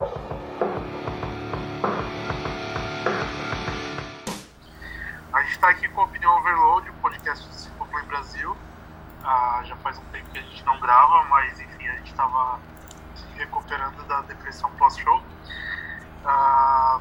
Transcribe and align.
A 0.00 0.06
gente 5.42 5.52
está 5.52 5.68
aqui 5.68 5.86
com 5.90 6.00
a 6.00 6.04
Opinião 6.04 6.38
Overload, 6.38 6.88
o 6.88 6.92
podcast 6.94 7.46
do 7.46 7.52
Cicloplay 7.52 8.02
Brasil. 8.06 8.56
Ah, 9.22 9.60
já 9.64 9.76
faz 9.76 9.98
um 9.98 10.04
tempo 10.06 10.30
que 10.30 10.38
a 10.38 10.42
gente 10.42 10.64
não 10.64 10.80
grava, 10.80 11.24
mas 11.24 11.60
enfim, 11.60 11.86
a 11.86 11.96
gente 11.96 12.12
estava 12.12 12.58
se 13.14 13.26
recuperando 13.36 14.02
da 14.08 14.22
depressão 14.22 14.70
pós-show. 14.76 15.22
Ah, 16.24 16.98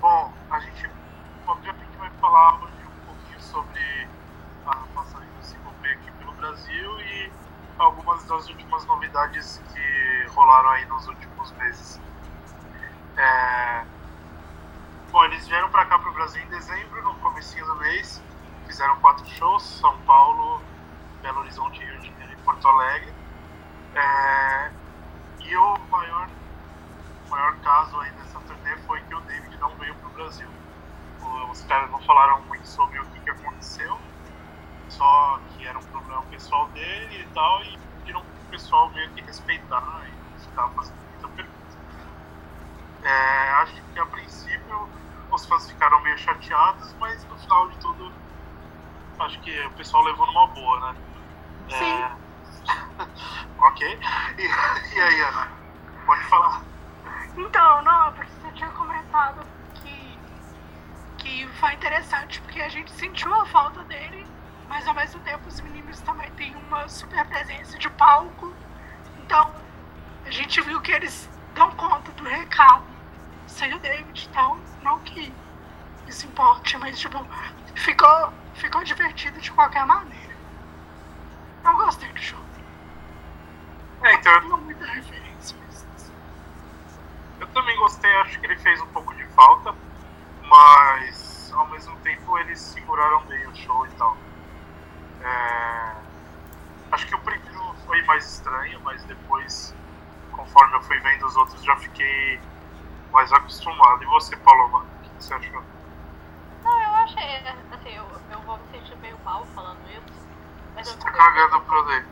bom, 0.00 0.32
a 0.50 0.58
gente 0.58 0.90
obviamente 1.46 1.96
vai 1.96 2.10
falar 2.20 2.56
hoje 2.56 2.74
um 2.84 3.06
pouquinho 3.06 3.40
sobre 3.40 4.08
a 4.66 4.74
passagem 4.96 5.28
do 5.28 5.44
Cicloplay 5.46 5.92
aqui 5.92 6.10
pelo 6.10 6.32
Brasil 6.32 7.00
e 7.02 7.30
algumas 7.78 8.24
das 8.24 8.48
últimas 8.48 8.84
novidades 8.86 9.62
que 9.72 10.26
rolaram 10.30 10.70
aí 10.70 10.84
nos 10.86 11.06
últimos 11.06 11.52
meses. 11.52 12.00
É, 13.16 13.84
Bom, 15.10 15.24
eles 15.24 15.48
vieram 15.48 15.70
para 15.70 15.86
cá 15.86 15.98
para 15.98 16.10
o 16.10 16.12
Brasil 16.12 16.42
em 16.42 16.48
dezembro, 16.48 17.02
no 17.02 17.14
comecinho 17.14 17.64
do 17.64 17.76
mês. 17.76 18.22
Fizeram 18.66 18.94
quatro 19.00 19.26
shows, 19.26 19.62
São 19.62 19.96
Paulo, 20.02 20.62
Belo 21.22 21.40
Horizonte, 21.40 21.82
Rio 21.82 21.98
de 21.98 22.08
Janeiro 22.08 22.32
e 22.34 22.36
Porto 22.42 22.68
Alegre. 22.68 23.14
É, 23.94 24.70
e 25.40 25.56
o 25.56 25.78
maior, 25.90 26.28
maior 27.30 27.56
caso 27.60 27.98
aí 28.00 28.10
dessa 28.12 28.38
turnê 28.40 28.76
foi 28.86 29.00
que 29.00 29.14
o 29.14 29.20
David 29.22 29.56
não 29.56 29.74
veio 29.76 29.94
para 29.94 30.08
o 30.08 30.12
Brasil. 30.12 30.48
Os 31.50 31.64
caras 31.64 31.90
não 31.90 32.02
falaram 32.02 32.42
muito 32.42 32.68
sobre 32.68 33.00
o 33.00 33.06
que, 33.06 33.20
que 33.20 33.30
aconteceu, 33.30 33.98
só 34.90 35.40
que 35.50 35.66
era 35.66 35.78
um 35.78 35.84
problema 35.84 36.22
pessoal 36.24 36.68
dele 36.68 37.22
e 37.22 37.34
tal, 37.34 37.62
e 37.64 37.78
pediram 37.98 38.20
o 38.20 38.50
pessoal 38.50 38.90
meio 38.90 39.10
que 39.10 39.22
respeitar 39.22 40.06
e 40.06 40.40
ficar 40.40 40.68
fazendo 40.70 40.96
muita 41.10 41.28
pergunta. 41.28 41.58
É, 43.04 43.50
acho 43.62 43.82
que 43.92 43.98
a 43.98 44.06
princípio 44.06 44.88
os 45.30 45.46
fãs 45.46 45.68
ficaram 45.70 46.00
meio 46.02 46.18
chateados, 46.18 46.94
mas 46.98 47.24
no 47.26 47.36
final 47.38 47.68
de 47.68 47.78
tudo 47.78 48.12
acho 49.20 49.40
que 49.40 49.66
o 49.66 49.70
pessoal 49.72 50.02
levou 50.04 50.26
numa 50.26 50.46
boa, 50.48 50.80
né? 50.80 50.98
Sim. 51.68 51.84
É... 51.84 52.10
ok. 53.58 54.00
E, 54.38 54.94
e 54.94 55.00
aí, 55.00 55.20
Ana? 55.22 55.48
Pode 56.06 56.22
falar. 56.24 56.62
Então, 57.36 57.82
não, 57.82 58.12
porque 58.12 58.30
você 58.32 58.52
tinha 58.52 58.70
comentado 58.70 59.46
que, 59.74 60.18
que 61.18 61.46
foi 61.60 61.74
interessante, 61.74 62.40
porque 62.42 62.60
a 62.60 62.68
gente 62.68 62.90
sentiu 62.92 63.32
a 63.34 63.46
falta 63.46 63.82
dele, 63.84 64.26
mas 64.68 64.86
ao 64.86 64.94
mesmo 64.94 65.20
tempo 65.20 65.48
os 65.48 65.60
meninos 65.60 66.00
também 66.00 66.30
têm 66.32 66.54
uma 66.54 66.88
super 66.88 67.24
presença 67.26 67.78
de 67.78 67.88
palco. 67.90 68.54
Então, 69.24 69.52
a 70.24 70.30
gente 70.30 70.60
viu 70.60 70.80
que 70.80 70.92
eles 70.92 71.28
dão 71.54 71.70
conta 71.72 72.12
do 72.12 72.24
recado 72.24 72.84
sem 73.46 73.72
o 73.74 73.78
David, 73.78 74.28
então 74.30 74.60
não 74.82 74.98
que 75.00 75.32
isso 76.06 76.26
importe, 76.26 76.76
mas 76.78 76.98
tipo, 76.98 77.18
ficou, 77.74 78.32
ficou 78.54 78.84
divertido 78.84 79.40
de 79.40 79.50
qualquer 79.50 79.84
maneira. 79.86 80.36
Eu 81.64 81.76
gostei 81.76 82.10
do 82.12 82.20
show. 82.20 82.38
É, 84.02 84.14
então, 84.14 84.40
Não 84.48 84.60
muita 84.60 84.86
referência, 84.86 85.56
mas 85.66 86.12
eu 87.40 87.46
também 87.48 87.76
gostei, 87.78 88.10
acho 88.16 88.38
que 88.38 88.46
ele 88.46 88.56
fez 88.58 88.80
um 88.80 88.86
pouco 88.88 89.14
de 89.14 89.24
falta, 89.26 89.74
mas 90.42 91.52
ao 91.52 91.66
mesmo 91.68 91.96
tempo 92.00 92.38
eles 92.38 92.60
seguraram 92.60 93.22
bem 93.22 93.46
o 93.46 93.54
show 93.54 93.86
e 93.86 93.90
tal. 93.90 94.16
É, 95.22 95.94
Acho 96.90 97.06
que 97.06 97.14
o 97.14 97.18
primeiro 97.20 97.74
foi 97.86 98.02
mais 98.04 98.24
estranho, 98.26 98.80
mas 98.82 99.02
depois, 99.04 99.74
conforme 100.32 100.76
eu 100.76 100.82
fui 100.82 100.98
vendo 101.00 101.26
os 101.26 101.36
outros, 101.36 101.62
já 101.62 101.76
fiquei 101.76 102.40
mais 103.12 103.30
acostumado. 103.32 104.02
E 104.02 104.06
você, 104.06 104.36
Paloma, 104.38 104.78
o 104.78 105.02
que 105.02 105.10
você 105.22 105.34
achou? 105.34 105.62
Não, 106.64 106.82
eu 106.82 106.94
achei, 106.96 107.36
assim, 107.72 107.90
eu, 107.90 108.04
eu 108.30 108.40
vou 108.40 108.56
me 108.58 108.70
sentir 108.70 108.96
meio 108.98 109.18
mal 109.24 109.44
falando 109.54 109.78
isso. 109.90 110.28
Mas 110.74 110.88
Você 110.88 110.94
eu 110.94 110.98
tá 111.00 111.10
cagando 111.12 111.60
pro 111.62 111.82
David. 111.84 112.08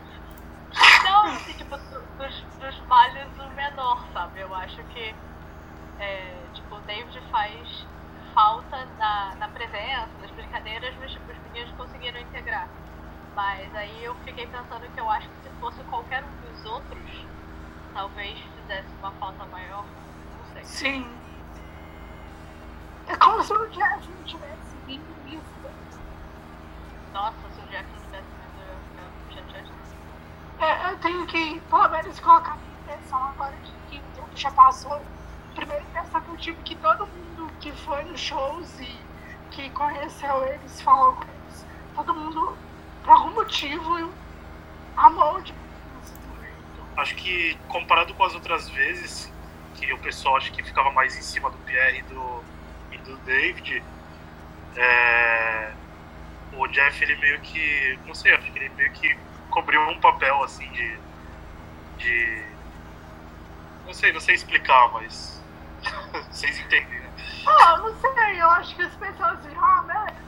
Não, 1.03 1.25
assim, 1.25 1.53
tipo, 1.53 1.75
do- 1.75 2.01
dos, 2.17 2.41
dos 2.59 2.87
males 2.87 3.27
o 3.39 3.49
menor, 3.55 4.07
sabe? 4.13 4.41
Eu 4.41 4.53
acho 4.55 4.83
que, 4.93 5.15
é, 5.99 6.35
tipo, 6.53 6.75
o 6.75 6.79
David 6.81 7.19
faz 7.31 7.87
falta 8.33 8.85
na, 8.99 9.35
na 9.35 9.47
presença, 9.47 10.09
nas 10.21 10.31
brincadeiras, 10.31 10.95
mas 10.99 11.11
tipo, 11.11 11.31
os 11.31 11.37
meninos 11.39 11.71
conseguiram 11.77 12.19
integrar. 12.21 12.67
Mas 13.37 13.75
aí 13.75 14.03
eu 14.03 14.15
fiquei 14.25 14.47
pensando 14.47 14.91
que 14.91 14.99
eu 14.99 15.07
acho 15.11 15.29
que 15.29 15.43
se 15.43 15.49
fosse 15.59 15.83
qualquer 15.83 16.23
um 16.23 16.51
dos 16.51 16.65
outros, 16.65 17.25
talvez 17.93 18.35
fizesse 18.39 18.87
uma 18.97 19.11
falta 19.11 19.45
maior. 19.45 19.85
Não 20.35 20.53
sei. 20.53 20.65
sim. 20.65 21.07
É 23.05 23.15
como 23.15 23.43
se 23.43 23.53
o 23.53 23.69
Jeff 23.69 24.09
não 24.09 24.23
tivesse 24.23 24.75
vindo 24.87 25.05
isso. 25.27 25.71
Nossa, 27.13 27.37
se 27.53 27.61
o 27.61 27.67
Jackson 27.67 27.95
tivesse 28.05 28.25
vindo, 28.25 28.59
eu 28.59 28.73
ia 28.73 29.11
ficar 29.29 29.33
chateadíssima. 29.35 30.01
É, 30.59 30.91
eu 30.91 30.97
tenho 30.97 31.27
que, 31.27 31.59
pelo 31.69 31.89
menos, 31.89 32.19
colocar 32.19 32.57
minha 32.57 32.79
impressão 32.79 33.23
agora 33.23 33.55
de 33.57 33.71
que 33.91 33.99
o 33.99 34.15
tempo 34.15 34.35
já 34.35 34.49
passou. 34.49 34.99
Primeira 35.53 35.83
impressão 35.83 36.21
que 36.21 36.29
eu 36.29 36.37
tive 36.37 36.63
que 36.63 36.75
todo 36.77 37.05
mundo 37.05 37.53
que 37.59 37.71
foi 37.71 38.03
nos 38.03 38.19
shows 38.19 38.79
e 38.79 38.99
que 39.51 39.69
conheceu 39.69 40.43
eles, 40.43 40.81
falou 40.81 41.13
com 41.13 41.23
eles, 41.23 41.65
todo 41.95 42.15
mundo, 42.15 42.57
por 43.07 43.13
algum 43.13 43.35
motivo, 43.35 44.11
amou 44.97 45.41
de 45.41 45.55
Acho 46.97 47.15
que 47.15 47.57
comparado 47.69 48.13
com 48.13 48.23
as 48.23 48.33
outras 48.33 48.67
vezes, 48.69 49.31
que 49.75 49.93
o 49.93 49.97
pessoal 49.99 50.35
acho 50.35 50.51
que 50.51 50.61
ficava 50.61 50.91
mais 50.91 51.15
em 51.15 51.21
cima 51.21 51.49
do 51.49 51.57
Pierre 51.59 51.99
e 51.99 52.01
do, 52.01 52.43
e 52.91 52.97
do 52.97 53.15
David, 53.17 53.83
é, 54.75 55.71
o 56.53 56.67
Jeff 56.67 57.01
ele 57.01 57.15
meio 57.17 57.39
que. 57.39 57.97
não 58.05 58.13
sei, 58.13 58.33
acho 58.33 58.51
que 58.51 58.59
ele 58.59 58.69
meio 58.69 58.91
que 58.91 59.15
cobriu 59.51 59.79
um 59.87 59.99
papel 60.01 60.43
assim 60.43 60.67
de. 60.71 60.99
de. 61.99 62.43
não 63.85 63.93
sei, 63.93 64.11
não 64.11 64.19
sei 64.19 64.35
explicar, 64.35 64.91
mas. 64.91 65.41
vocês 66.31 66.59
entendem, 66.59 66.99
né? 66.99 67.11
Ah, 67.45 67.77
não 67.77 67.95
sei, 68.01 68.41
eu 68.41 68.49
acho 68.49 68.75
que 68.75 68.81
as 68.81 68.95
pessoas 68.95 69.45
viram, 69.45 69.63
ah, 69.63 69.83
né, 69.83 70.07
evidente. 70.07 70.26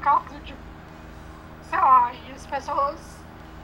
No 0.00 0.04
caso 0.04 0.40
de, 0.40 0.54
sei 1.68 1.78
lá, 1.78 2.10
e 2.14 2.32
as 2.32 2.46
pessoas 2.46 3.18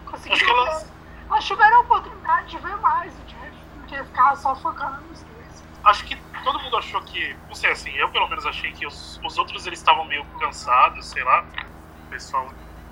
conseguiram 0.04 0.50
elas- 0.50 0.92
elas 1.30 1.44
tiveram 1.46 1.78
a 1.78 1.80
oportunidade 1.80 2.50
de 2.50 2.58
ver 2.58 2.76
mais 2.76 3.10
o 3.18 3.22
Jeff, 3.22 3.56
do 3.74 3.86
que 3.86 4.04
ficar 4.04 4.36
só 4.36 4.54
focando 4.56 5.00
nos 5.08 5.22
dois. 5.22 5.64
acho 5.84 6.04
que 6.04 6.14
todo 6.44 6.58
mundo 6.60 6.76
achou 6.76 7.00
que, 7.04 7.34
não 7.48 7.54
sei 7.54 7.70
assim, 7.70 7.90
eu 7.92 8.10
pelo 8.10 8.28
menos 8.28 8.44
achei 8.44 8.70
que 8.72 8.86
os, 8.86 9.18
os 9.24 9.38
outros 9.38 9.66
eles 9.66 9.78
estavam 9.78 10.04
meio 10.04 10.26
cansados, 10.38 11.06
sei 11.06 11.24
lá. 11.24 11.42
O 12.04 12.10
pessoal, 12.10 12.50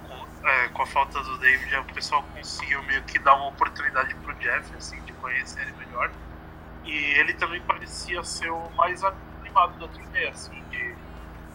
com, 0.09 0.49
é, 0.49 0.69
com 0.69 0.83
a 0.83 0.87
falta 0.87 1.23
do 1.23 1.37
David, 1.39 1.77
o 1.77 1.85
pessoal 1.93 2.23
conseguiu 2.35 2.83
meio 2.85 3.03
que 3.03 3.19
dar 3.19 3.35
uma 3.35 3.49
oportunidade 3.49 4.15
pro 4.15 4.33
Jeff, 4.37 4.75
assim, 4.77 4.99
de 5.03 5.13
conhecer 5.15 5.61
ele 5.61 5.73
melhor. 5.73 6.11
E 6.85 6.91
ele 7.19 7.35
também 7.35 7.61
parecia 7.63 8.23
ser 8.25 8.51
o 8.51 8.71
mais 8.71 9.05
animado 9.05 9.79
da 9.79 9.89
turnê, 9.89 10.29
assim, 10.29 10.63
de, 10.71 10.95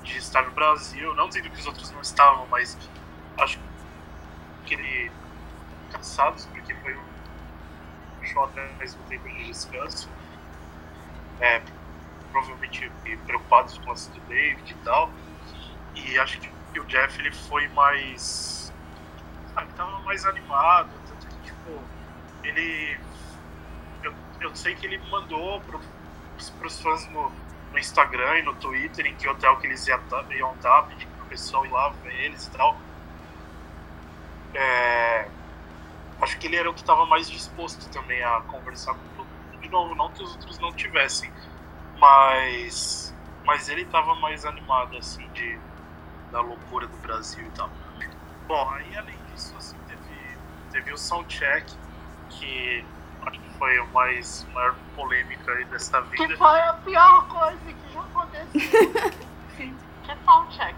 de 0.09 0.17
estar 0.17 0.43
no 0.43 0.51
Brasil. 0.51 1.13
Não 1.15 1.27
dizendo 1.27 1.49
que 1.49 1.59
os 1.59 1.65
outros 1.65 1.91
não 1.91 2.01
estavam, 2.01 2.45
mas 2.47 2.77
acho 3.37 3.59
que 4.65 4.73
ele 4.73 5.11
cansados, 5.91 6.45
porque 6.45 6.73
foi 6.75 6.95
um 6.95 8.25
show 8.25 8.43
até 8.43 8.71
mesmo 8.73 9.01
tempo 9.03 9.27
de 9.27 9.45
descanso 9.45 10.07
é, 11.39 11.61
provavelmente 12.31 12.91
preocupados 13.25 13.77
com 13.77 13.85
o 13.85 13.89
lance 13.89 14.09
do 14.11 14.19
David 14.21 14.71
e 14.71 14.75
tal. 14.83 15.11
E 15.95 16.19
acho 16.19 16.39
que 16.39 16.79
o 16.79 16.85
Jeff 16.85 17.19
ele 17.19 17.31
foi 17.31 17.67
mais. 17.69 18.71
Sabe, 19.53 19.73
tava 19.73 19.99
mais 20.01 20.25
animado. 20.25 20.89
Tanto 21.07 21.27
que, 21.27 21.43
tipo, 21.43 21.81
ele. 22.43 22.97
Eu, 24.03 24.13
eu 24.41 24.55
sei 24.55 24.75
que 24.75 24.85
ele 24.85 24.97
mandou 25.09 25.59
pro, 25.61 25.79
pros 26.59 26.81
fãs 26.81 27.07
no, 27.07 27.31
no 27.71 27.79
Instagram 27.79 28.39
e 28.39 28.43
no 28.43 28.55
Twitter 28.55 29.05
em 29.05 29.15
que 29.15 29.27
hotel 29.27 29.57
que 29.57 29.67
eles 29.67 29.85
iam 29.87 29.99
estar, 29.99 30.31
iam 30.31 30.53
estar 30.55 30.83
pedindo 30.83 31.11
pro 31.17 31.25
pessoal 31.27 31.65
ir 31.65 31.69
lá 31.69 31.89
ver 32.03 32.13
eles 32.13 32.47
e 32.47 32.51
tal. 32.51 32.77
É, 34.53 35.27
acho 36.21 36.37
que 36.37 36.47
ele 36.47 36.55
era 36.55 36.69
o 36.69 36.73
que 36.73 36.81
estava 36.81 37.05
mais 37.05 37.29
disposto 37.29 37.89
também 37.89 38.23
a 38.23 38.41
conversar 38.41 38.93
com 38.93 39.07
todo 39.15 39.27
mundo. 39.27 39.61
De 39.61 39.69
novo, 39.69 39.95
não 39.95 40.09
que 40.09 40.23
os 40.23 40.31
outros 40.31 40.57
não 40.59 40.73
tivessem, 40.73 41.31
mas, 41.99 43.13
mas 43.45 43.69
ele 43.69 43.81
estava 43.81 44.15
mais 44.15 44.45
animado, 44.45 44.97
assim, 44.97 45.27
de, 45.29 45.59
da 46.31 46.41
loucura 46.41 46.87
do 46.87 46.97
Brasil 46.97 47.45
e 47.45 47.51
tal. 47.51 47.69
Bom, 48.47 48.69
aí 48.71 48.97
além 48.97 49.15
disso, 49.31 49.55
assim, 49.57 49.77
teve, 49.87 50.37
teve 50.71 50.93
o 50.93 50.97
soundcheck, 50.97 51.71
que 52.29 52.83
acho 53.25 53.39
que 53.39 53.49
foi 53.57 53.77
a 53.79 53.85
mais 53.85 54.47
maior 54.53 54.75
polêmica 54.95 55.51
aí 55.51 55.65
dessa 55.65 56.01
vida. 56.01 56.27
Que 56.27 56.37
foi 56.37 56.59
a 56.61 56.73
pior 56.73 57.27
coisa 57.27 57.57
que 57.57 57.93
já 57.93 57.99
aconteceu. 58.01 59.29
Que 60.09 60.15
soundcheck? 60.25 60.75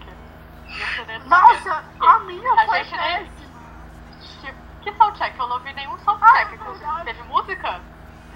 checker. 0.68 1.26
Nossa, 1.26 1.84
a 2.00 2.18
minha 2.18 2.52
a 2.52 2.66
foi 2.66 2.84
gente 2.84 2.96
nem, 2.96 3.24
tipo, 3.24 4.58
Que 4.82 4.92
soundcheck? 4.92 5.30
check? 5.30 5.38
Eu 5.38 5.48
não 5.48 5.58
vi 5.60 5.72
nenhum 5.72 5.98
soundcheck. 6.00 6.58
ah, 6.60 6.74
check. 6.74 7.00
É 7.00 7.04
teve 7.04 7.22
música? 7.22 7.80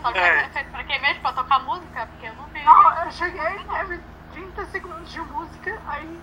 Fault 0.02 0.18
é. 0.18 0.42
é 0.42 0.48
feito 0.50 0.70
pra 0.70 0.84
quem 0.84 1.00
mesmo? 1.00 1.20
Pra 1.20 1.32
tocar 1.32 1.58
música? 1.60 2.06
Porque 2.06 2.26
eu 2.26 2.34
não 2.34 2.44
vi. 2.46 2.62
Não, 2.62 3.04
eu 3.04 3.10
cheguei, 3.10 3.64
teve 3.64 4.00
30 4.32 4.66
segundos 4.66 5.10
de 5.10 5.20
música, 5.20 5.80
aí. 5.86 6.20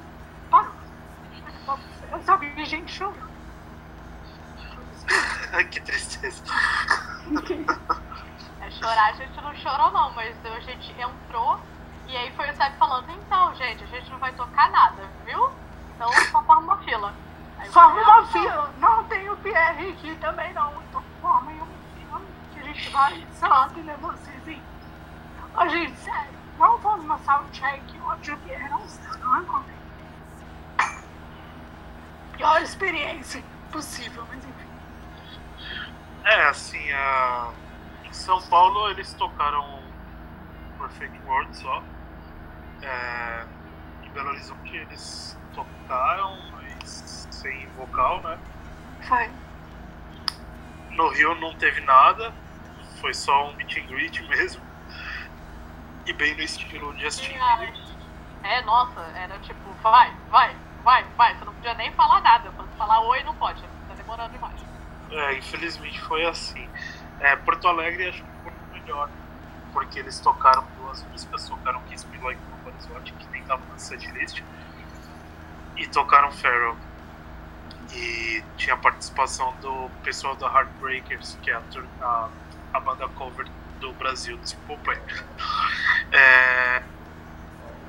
Eu 2.12 2.22
só 2.24 2.38
vi 2.38 2.66
gente 2.66 2.92
chorando. 2.92 3.33
Chorar 8.84 9.10
a 9.10 9.14
gente 9.14 9.42
não 9.42 9.56
chorou 9.56 9.92
não, 9.92 10.12
mas 10.12 10.36
a 10.46 10.60
gente 10.60 10.92
entrou 11.00 11.60
e 12.08 12.18
aí 12.18 12.32
foi 12.32 12.50
o 12.50 12.56
Seb 12.56 12.76
falando, 12.78 13.10
então, 13.12 13.56
gente, 13.56 13.84
a 13.84 13.88
gente 13.88 14.12
não 14.12 14.20
vai 14.20 14.34
tocar 14.34 14.70
nada, 14.72 15.04
viu? 15.26 15.50
Então 15.96 16.12
só 16.12 16.44
forma 16.44 16.60
uma 16.60 16.78
fila. 16.80 17.14
Aí 17.58 17.70
Forma 17.70 18.04
falei, 18.04 18.20
uma 18.20 18.28
fila. 18.28 18.74
Não 18.78 19.04
tem 19.06 19.30
o 19.30 19.38
Pierre 19.38 19.92
aqui 19.92 20.16
também 20.20 20.54
não. 20.54 20.74
Então 20.90 21.04
formem 21.22 21.56
uma 21.56 21.68
fila 21.96 22.22
que 22.52 22.60
a 22.60 22.64
gente 22.64 22.90
vai, 22.90 23.28
sei 23.32 23.48
lá, 23.48 23.66
atender 23.66 23.96
vocês 23.98 24.48
aí. 24.48 24.62
Ô 25.56 25.68
gente, 25.70 25.98
sério, 26.00 26.34
não 26.60 26.78
vamos 26.80 27.06
uma 27.06 27.18
soundcheck 27.20 28.02
onde 28.06 28.32
o 28.32 28.38
Pierre 28.40 28.70
não 28.70 28.84
está, 28.84 29.18
não 29.18 29.40
é 29.40 29.46
comigo. 29.46 29.84
Pior 32.36 32.62
experiência 32.62 33.42
possível, 33.72 34.26
mas 34.28 34.44
enfim. 34.44 34.68
É, 36.26 36.44
assim, 36.48 36.92
a... 36.92 37.50
em 37.52 37.63
São 38.24 38.42
Paulo 38.44 38.90
eles 38.90 39.12
tocaram 39.16 39.84
Perfect 40.80 41.20
World 41.26 41.58
só. 41.58 41.84
É, 42.82 43.46
Em 44.02 44.10
Belo 44.12 44.30
Horizonte 44.30 44.78
eles 44.78 45.38
tocaram, 45.54 46.38
mas 46.54 47.28
sem 47.32 47.68
vocal, 47.76 48.22
né? 48.22 48.40
Foi. 49.02 49.30
No 50.92 51.10
Rio 51.10 51.36
não 51.36 51.54
teve 51.56 51.82
nada, 51.82 52.34
foi 53.02 53.14
só 53.14 53.50
um 53.50 53.56
meet 53.56 53.78
and 53.78 53.88
greet 53.88 54.22
mesmo. 54.30 54.64
E 56.06 56.14
bem 56.14 56.34
no 56.36 56.42
estilo 56.44 56.98
Justin 56.98 57.34
Bieber. 57.34 57.74
É, 58.44 58.62
nossa, 58.62 59.02
era 59.18 59.38
tipo, 59.40 59.70
vai, 59.82 60.14
vai, 60.30 60.56
vai, 60.82 61.04
vai. 61.18 61.36
Você 61.36 61.44
não 61.44 61.54
podia 61.56 61.74
nem 61.74 61.92
falar 61.92 62.22
nada. 62.22 62.50
Quando 62.56 62.70
falar 62.78 63.02
oi, 63.02 63.22
não 63.24 63.36
pode. 63.36 63.62
Tá 63.62 63.96
demorando 63.96 64.32
demais. 64.32 64.62
É, 65.12 65.38
infelizmente 65.38 66.00
foi 66.02 66.26
assim. 66.26 66.70
É, 67.24 67.38
Porto 67.38 67.70
Alegre 67.70 68.10
acho 68.10 68.22
que 68.22 68.30
foi 68.44 68.52
melhor, 68.74 69.10
porque 69.72 69.98
eles 69.98 70.20
tocaram 70.20 70.68
duas 70.78 71.02
músicas, 71.06 71.48
tocaram 71.48 71.82
Kiss 71.84 72.06
Me 72.10 72.18
Like 72.18 72.42
Nobody's 72.52 72.86
Watching, 72.90 73.16
que 73.16 73.28
nem 73.30 73.42
tava 73.44 73.66
na 73.72 73.78
setlist, 73.78 74.44
e 75.78 75.88
tocaram 75.88 76.34
Feral. 76.34 76.76
E 77.94 78.44
tinha 78.58 78.74
a 78.74 78.78
participação 78.78 79.56
do 79.62 79.90
pessoal 80.04 80.36
da 80.36 80.48
Heartbreakers, 80.48 81.38
que 81.42 81.50
é 81.50 81.54
a, 81.54 81.62
a, 82.02 82.30
a 82.74 82.80
banda 82.82 83.08
cover 83.08 83.48
do 83.80 83.94
Brasil, 83.94 84.38
Simple 84.44 84.78
Plan. 84.80 85.00
É, 86.16 86.84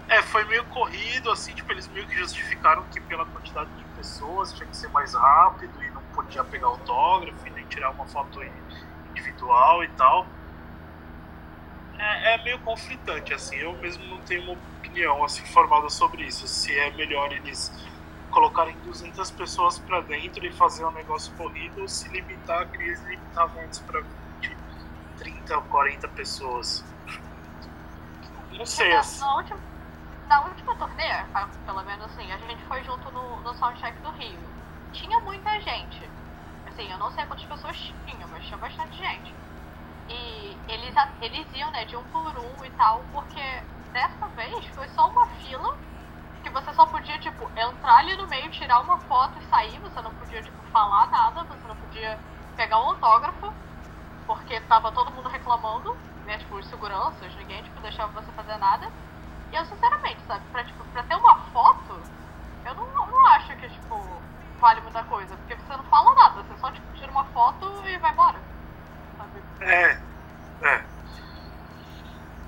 é, 0.09 0.23
foi 0.23 0.45
meio 0.45 0.65
corrido, 0.67 1.31
assim, 1.31 1.53
tipo, 1.53 1.71
eles 1.73 1.89
meio 1.89 2.07
que 2.07 2.17
justificaram 2.17 2.83
que 2.85 3.01
pela 3.01 3.27
quantidade 3.27 3.69
de 3.77 3.85
pessoas 3.97 4.53
tinha 4.55 4.67
que 4.67 4.77
ser 4.77 4.89
mais 4.89 5.13
rápido 5.13 5.83
e 5.83 5.91
não 5.91 6.03
podia 6.15 6.43
pegar 6.45 6.69
autógrafo 6.69 7.47
e 7.47 7.51
nem 7.51 7.67
tirar 7.67 7.91
uma 7.91 8.07
foto 8.07 8.43
individual 9.44 9.85
e 9.85 9.88
tal. 9.88 10.26
É, 11.99 12.35
é 12.35 12.44
meio 12.44 12.58
conflitante, 12.61 13.32
assim, 13.32 13.56
eu 13.56 13.73
mesmo 13.75 14.05
não 14.06 14.19
tenho 14.23 14.43
uma 14.43 14.52
opinião 14.52 15.25
assim 15.25 15.44
formada 15.46 15.88
sobre 15.88 16.25
isso. 16.25 16.46
Se 16.49 16.76
é 16.76 16.91
melhor 16.93 17.32
eles 17.32 17.73
colocarem 18.31 18.76
200 18.85 19.31
pessoas 19.31 19.79
pra 19.79 20.00
dentro 20.00 20.44
e 20.44 20.52
fazer 20.52 20.85
um 20.85 20.91
negócio 20.91 21.32
corrido 21.35 21.82
ou 21.82 21.88
se 21.88 22.08
limitar, 22.08 22.69
que 22.69 22.79
eles 22.79 23.00
limitavam 23.05 23.62
antes 23.62 23.79
pra 23.81 24.00
20, 24.00 24.56
30 25.19 25.56
ou 25.56 25.62
40 25.62 26.08
pessoas. 26.08 26.85
Não 28.52 28.67
sei, 28.67 28.93
na, 28.93 29.00
assim. 29.00 29.20
na 29.20 29.37
última, 29.37 29.61
na 30.29 30.41
última 30.46 30.76
turnê, 30.76 31.25
pelo 31.64 31.82
menos 31.85 32.05
assim, 32.06 32.31
a 32.32 32.38
gente 32.38 32.62
foi 32.64 32.82
junto 32.82 33.11
no, 33.12 33.41
no 33.41 33.55
Soundcheck 33.55 33.96
do 34.00 34.11
Rio. 34.11 34.38
Tinha 34.93 35.20
muita 35.20 35.61
gente. 35.61 36.08
Assim, 36.75 36.91
eu 36.91 36.99
não 36.99 37.11
sei 37.12 37.25
quantas 37.26 37.44
pessoas 37.47 37.76
tinham, 38.05 38.29
mas 38.31 38.44
tinha 38.47 38.59
bastante 38.59 38.99
gente. 38.99 39.32
E 40.09 40.61
eles, 40.67 40.94
eles 41.21 41.53
iam, 41.55 41.71
né, 41.71 41.85
de 41.85 41.97
um 41.97 42.05
por 42.06 42.37
um 42.37 42.65
e 42.65 42.71
tal, 42.71 43.05
porque 43.12 43.41
dessa 43.93 44.29
vez 44.31 44.67
foi 44.75 44.88
só 44.88 45.09
uma 45.09 45.26
fila 45.38 45.69
que 46.43 46.50
você 46.50 46.75
só 46.75 46.87
podia, 46.87 47.19
tipo, 47.21 47.50
entrar 47.56 47.99
ali 47.99 48.17
no 48.17 48.26
meio, 48.29 48.50
tirar 48.50 48.81
uma 48.81 48.99
foto 49.06 49.38
e 49.38 49.43
sair. 49.44 49.79
Você 49.81 50.03
não 50.03 50.12
podia, 50.15 50.43
tipo, 50.43 50.62
falar 50.65 51.11
nada, 51.11 51.44
você 51.44 51.67
não 51.69 51.76
podia 51.76 52.21
pegar 52.56 52.79
um 52.81 52.88
autógrafo, 52.91 53.55
porque 54.27 54.61
tava 54.62 54.93
todo 54.93 55.12
mundo 55.12 55.29
reclamando, 55.29 55.88
né, 56.27 56.38
tipo, 56.38 56.56
os 56.56 56.69
seguranças, 56.69 57.35
ninguém, 57.37 57.62
tipo, 57.62 57.81
deixava 57.81 58.12
você 58.20 58.32
fazer 58.32 58.56
nada. 58.59 58.91
E 59.53 59.56
eu, 59.56 59.65
sinceramente, 59.65 60.23
sabe, 60.27 60.44
pra, 60.50 60.65
tipo, 60.65 60.85
pra 60.87 61.03
ter 61.05 61.15
uma 61.17 61.37
foto, 61.53 62.09
eu 62.65 62.75
não, 62.75 62.87
não 63.06 63.27
acho 63.29 63.56
que, 63.56 63.69
tipo, 63.69 64.14
vale 64.65 64.81
muita 64.81 65.03
coisa, 65.05 65.37
porque 65.37 65.55
você 65.57 65.77
não 65.77 65.85
fala 65.85 66.15
nada, 66.15 66.43
você 66.43 66.59
só, 66.59 66.71
tipo, 66.71 66.87
tira 66.95 67.11
uma 67.11 67.25
foto 67.27 67.71
e 67.87 67.99
vai 67.99 68.11
embora. 68.13 68.39
Sabe? 69.19 69.43
É, 69.61 70.01
é. 70.63 70.85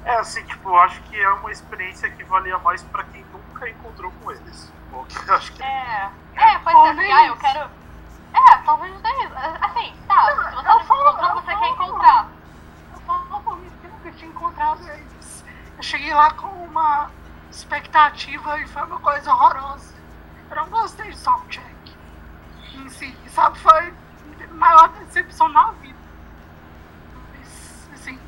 É 0.07 0.17
assim, 0.17 0.43
tipo, 0.47 0.71
eu 0.71 0.79
acho 0.79 0.99
que 1.03 1.21
é 1.21 1.29
uma 1.29 1.53
experiência 1.53 2.09
que 2.09 2.25
valia 2.25 2.57
mais 2.61 2.83
pra 2.85 3.05
quem 3.05 3.23
nunca 3.33 3.69
encontrou 3.69 4.11
com 4.23 4.31
eles. 4.33 4.73
Porque 4.91 5.31
acho 5.31 5.53
que 5.53 5.63
É, 5.63 6.11
é, 6.37 6.59
pois 6.61 6.75
é, 6.75 6.79
Talvez. 6.81 6.99
assim, 6.99 7.13
ah, 7.13 7.27
eu 7.27 7.37
quero. 7.37 7.71
É, 8.33 8.57
talvez 8.65 8.95
isso. 8.95 9.07
Assim, 9.61 9.95
tá, 10.09 10.35
Não, 10.35 10.45
se 10.51 10.57
você 10.57 10.63
não 10.63 10.85
falo- 10.85 11.11
encontrou, 11.11 11.35
você 11.43 11.53
falo- 11.53 11.61
quer 11.61 11.69
encontrar. 11.69 12.29
Eu 12.95 13.01
falo 13.01 13.41
por 13.43 13.57
mim 13.59 13.71
que 13.81 13.87
eu 13.87 13.91
nunca 13.91 14.13
tinha 14.13 14.31
encontrado 14.31 14.89
eles. 14.89 15.45
Eu 15.77 15.83
cheguei 15.83 16.15
lá 16.15 16.31
com 16.33 16.47
uma 16.47 17.11
expectativa 17.51 18.59
e 18.61 18.67
foi 18.69 18.83
uma 18.85 19.01
coisa 19.01 19.35
horrorosa. 19.35 19.95
Eu 20.51 20.57
não 20.57 20.69
gostei 20.71 21.11
de 21.11 21.19
soundcheck 21.19 21.76
em 22.79 22.89
si, 22.89 23.17
sabe? 23.29 23.59
Foi 23.59 23.73
a 23.73 24.55
maior 24.55 24.89
decepção 24.89 25.49
na 25.49 25.71
vida. 25.73 25.97
Assim, 27.95 28.19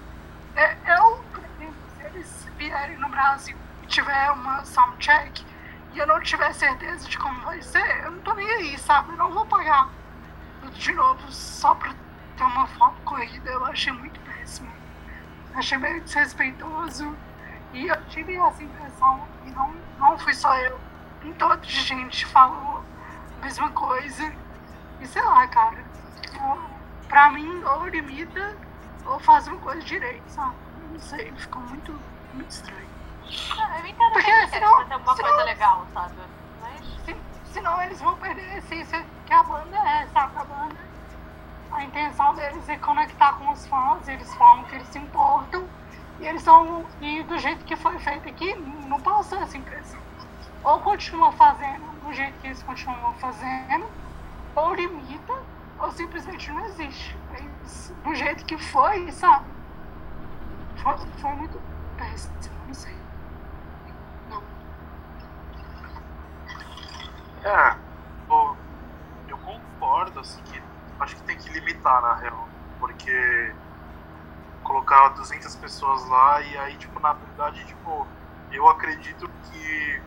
eu, 0.86 1.24
por 1.32 1.44
exemplo, 1.44 1.76
se 1.96 2.02
eles 2.04 2.48
vierem 2.56 2.96
no 2.98 3.08
Brasil 3.08 3.56
e 3.82 3.86
tiver 3.86 4.30
uma 4.32 4.64
soundcheck 4.64 5.44
e 5.92 5.98
eu 5.98 6.06
não 6.06 6.20
tiver 6.20 6.52
certeza 6.52 7.08
de 7.08 7.18
como 7.18 7.40
vai 7.42 7.60
ser, 7.62 8.04
eu 8.04 8.10
não 8.10 8.20
tô 8.20 8.34
nem 8.34 8.48
aí, 8.48 8.78
sabe? 8.78 9.10
Eu 9.12 9.16
não 9.16 9.32
vou 9.32 9.46
pagar 9.46 9.88
de 10.72 10.92
novo 10.92 11.30
só 11.30 11.74
pra 11.74 11.94
ter 12.36 12.44
uma 12.44 12.66
foto 12.66 13.00
corrida. 13.04 13.50
Eu 13.50 13.64
achei 13.66 13.92
muito 13.92 14.18
péssimo. 14.20 14.70
Achei 15.54 15.78
meio 15.78 16.00
desrespeitoso. 16.02 17.16
E 17.72 17.86
eu 17.86 18.04
tive 18.06 18.34
essa 18.36 18.62
impressão, 18.62 19.28
e 19.44 19.50
não, 19.50 19.74
não 19.98 20.18
fui 20.18 20.32
só 20.32 20.56
eu. 20.58 20.80
Tem 21.20 21.32
toda 21.34 21.62
gente 21.62 22.24
falou 22.26 22.67
mesma 23.38 23.70
coisa. 23.70 24.32
E 25.00 25.06
sei 25.06 25.22
lá, 25.22 25.46
cara. 25.48 25.84
pra 27.08 27.30
mim, 27.30 27.62
ou 27.64 27.86
limita, 27.88 28.54
ou 29.06 29.18
faz 29.20 29.46
uma 29.48 29.56
coisa 29.58 29.80
direito, 29.82 30.22
sabe? 30.28 30.54
Não 30.92 31.00
sei, 31.00 31.32
ficou 31.32 31.62
muito, 31.62 31.98
muito 32.34 32.50
estranho. 32.50 32.86
Ah, 33.58 33.78
Eu 33.80 33.86
entendo 33.86 34.12
Porque 34.12 34.30
que 34.30 34.46
senão- 34.48 34.76
fazer 34.76 34.92
alguma 34.94 35.16
senão- 35.16 35.28
coisa 35.30 35.44
legal, 35.44 35.86
sabe? 35.94 36.14
Mas. 36.60 36.80
Se- 37.04 37.16
senão 37.52 37.82
eles 37.82 38.00
vão 38.00 38.16
perder 38.16 38.42
a 38.50 38.58
essência 38.58 39.04
que 39.26 39.32
a 39.32 39.42
banda 39.42 39.76
é, 39.76 40.06
sabe? 40.12 40.38
A 40.38 40.44
banda. 40.44 40.76
A 41.72 41.84
intenção 41.84 42.34
deles 42.34 42.68
é 42.68 42.76
conectar 42.78 43.32
com 43.34 43.52
os 43.52 43.66
fãs, 43.66 44.06
eles 44.08 44.34
falam 44.34 44.64
que 44.64 44.74
eles 44.76 44.88
se 44.88 44.98
importam, 44.98 45.66
e 46.20 46.26
eles 46.26 46.42
são. 46.42 46.84
E 47.00 47.22
do 47.24 47.38
jeito 47.38 47.64
que 47.64 47.76
foi 47.76 47.98
feito 47.98 48.28
aqui, 48.28 48.54
não 48.54 49.00
passou 49.00 49.38
essa 49.42 49.56
impressão. 49.56 50.00
Ou 50.64 50.80
continua 50.80 51.30
fazendo 51.32 51.84
do 52.08 52.14
jeito 52.14 52.38
que 52.40 52.46
eles 52.46 52.62
continuam 52.62 53.12
fazendo, 53.14 53.86
ou 54.56 54.74
limita, 54.74 55.34
ou 55.78 55.92
simplesmente 55.92 56.50
não 56.50 56.64
existe. 56.64 57.14
Mas 57.30 57.92
do 58.02 58.14
jeito 58.14 58.46
que 58.46 58.56
foi, 58.56 59.12
sabe? 59.12 59.44
Foi, 60.76 60.96
foi 61.20 61.30
muito 61.32 61.60
péssimo, 61.98 62.56
não 62.66 62.74
sei. 62.74 62.96
Não. 64.30 64.42
É, 67.44 67.76
pô, 68.26 68.56
eu 69.28 69.36
concordo, 69.38 70.20
assim, 70.20 70.40
que 70.44 70.62
acho 71.00 71.14
que 71.14 71.22
tem 71.24 71.36
que 71.36 71.50
limitar, 71.50 72.00
na 72.00 72.14
real, 72.14 72.48
porque 72.80 73.54
colocar 74.62 75.10
200 75.10 75.56
pessoas 75.56 76.08
lá 76.08 76.40
e 76.40 76.56
aí, 76.56 76.76
tipo, 76.76 76.98
na 77.00 77.12
verdade, 77.12 77.64
tipo, 77.66 78.06
eu 78.50 78.66
acredito 78.66 79.30
que, 79.50 80.00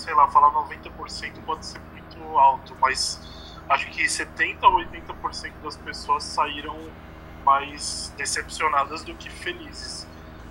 sei 0.00 0.14
lá, 0.14 0.26
falar 0.28 0.50
90% 0.50 1.42
pode 1.44 1.64
ser 1.66 1.78
muito 1.92 2.38
alto, 2.38 2.74
mas 2.80 3.20
acho 3.68 3.86
que 3.90 4.08
70 4.08 4.66
ou 4.66 4.78
80% 4.78 5.52
das 5.62 5.76
pessoas 5.76 6.24
saíram 6.24 6.76
mais 7.44 8.12
decepcionadas 8.16 9.04
do 9.04 9.14
que 9.14 9.28
felizes. 9.30 10.06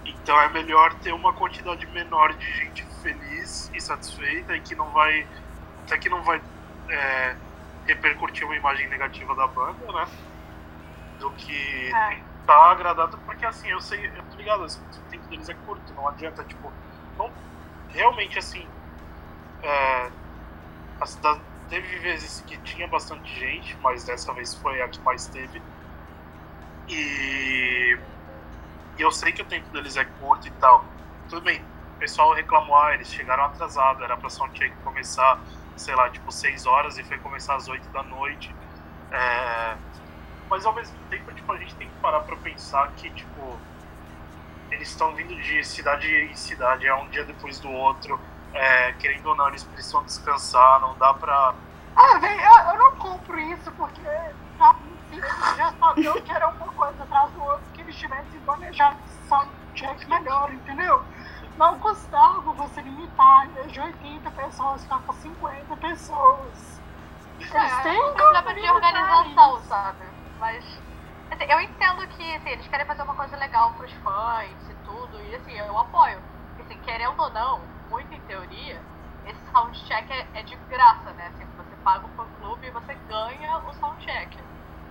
Então 0.05 0.39
é 0.39 0.49
melhor 0.49 0.93
ter 0.95 1.13
uma 1.13 1.33
quantidade 1.33 1.85
menor 1.87 2.33
de 2.33 2.51
gente 2.53 2.85
feliz 3.01 3.69
e 3.73 3.81
satisfeita 3.81 4.55
e 4.55 4.61
que 4.61 4.75
não 4.75 4.89
vai. 4.91 5.27
Até 5.83 5.97
que 5.97 6.09
não 6.09 6.21
vai 6.23 6.39
é, 6.87 7.35
repercutir 7.87 8.45
uma 8.45 8.55
imagem 8.55 8.87
negativa 8.87 9.33
da 9.35 9.47
banda, 9.47 9.91
né? 9.91 10.07
Do 11.19 11.31
que 11.31 11.91
É. 11.93 12.19
tá 12.45 12.71
agradado, 12.71 13.17
porque 13.25 13.45
assim, 13.45 13.67
eu 13.69 13.81
sei, 13.81 14.05
eu 14.15 14.23
tô 14.31 14.37
ligado, 14.37 14.63
assim, 14.63 14.79
o 14.81 15.09
tempo 15.11 15.27
deles 15.27 15.49
é 15.49 15.53
curto, 15.65 15.91
não 15.93 16.07
adianta, 16.07 16.43
tipo, 16.43 16.71
não, 17.17 17.31
realmente 17.89 18.37
assim. 18.39 18.65
É, 19.63 20.11
a 20.99 21.05
cidade 21.05 21.41
teve 21.69 21.99
vezes 21.99 22.41
que 22.47 22.57
tinha 22.59 22.87
bastante 22.87 23.33
gente, 23.39 23.77
mas 23.81 24.03
dessa 24.03 24.33
vez 24.33 24.55
foi 24.55 24.81
a 24.81 24.89
que 24.89 24.99
mais 25.01 25.27
teve. 25.27 25.61
E, 26.87 27.97
e 28.97 29.01
eu 29.01 29.11
sei 29.11 29.31
que 29.31 29.41
o 29.41 29.45
tempo 29.45 29.69
deles 29.69 29.95
é 29.95 30.05
curto 30.05 30.47
e 30.47 30.51
tal. 30.51 30.83
Tudo 31.29 31.41
bem, 31.41 31.61
o 31.95 31.99
pessoal 31.99 32.33
reclamou, 32.33 32.75
ah, 32.77 32.93
eles 32.93 33.11
chegaram 33.13 33.45
atrasados, 33.45 34.01
era 34.01 34.17
pra 34.17 34.29
soundcheck 34.29 34.75
começar, 34.83 35.39
sei 35.75 35.95
lá, 35.95 36.09
tipo 36.09 36.31
6 36.31 36.65
horas 36.65 36.97
e 36.97 37.03
foi 37.03 37.17
começar 37.19 37.55
às 37.55 37.67
8 37.67 37.87
da 37.89 38.03
noite. 38.03 38.53
É, 39.11 39.77
mas 40.49 40.65
ao 40.65 40.73
mesmo 40.73 40.97
tempo, 41.09 41.31
tipo, 41.33 41.51
a 41.51 41.57
gente 41.57 41.75
tem 41.75 41.87
que 41.87 41.95
parar 42.01 42.21
pra 42.21 42.35
pensar 42.37 42.91
que, 42.93 43.09
tipo, 43.11 43.59
eles 44.71 44.89
estão 44.89 45.13
vindo 45.15 45.35
de 45.35 45.63
cidade 45.63 46.07
em 46.07 46.35
cidade, 46.35 46.87
é 46.87 46.95
um 46.95 47.07
dia 47.09 47.23
depois 47.23 47.59
do 47.59 47.69
outro. 47.69 48.19
É, 48.53 48.93
querendo 48.93 49.27
ou 49.27 49.35
não, 49.35 49.47
eles 49.47 49.63
precisam 49.63 50.03
descansar, 50.03 50.81
não 50.81 50.97
dá 50.97 51.13
pra. 51.13 51.53
Ah, 51.95 52.17
velho, 52.17 52.41
eu, 52.41 52.73
eu, 52.73 52.77
não 52.79 52.95
compro 52.97 53.39
isso, 53.39 53.71
porque 53.73 54.01
eles 55.11 55.57
já 55.57 55.71
sabiam 55.73 56.21
que 56.21 56.31
era 56.31 56.47
uma 56.47 56.67
coisa 56.67 57.03
atrás 57.03 57.31
do 57.31 57.43
outro, 57.43 57.63
que 57.73 57.81
eles 57.81 57.95
tivessem 57.95 58.39
planejado 58.41 58.97
soundcheck 59.27 60.09
melhor, 60.09 60.51
entendeu? 60.51 61.03
Não 61.57 61.77
custava 61.79 62.53
você 62.53 62.81
limitar 62.81 63.47
de 63.67 63.79
80 63.79 64.31
pessoas, 64.31 64.81
ficar 64.81 64.99
com 64.99 65.13
50 65.13 65.77
pessoas. 65.77 66.79
Eles 67.39 67.53
é, 67.53 67.81
têm 67.81 68.03
um 68.03 68.13
problema 68.13 68.53
de 68.53 68.71
organização, 68.71 69.57
isso. 69.57 69.67
sabe? 69.67 70.05
Mas 70.39 70.63
assim, 71.31 71.45
eu 71.45 71.61
entendo 71.61 72.07
que 72.07 72.35
assim, 72.35 72.49
eles 72.49 72.67
querem 72.67 72.85
fazer 72.85 73.01
uma 73.01 73.15
coisa 73.15 73.35
legal 73.37 73.73
pros 73.73 73.91
fãs 73.93 74.69
e 74.69 74.73
tudo, 74.85 75.19
e 75.21 75.35
assim, 75.35 75.57
eu 75.57 75.77
apoio. 75.77 76.19
Assim, 76.59 76.77
querendo 76.79 77.19
ou 77.21 77.29
não, 77.31 77.61
muito 77.89 78.13
em 78.13 78.21
teoria, 78.21 78.81
esse 79.25 79.51
soundcheck 79.51 80.11
é, 80.11 80.27
é 80.33 80.43
de 80.43 80.55
graça, 80.69 81.11
né? 81.13 81.27
Assim, 81.27 81.45
você 81.57 81.75
paga 81.83 82.05
o 82.05 82.09
fã 82.09 82.25
clube 82.39 82.67
e 82.67 82.71
você 82.71 82.93
ganha 83.07 83.57
o 83.57 83.73
soundcheck. 83.73 84.37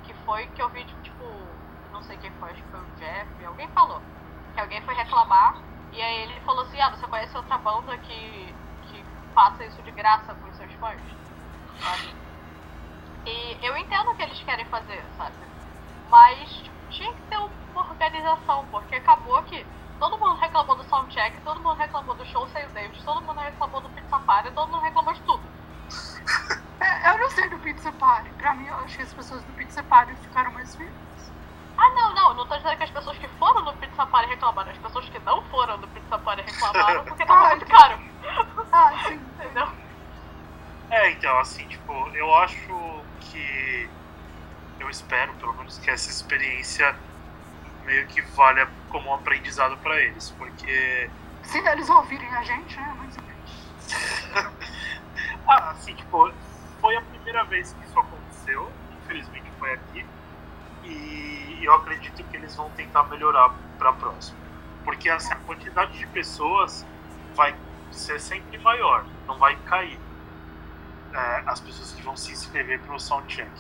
Que 0.05 0.15
foi 0.25 0.47
que 0.49 0.63
eu 0.63 0.69
vi, 0.71 0.85
tipo, 0.85 1.25
não 1.93 2.03
sei 2.03 2.17
quem 2.19 2.31
foi, 2.33 2.51
acho 2.51 2.63
que 2.63 2.71
foi 2.71 2.81
o 2.81 2.97
Jeff, 2.99 3.45
alguém 3.45 3.69
falou. 3.69 4.01
Que 4.55 4.61
alguém 4.61 4.81
foi 4.83 4.95
reclamar 4.95 5.57
e 5.93 6.03
aí 6.03 6.23
ele 6.23 6.41
falou 6.41 6.63
assim, 6.63 6.81
ah, 6.81 6.91
você 6.91 7.07
conhece 7.07 7.37
outra 7.37 7.59
banda 7.59 7.97
que, 7.99 8.55
que 8.83 9.05
faça 9.35 9.65
isso 9.65 9.83
de 9.83 9.91
graça 9.93 10.35
pros 10.35 10.57
seus 10.57 10.73
fãs? 10.75 11.01
Sabe? 11.81 12.15
E 13.27 13.67
eu 13.67 13.77
entendo 13.77 14.11
o 14.11 14.17
que 14.17 14.23
eles 14.23 14.43
querem 14.43 14.65
fazer, 14.67 15.03
sabe? 15.17 15.35
Mas 16.11 16.49
tipo, 16.59 16.77
tinha 16.91 17.13
que 17.13 17.23
ter 17.23 17.37
uma 17.37 17.91
organização, 17.91 18.67
porque 18.71 18.97
acabou 18.97 19.43
que 19.45 19.67
todo 19.99 20.19
mundo 20.19 20.35
reclamou 20.35 20.77
do 20.77 20.85
soundcheck, 20.85 21.41
todo 21.43 21.61
mundo 21.61 21.77
reclamou 21.77 22.15
do 22.15 22.25
show 22.27 22.47
sem 22.49 22.65
o 22.65 22.69
David, 22.71 23.03
todo 23.05 23.21
mundo 23.23 23.41
reclamou 23.41 23.81
do 23.81 23.89
Pizza 23.91 24.19
Party, 24.19 24.51
todo 24.53 24.71
mundo 24.71 24.83
reclamou 24.83 25.15
de 25.15 25.21
tudo. 25.23 25.43
É, 26.81 27.11
eu 27.11 27.19
não 27.19 27.29
sei 27.31 27.49
do 27.49 27.59
Pizza 27.59 27.91
Party. 27.91 28.31
Pra 28.39 28.55
mim, 28.55 28.67
eu 28.69 28.77
acho 28.77 28.97
que 28.97 29.03
as 29.03 29.13
pessoas 29.13 29.43
do 29.43 29.53
Pizza 29.55 29.83
Party 29.83 30.15
ficaram 30.15 30.53
mais 30.53 30.77
felizes. 30.77 31.33
Ah, 31.77 31.91
não, 31.91 32.15
não. 32.15 32.35
Não 32.35 32.47
tô 32.47 32.57
dizendo 32.57 32.77
que 32.77 32.85
as 32.85 32.91
pessoas 32.91 33.19
que 33.19 33.27
foram 33.31 33.63
no 33.63 33.73
Pizza 33.75 34.07
Party 34.07 34.29
reclamaram. 34.29 34.71
As 34.71 34.79
pessoas 34.79 35.09
que 35.09 35.19
não 35.21 35.43
foram 35.47 35.77
no 35.79 35.89
Pizza 35.89 36.19
Party 36.19 36.43
reclamaram 36.43 37.05
porque 37.05 37.25
tava 37.27 37.47
ah, 37.47 37.51
muito 37.51 37.67
caro. 37.67 38.01
Ah, 38.71 38.93
sim. 39.09 39.15
Entendeu? 39.43 39.69
É, 40.91 41.11
então, 41.11 41.39
assim, 41.39 41.67
tipo, 41.67 41.93
eu 42.15 42.35
acho 42.37 43.03
que. 43.21 43.91
Eu 44.79 44.89
espero, 44.89 45.33
pelo 45.35 45.53
menos, 45.55 45.79
que 45.79 45.91
essa 45.91 46.09
experiência 46.09 46.95
meio 47.89 48.07
que 48.07 48.21
valha 48.21 48.69
como 48.91 49.11
um 49.11 49.15
aprendizado 49.15 49.77
para 49.79 49.99
eles, 49.99 50.31
porque. 50.37 51.11
Se 51.43 51.59
eles 51.59 51.89
ouvirem 51.89 52.29
a 52.35 52.43
gente, 52.43 52.77
né? 52.77 52.97
Menos. 53.01 53.17
ah, 55.49 55.71
assim, 55.71 55.95
tipo, 55.95 56.31
foi 56.83 56.97
a 56.97 57.01
primeira 57.01 57.45
vez 57.45 57.73
que 57.73 57.87
isso 57.87 57.99
aconteceu, 57.99 58.71
infelizmente 59.03 59.51
foi 59.59 59.73
aqui, 59.73 60.07
e 60.85 61.61
eu 61.63 61.75
acredito 61.75 62.23
que 62.23 62.37
eles 62.37 62.55
vão 62.55 62.69
tentar 62.71 63.05
melhorar 63.05 63.55
para 63.79 63.89
a 63.89 63.93
próxima. 63.95 64.39
Porque 64.85 65.09
assim, 65.09 65.33
a 65.33 65.37
quantidade 65.37 65.97
de 65.97 66.07
pessoas 66.09 66.87
vai 67.35 67.57
ser 67.91 68.21
sempre 68.21 68.59
maior, 68.59 69.07
não 69.27 69.39
vai 69.39 69.57
cair. 69.65 69.99
É, 71.15 71.43
as 71.47 71.59
pessoas 71.59 71.93
que 71.93 72.03
vão 72.03 72.15
se 72.19 72.33
inscrever 72.33 72.81
para 72.81 72.95
o 72.95 73.01
Soundcheck. 73.01 73.51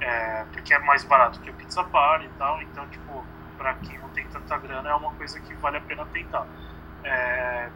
É, 0.00 0.44
porque 0.52 0.74
é 0.74 0.78
mais 0.80 1.04
barato 1.04 1.38
que 1.40 1.50
o 1.50 1.54
Pizza 1.54 1.84
Party 1.84 2.24
e 2.24 2.30
tal, 2.30 2.60
então, 2.62 2.88
tipo, 2.88 3.24
para 3.60 3.74
quem 3.74 3.98
não 3.98 4.08
tem 4.08 4.26
tanta 4.28 4.56
grana, 4.56 4.88
é 4.88 4.94
uma 4.94 5.12
coisa 5.12 5.38
que 5.38 5.52
vale 5.56 5.76
a 5.76 5.80
pena 5.82 6.06
tentar. 6.06 6.46
É... 7.04 7.68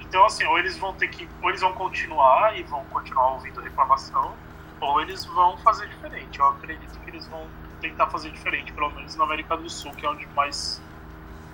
Então, 0.00 0.24
assim, 0.24 0.44
ou 0.44 0.58
eles 0.58 0.78
vão 0.78 0.94
ter 0.94 1.08
que, 1.08 1.28
ou 1.42 1.50
eles 1.50 1.60
vão 1.60 1.74
continuar 1.74 2.58
e 2.58 2.62
vão 2.62 2.82
continuar 2.86 3.34
ouvindo 3.34 3.60
reclamação, 3.60 4.34
ou 4.80 4.98
eles 5.02 5.26
vão 5.26 5.58
fazer 5.58 5.88
diferente. 5.88 6.38
Eu 6.38 6.48
acredito 6.48 6.98
que 7.00 7.10
eles 7.10 7.28
vão 7.28 7.46
tentar 7.82 8.06
fazer 8.06 8.30
diferente, 8.30 8.72
pelo 8.72 8.90
menos 8.92 9.14
na 9.14 9.24
América 9.24 9.58
do 9.58 9.68
Sul, 9.68 9.92
que 9.92 10.06
é 10.06 10.08
onde 10.08 10.26
mais 10.28 10.80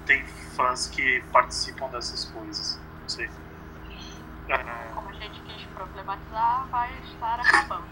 tem 0.06 0.24
fãs 0.54 0.86
que 0.86 1.20
participam 1.32 1.88
dessas 1.88 2.24
coisas. 2.26 2.80
Não 3.02 3.08
sei. 3.08 3.28
É... 4.48 4.58
Como 4.94 5.08
a 5.08 5.12
gente 5.12 5.40
quis 5.40 5.64
problematizar, 5.74 6.68
vai 6.68 6.96
estar 7.00 7.40
acabando. 7.40 7.88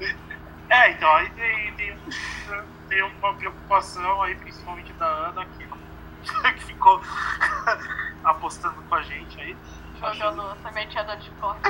É, 0.70 0.92
então, 0.92 1.12
aí 1.16 1.28
tem, 1.30 1.98
tem, 2.90 3.02
uma 3.02 3.34
preocupação 3.34 4.22
aí, 4.22 4.34
principalmente 4.34 4.92
da 4.94 5.06
Ana, 5.06 5.46
que, 5.46 5.64
que 6.52 6.64
ficou 6.64 7.00
apostando 8.24 8.82
com 8.82 8.94
a 8.94 9.02
gente 9.02 9.40
aí. 9.40 9.56
Jogando 9.94 10.42
achando... 10.42 10.62
sementinha 10.62 11.04
da 11.04 11.14
Discord. 11.14 11.60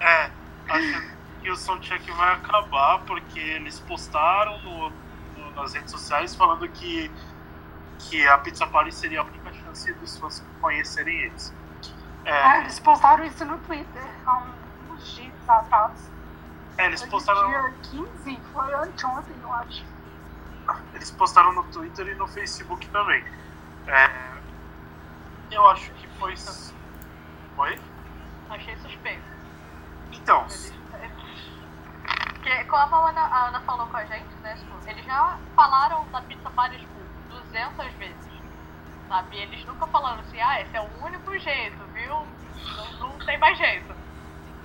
É, 0.00 0.30
achando 0.68 1.18
que 1.42 1.50
o 1.50 1.56
soundcheck 1.56 2.10
vai 2.12 2.34
acabar, 2.34 3.00
porque 3.00 3.40
eles 3.40 3.80
postaram 3.80 4.58
no, 4.62 4.92
no, 5.36 5.50
nas 5.52 5.74
redes 5.74 5.90
sociais 5.90 6.34
falando 6.34 6.68
que, 6.68 7.10
que 7.98 8.26
a 8.26 8.38
Pizza 8.38 8.66
Party 8.66 8.94
seria 8.94 9.20
a 9.20 9.24
única 9.24 9.52
chance 9.52 9.92
dos 9.94 10.16
fãs 10.18 10.44
conhecerem 10.60 11.16
eles. 11.16 11.52
É, 12.24 12.42
ah, 12.42 12.60
eles 12.60 12.78
postaram 12.78 13.24
isso 13.24 13.44
no 13.44 13.58
Twitter 13.58 14.06
há 14.26 14.42
uns 14.90 15.14
dias 15.14 15.48
atrás. 15.48 16.10
É, 16.76 16.86
eles 16.86 17.02
postaram. 17.06 17.48
Dia 17.48 17.74
15, 17.90 18.40
foi 18.52 18.74
anteontem, 18.74 19.34
eu 19.42 19.52
acho. 19.52 19.97
Eles 20.98 21.12
postaram 21.12 21.52
no 21.52 21.62
Twitter 21.62 22.08
e 22.08 22.14
no 22.16 22.26
Facebook 22.26 22.84
também. 22.88 23.24
É, 23.86 24.10
eu 25.52 25.68
acho 25.68 25.92
que 25.92 26.08
foi. 26.18 26.34
Oi? 27.56 27.80
Achei 28.50 28.76
suspeito. 28.78 29.22
Então. 30.10 30.44
Porque, 32.30 32.64
como 32.64 32.96
a 32.96 33.10
Ana, 33.10 33.20
a 33.20 33.46
Ana 33.46 33.60
falou 33.60 33.86
com 33.86 33.96
a 33.96 34.04
gente, 34.06 34.34
né? 34.42 34.56
Tipo, 34.56 34.90
eles 34.90 35.04
já 35.04 35.38
falaram 35.54 36.04
da 36.10 36.20
Pizza 36.22 36.50
Party, 36.50 36.78
tipo, 36.80 37.00
200 37.28 37.92
vezes. 37.94 38.42
Sabe? 39.08 39.36
E 39.36 39.40
eles 39.42 39.64
nunca 39.66 39.86
falaram 39.86 40.18
assim, 40.18 40.40
ah, 40.40 40.60
esse 40.60 40.76
é 40.76 40.80
o 40.80 41.04
único 41.04 41.38
jeito, 41.38 41.78
viu? 41.94 42.26
Não, 42.76 42.92
não 42.98 43.18
tem 43.24 43.38
mais 43.38 43.56
jeito. 43.56 43.94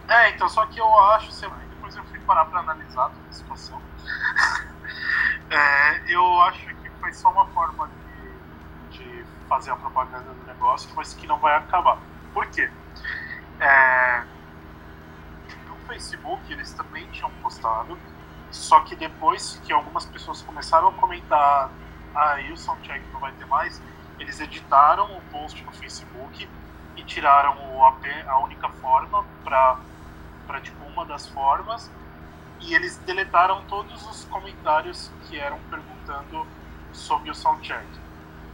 É, 0.08 0.32
então, 0.32 0.50
só 0.50 0.66
que 0.66 0.80
eu 0.80 1.00
acho, 1.12 1.32
sei 1.32 1.48
lá, 1.48 1.58
depois 1.70 1.96
eu 1.96 2.04
fui 2.06 2.20
parar 2.22 2.46
pra 2.46 2.62
analisar 2.62 3.10
toda 3.10 3.30
a 3.30 3.34
situação. 3.34 3.80
é, 5.50 6.14
eu 6.14 6.42
acho 6.42 6.66
que 6.66 6.90
foi 7.00 7.14
só 7.14 7.32
uma 7.32 7.46
forma 7.48 7.90
de, 8.92 8.98
de, 8.98 9.26
fazer 9.48 9.72
a 9.72 9.76
propaganda 9.76 10.34
do 10.34 10.46
negócio, 10.46 10.90
mas 10.96 11.14
que 11.14 11.28
não 11.28 11.38
vai 11.38 11.56
acabar. 11.56 11.98
Por 12.34 12.46
quê? 12.48 12.70
É, 13.60 14.24
no 15.68 15.76
Facebook 15.88 16.52
eles 16.52 16.74
também 16.74 17.06
tinham 17.12 17.30
postado, 17.42 17.98
só 18.52 18.80
que 18.82 18.96
depois 18.96 19.62
que 19.64 19.74
algumas 19.74 20.06
pessoas 20.06 20.42
começaram 20.42 20.90
a 20.90 20.94
comentar 20.94 21.70
aí 22.16 22.50
ah, 22.50 22.54
o 22.54 22.58
Soundcheck 22.58 23.04
não 23.12 23.20
vai 23.20 23.32
ter 23.34 23.46
mais, 23.46 23.82
eles 24.20 24.40
editaram 24.40 25.18
o 25.18 25.22
post 25.32 25.64
no 25.64 25.72
Facebook 25.72 26.48
e 26.96 27.04
tiraram 27.04 27.76
o 27.76 27.84
AP, 27.86 28.06
a 28.28 28.40
única 28.40 28.70
forma 28.70 29.26
para 29.44 29.78
para 30.46 30.60
tipo 30.60 30.84
uma 30.86 31.06
das 31.06 31.28
formas 31.28 31.90
e 32.66 32.74
eles 32.74 32.98
deletaram 33.00 33.62
todos 33.66 34.08
os 34.08 34.24
comentários 34.26 35.12
que 35.24 35.38
eram 35.38 35.60
perguntando 35.70 36.48
sobre 36.94 37.30
o 37.30 37.36
soundcheck. 37.36 37.86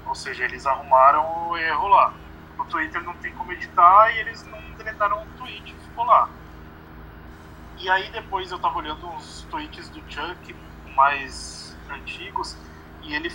Ou 0.07 0.15
seja, 0.15 0.45
eles 0.45 0.65
arrumaram 0.65 1.49
o 1.49 1.57
erro 1.57 1.87
lá. 1.87 2.13
No 2.57 2.65
Twitter 2.65 3.03
não 3.03 3.13
tem 3.17 3.31
como 3.35 3.51
editar 3.51 4.11
e 4.11 4.19
eles 4.19 4.43
não 4.47 4.59
deletaram 4.77 5.21
o 5.21 5.25
tweet, 5.37 5.75
ficou 5.75 6.05
lá. 6.05 6.29
E 7.77 7.89
aí 7.89 8.09
depois 8.11 8.51
eu 8.51 8.59
tava 8.59 8.79
olhando 8.79 9.07
uns 9.07 9.43
tweets 9.49 9.89
do 9.89 10.01
Chuck 10.11 10.55
mais 10.95 11.77
antigos 11.89 12.57
e 13.03 13.13
ele 13.13 13.31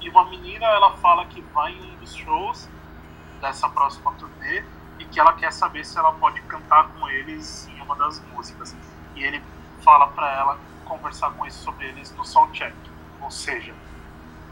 e 0.00 0.10
uma 0.10 0.28
menina 0.28 0.66
ela 0.66 0.96
fala 0.98 1.24
que 1.26 1.40
vai 1.40 1.72
em 1.72 1.92
um 1.92 1.96
dos 1.96 2.14
shows 2.14 2.68
dessa 3.40 3.68
próxima 3.68 4.12
turnê 4.12 4.62
e 4.98 5.04
que 5.04 5.18
ela 5.18 5.32
quer 5.32 5.52
saber 5.52 5.84
se 5.84 5.98
ela 5.98 6.12
pode 6.12 6.40
cantar 6.42 6.88
com 6.88 7.08
eles 7.08 7.66
em 7.68 7.80
uma 7.80 7.94
das 7.96 8.20
músicas. 8.26 8.76
E 9.14 9.24
ele 9.24 9.42
fala 9.82 10.08
para 10.08 10.32
ela 10.32 10.58
conversar 10.84 11.30
com 11.32 11.44
eles 11.44 11.54
sobre 11.54 11.86
eles 11.86 12.14
no 12.16 12.24
soundcheck. 12.24 12.74
Ou 13.20 13.30
seja, 13.30 13.74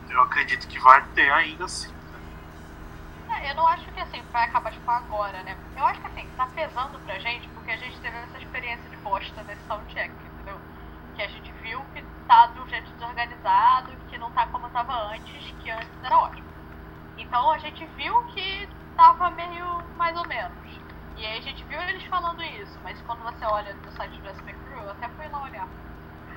eu 0.08 0.22
acredito 0.22 0.66
que 0.68 0.78
vai 0.78 1.02
ter 1.14 1.30
ainda 1.32 1.66
sim. 1.68 1.92
Né? 1.92 3.40
É, 3.40 3.50
eu 3.50 3.54
não 3.54 3.66
acho 3.66 3.84
que 3.92 4.00
assim, 4.00 4.22
vai 4.32 4.44
acabar 4.44 4.72
tipo 4.72 4.90
agora, 4.90 5.42
né? 5.42 5.56
Eu 5.76 5.84
acho 5.86 6.00
que 6.00 6.06
assim, 6.06 6.28
tá 6.36 6.46
pesando 6.46 6.98
pra 7.04 7.18
gente 7.18 7.48
porque 7.48 7.70
a 7.70 7.76
gente 7.76 7.98
teve 8.00 8.16
essa 8.16 8.38
experiência 8.38 8.88
de 8.90 8.96
bosta 8.98 9.42
nesse 9.44 9.62
soundcheck, 9.66 10.10
entendeu? 10.10 10.60
Que 11.16 11.22
a 11.22 11.28
gente 11.28 11.52
viu 11.62 11.80
que 11.94 12.02
tá 12.26 12.50
um 12.56 12.68
jeito 12.68 12.90
desorganizado, 12.92 13.92
que 14.08 14.18
não 14.18 14.30
tá 14.32 14.46
como 14.46 14.68
tava 14.70 14.94
antes, 15.12 15.54
que 15.62 15.70
antes 15.70 15.88
era 16.02 16.18
ótimo. 16.18 16.46
Então 17.16 17.50
a 17.50 17.58
gente 17.58 17.84
viu 17.96 18.22
que 18.26 18.68
tava 18.96 19.30
meio 19.30 19.82
mais 19.96 20.16
ou 20.16 20.26
menos. 20.26 20.64
E 21.16 21.24
aí 21.24 21.38
a 21.38 21.42
gente 21.42 21.62
viu 21.64 21.80
eles 21.80 22.02
falando 22.04 22.42
isso, 22.42 22.78
mas 22.82 23.00
quando 23.02 23.22
você 23.22 23.44
olha 23.44 23.72
no 23.74 23.92
site 23.92 24.20
do 24.20 24.28
SP 24.34 24.50
Crew, 24.74 24.82
eu 24.82 24.90
até 24.90 25.08
fui 25.10 25.28
lá 25.28 25.42
olhar. 25.42 25.68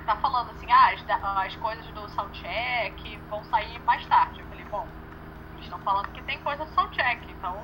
Tá 0.06 0.16
falando 0.18 0.52
assim, 0.52 0.72
ah, 0.72 0.94
as, 0.94 1.46
as 1.48 1.56
coisas 1.58 1.86
do 1.88 2.08
soundcheck 2.10 3.18
vão 3.30 3.44
sair 3.46 3.80
mais 3.80 4.06
tarde. 4.06 4.40
Eu 4.40 4.48
falei, 4.48 4.66
bom, 4.66 4.88
eles 5.54 5.66
estão 5.66 5.80
falando 5.80 6.08
que 6.12 6.22
tem 6.24 6.40
coisa 6.42 6.64
do 6.64 6.72
soundcheck, 6.74 7.20
então, 7.32 7.62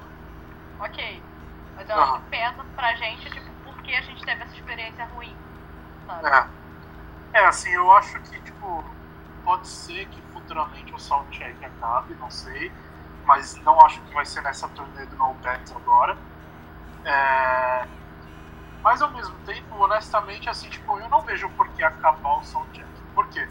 ok. 0.80 1.24
Mas 1.76 1.90
eu 1.90 1.96
acho 1.96 2.14
que 2.14 2.30
pesa 2.30 2.64
pra 2.76 2.94
gente, 2.96 3.30
tipo, 3.30 3.50
porque 3.64 3.94
a 3.94 4.02
gente 4.02 4.26
teve 4.26 4.44
essa 4.44 4.56
experiência 4.56 5.06
ruim, 5.06 5.36
sabe? 6.06 6.28
É. 6.28 7.40
é, 7.40 7.46
assim, 7.46 7.70
eu 7.72 7.92
acho 7.94 8.20
que, 8.22 8.42
tipo, 8.42 8.84
pode 9.46 9.68
ser 9.68 10.06
que 10.08 10.22
futuramente 10.34 10.94
o 10.94 11.00
soundcheck 11.00 11.64
acabe, 11.64 12.14
não 12.16 12.30
sei. 12.30 12.72
Mas 13.26 13.56
não 13.64 13.80
acho 13.86 14.02
que 14.02 14.14
vai 14.14 14.26
ser 14.26 14.42
nessa 14.42 14.68
turnê 14.70 15.06
do 15.06 15.16
No 15.16 15.34
Pets 15.36 15.72
agora. 15.72 16.18
É... 17.06 17.88
Mas 18.84 19.02
ao 19.02 19.10
mesmo 19.12 19.34
tempo, 19.46 19.76
honestamente, 19.82 20.50
assim, 20.50 20.70
tipo, 20.70 21.00
eu 21.00 21.08
não 21.10 21.22
vejo 21.22 21.50
por 21.52 21.68
que 21.70 21.84
acabar 21.84 22.40
o 22.40 22.44
soundcheck. 22.44 22.86
Por 23.16 23.26
quê? 23.30 23.48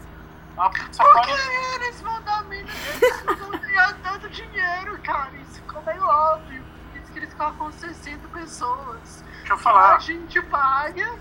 A 0.55 0.69
pizza 0.69 1.03
Porque 1.03 1.31
eles 1.75 1.99
vão 2.01 2.21
dar 2.21 2.43
menos, 2.43 2.71
eles 3.01 3.39
não 3.39 3.49
ganhar 3.49 3.97
tanto 4.03 4.29
dinheiro, 4.29 4.99
cara. 5.01 5.31
Isso 5.37 5.55
ficou 5.55 5.81
meio 5.81 6.03
óbvio. 6.03 6.63
Por 6.91 6.99
isso 6.99 7.11
que 7.11 7.19
eles 7.19 7.29
ficam 7.31 7.53
com 7.55 7.71
60 7.71 8.27
pessoas. 8.27 9.23
Deixa 9.39 9.53
eu 9.53 9.57
falar. 9.57 9.95
A 9.95 9.99
gente 9.99 10.39
paga. 10.43 11.15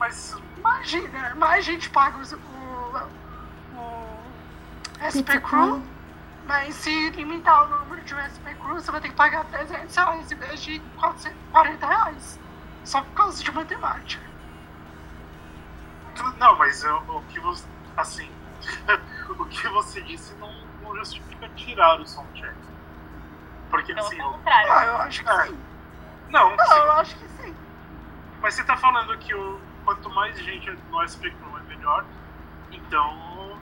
Mas. 0.00 0.36
Imagina, 0.56 1.34
mais 1.36 1.64
gente 1.64 1.88
paga 1.90 2.18
o, 2.18 2.22
o, 2.22 2.98
o 3.76 5.10
SP 5.14 5.38
Crew. 5.40 5.80
Mas 6.46 6.74
se 6.74 7.10
limitar 7.10 7.64
o 7.64 7.78
número 7.78 8.02
de 8.02 8.14
USB 8.14 8.54
Crew, 8.56 8.74
você 8.74 8.90
vai 8.90 9.00
ter 9.00 9.08
que 9.10 9.14
pagar 9.14 9.44
300 9.44 9.94
reais 9.94 10.32
em 10.32 10.34
vez 10.34 10.60
de 10.60 10.82
40 11.52 11.86
reais. 11.86 12.40
Só 12.84 13.02
por 13.02 13.12
causa 13.12 13.42
de 13.42 13.50
matemática. 13.50 14.24
Não, 16.38 16.56
mas 16.56 16.84
eu, 16.84 16.96
o 17.08 17.22
que 17.24 17.40
você. 17.40 17.66
Assim. 17.96 18.30
o 19.38 19.44
que 19.46 19.68
você 19.68 20.00
disse 20.02 20.34
não, 20.34 20.52
não 20.82 20.96
justifica 20.96 21.48
tirar 21.50 22.00
o 22.00 22.06
soundcheck. 22.06 22.54
Porque 23.70 23.92
assim. 23.92 24.18
Eu, 24.18 24.40
ah, 24.46 24.84
eu 24.84 24.96
acho 24.98 25.22
que 25.22 25.30
é. 25.30 25.46
sim. 25.46 25.58
Não, 26.28 26.56
não 26.56 26.76
eu 26.76 26.92
acho 26.92 27.16
que 27.16 27.28
sim. 27.28 27.54
Mas 28.40 28.54
você 28.54 28.64
tá 28.64 28.76
falando 28.76 29.16
que 29.18 29.34
o, 29.34 29.60
quanto 29.84 30.10
mais 30.10 30.38
gente 30.38 30.70
no 30.90 31.08
SP 31.08 31.30
Crew 31.30 31.58
é 31.58 31.62
melhor, 31.62 32.04
então 32.70 33.58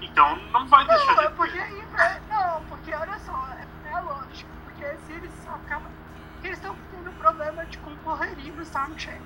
então 0.00 0.36
não 0.52 0.66
vai 0.66 0.86
deixar 0.86 1.06
não, 1.06 1.14
de 1.16 1.26
é 1.26 1.30
porque, 1.30 1.58
é, 1.58 2.20
Não, 2.28 2.64
porque 2.64 2.94
olha 2.94 3.18
só, 3.20 3.48
é, 3.52 3.66
é 3.90 4.00
lógico, 4.00 4.50
porque 4.64 4.96
se 5.06 5.12
eles 5.12 5.48
acabam. 5.48 5.97
Eles 6.42 6.58
estão 6.58 6.76
tendo 6.90 7.10
problema 7.18 7.64
de 7.66 7.78
concorreria 7.78 8.52
no 8.52 8.64
soundcheck. 8.64 9.22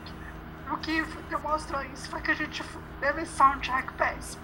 O 0.71 0.76
que 0.78 1.02
demonstrou 1.28 1.83
isso 1.85 2.09
foi 2.09 2.21
que 2.21 2.31
a 2.31 2.35
gente 2.35 2.64
teve 3.00 3.26
soundcheck 3.26 3.92
péssimo. 3.95 4.42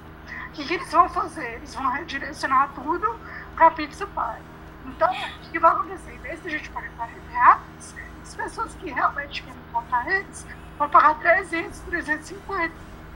O 0.48 0.52
que, 0.52 0.66
que 0.66 0.74
eles 0.74 0.90
vão 0.90 1.08
fazer? 1.08 1.54
Eles 1.54 1.74
vão 1.74 1.90
redirecionar 1.90 2.70
tudo 2.74 3.18
para 3.54 3.70
Pizza 3.70 4.06
Pie. 4.06 4.42
Então, 4.86 5.10
o 5.10 5.50
que 5.50 5.58
vai 5.58 5.72
acontecer? 5.72 6.12
Em 6.12 6.18
vez 6.18 6.42
de 6.42 6.48
a 6.48 6.50
gente 6.50 6.70
pagar 6.70 6.90
40 6.96 7.30
reais, 7.30 7.94
as 8.22 8.34
pessoas 8.34 8.74
que 8.74 8.90
realmente 8.90 9.42
querem 9.42 9.60
encontrar 9.68 10.06
eles 10.10 10.46
vão 10.78 10.88
pagar 10.88 11.18
300, 11.18 11.80
350. 11.80 12.74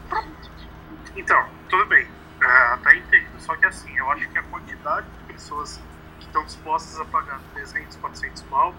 Pronto. 0.09 0.51
Então, 1.17 1.47
tudo 1.69 1.87
bem 1.87 2.07
é, 2.43 2.75
até 2.75 2.97
entendo. 2.97 3.41
Só 3.41 3.57
que 3.57 3.67
assim, 3.67 3.97
eu 3.97 4.11
acho 4.11 4.29
que 4.29 4.39
a 4.39 4.43
quantidade 4.45 5.07
de 5.07 5.33
pessoas 5.33 5.81
que 6.19 6.27
estão 6.27 6.45
dispostas 6.45 7.01
a 7.01 7.05
pagar 7.07 7.41
300, 7.55 7.97
400 7.97 8.43
pau 8.43 8.75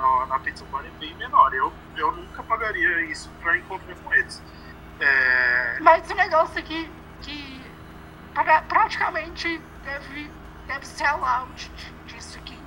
na, 0.00 0.26
na 0.26 0.38
Bar 0.38 0.84
é 0.84 0.90
bem 0.98 1.14
menor. 1.14 1.52
Eu, 1.54 1.72
eu 1.96 2.12
nunca 2.12 2.42
pagaria 2.42 3.02
isso 3.02 3.30
para 3.42 3.56
encontrar 3.56 3.94
com 3.96 4.12
eles. 4.14 4.42
É... 5.00 5.78
Mas 5.80 6.10
o 6.10 6.14
negócio 6.14 6.58
aqui 6.58 6.90
que 7.22 7.60
pra, 8.34 8.62
praticamente 8.62 9.60
deve, 9.84 10.30
deve 10.66 10.86
ser 10.86 11.04
a 11.04 11.16
loud 11.16 11.72
disso 12.06 12.38
aqui 12.38 12.58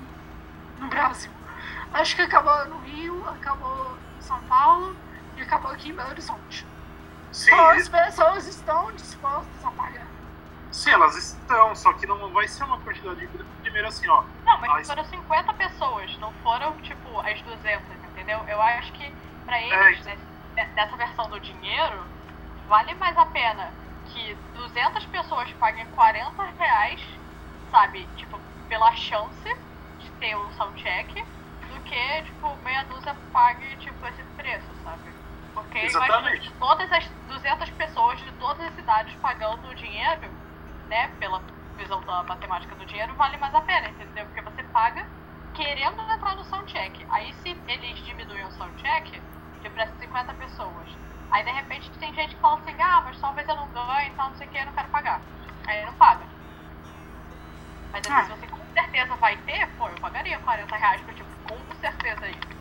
no 0.79 0.87
Brasil. 0.87 1.31
Acho 1.93 2.15
que 2.15 2.21
acabou 2.21 2.65
no 2.65 2.79
Rio, 2.79 3.27
acabou 3.29 3.97
em 4.17 4.21
São 4.21 4.39
Paulo 4.41 4.95
e 5.37 5.41
acabou 5.41 5.71
aqui 5.71 5.89
em 5.89 5.95
Belo 5.95 6.09
Horizonte. 6.09 6.65
Sim, 7.31 7.51
então, 7.51 7.69
as 7.69 7.87
pessoas 7.87 8.47
estão 8.47 8.91
dispostas 8.93 9.65
a 9.65 9.71
pagar. 9.71 10.07
Sim, 10.71 10.91
elas 10.91 11.15
estão, 11.15 11.75
só 11.75 11.93
que 11.93 12.05
não 12.05 12.31
vai 12.31 12.47
ser 12.47 12.63
uma 12.63 12.79
quantidade 12.79 13.25
de 13.25 13.43
primeiro 13.61 13.87
assim, 13.87 14.07
ó. 14.07 14.23
Mas 14.59 14.87
foram 14.87 15.03
50 15.03 15.53
pessoas, 15.53 16.17
não 16.17 16.31
foram, 16.43 16.75
tipo, 16.81 17.19
as 17.21 17.41
200, 17.41 17.83
entendeu? 18.11 18.39
Eu 18.47 18.61
acho 18.61 18.91
que 18.93 19.13
pra 19.45 19.61
eles, 19.61 20.05
é. 20.05 20.15
né, 20.55 20.69
nessa 20.75 20.95
versão 20.95 21.29
do 21.29 21.39
dinheiro, 21.39 22.03
vale 22.67 22.93
mais 22.95 23.17
a 23.17 23.25
pena 23.25 23.71
que 24.07 24.35
200 24.55 25.05
pessoas 25.07 25.51
paguem 25.53 25.85
40 25.87 26.43
reais, 26.57 27.01
sabe? 27.71 28.07
Tipo, 28.15 28.39
pela 28.67 28.95
chance 28.95 29.57
de 29.99 30.09
ter 30.19 30.35
um 30.35 30.51
soundcheck, 30.53 31.13
do 31.69 31.79
que, 31.81 32.21
tipo, 32.23 32.55
meia 32.63 32.83
dúzia 32.83 33.15
pague, 33.31 33.75
tipo, 33.77 34.07
esse 34.07 34.23
preço, 34.35 34.67
sabe? 34.83 35.11
Porque 35.53 35.79
Exatamente. 35.79 36.35
imagina 36.35 36.55
todas 36.59 36.91
as 36.91 37.09
200 37.27 37.69
pessoas 37.71 38.19
de 38.19 38.31
todas 38.33 38.65
as 38.65 38.73
cidades 38.75 39.13
pagando 39.21 39.67
o 39.67 39.75
dinheiro 39.75 40.29
né, 40.87 41.09
pela 41.19 41.41
visão 41.79 42.01
da 42.01 42.23
matemática 42.23 42.75
do 42.75 42.85
dinheiro, 42.85 43.13
vale 43.15 43.37
mais 43.37 43.55
a 43.55 43.61
pena, 43.61 43.89
entendeu? 43.89 44.25
Porque 44.25 44.41
você 44.41 44.63
paga 44.63 45.05
querendo 45.53 45.99
entrar 46.01 46.35
no 46.35 46.43
soundcheck. 46.45 47.05
Aí 47.09 47.33
se 47.35 47.57
eles 47.67 47.97
diminuem 48.05 48.45
o 48.45 48.51
soundcheck, 48.51 49.21
de 49.61 49.69
para 49.69 49.87
50 49.87 50.33
pessoas. 50.35 50.97
Aí 51.31 51.43
de 51.43 51.51
repente 51.51 51.89
tem 51.99 52.13
gente 52.13 52.35
que 52.35 52.41
fala 52.41 52.59
assim, 52.59 52.75
ah, 52.79 53.01
mas 53.05 53.19
talvez 53.19 53.47
eu 53.47 53.55
não 53.55 53.67
ganhe, 53.69 54.09
então 54.09 54.29
não 54.29 54.35
sei 54.35 54.47
o 54.47 54.49
que, 54.49 54.57
eu 54.57 54.65
não 54.65 54.73
quero 54.73 54.89
pagar. 54.89 55.21
Aí 55.67 55.85
não 55.85 55.93
paga. 55.93 56.25
Mas 57.91 58.05
assim, 58.05 58.13
ah. 58.13 58.23
se 58.25 58.31
você 58.31 58.47
com 58.47 58.73
certeza 58.73 59.15
vai 59.15 59.37
ter, 59.37 59.67
pô, 59.77 59.87
eu 59.87 59.95
pagaria 59.95 60.37
40 60.39 60.75
reais 60.75 61.01
pra 61.01 61.13
tipo, 61.13 61.29
com 61.47 61.75
certeza 61.75 62.27
isso. 62.27 62.59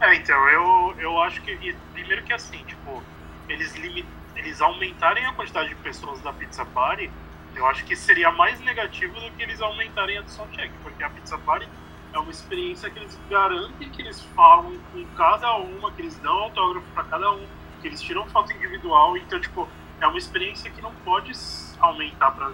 É, 0.00 0.14
então, 0.16 0.48
eu, 0.48 0.94
eu 0.98 1.22
acho 1.22 1.40
que. 1.42 1.76
Primeiro 1.92 2.24
que 2.24 2.32
assim, 2.32 2.58
tipo, 2.64 3.02
eles 3.48 3.72
limitam 3.76 4.22
eles 4.36 4.60
aumentarem 4.60 5.24
a 5.26 5.32
quantidade 5.32 5.68
de 5.68 5.74
pessoas 5.76 6.20
da 6.20 6.32
Pizza 6.32 6.64
Party, 6.64 7.10
eu 7.54 7.66
acho 7.66 7.84
que 7.84 7.94
seria 7.94 8.30
mais 8.30 8.60
negativo 8.60 9.14
do 9.20 9.30
que 9.32 9.42
eles 9.42 9.60
aumentarem 9.60 10.18
a 10.18 10.22
do 10.22 10.30
Soundcheck, 10.30 10.72
porque 10.82 11.02
a 11.02 11.10
Pizza 11.10 11.38
Party 11.38 11.68
é 12.12 12.18
uma 12.18 12.30
experiência 12.30 12.90
que 12.90 12.98
eles 12.98 13.18
garantem 13.28 13.88
que 13.90 14.02
eles 14.02 14.20
falam 14.34 14.78
com 14.92 15.04
cada 15.16 15.54
uma, 15.56 15.90
que 15.92 16.02
eles 16.02 16.16
dão 16.18 16.34
autógrafo 16.34 16.86
para 16.94 17.04
cada 17.04 17.30
um, 17.32 17.46
que 17.80 17.88
eles 17.88 18.00
tiram 18.00 18.26
foto 18.28 18.52
individual, 18.52 19.16
então, 19.16 19.40
tipo, 19.40 19.68
é 20.00 20.06
uma 20.06 20.18
experiência 20.18 20.70
que 20.70 20.80
não 20.82 20.94
pode 20.96 21.32
aumentar 21.78 22.32
para 22.32 22.52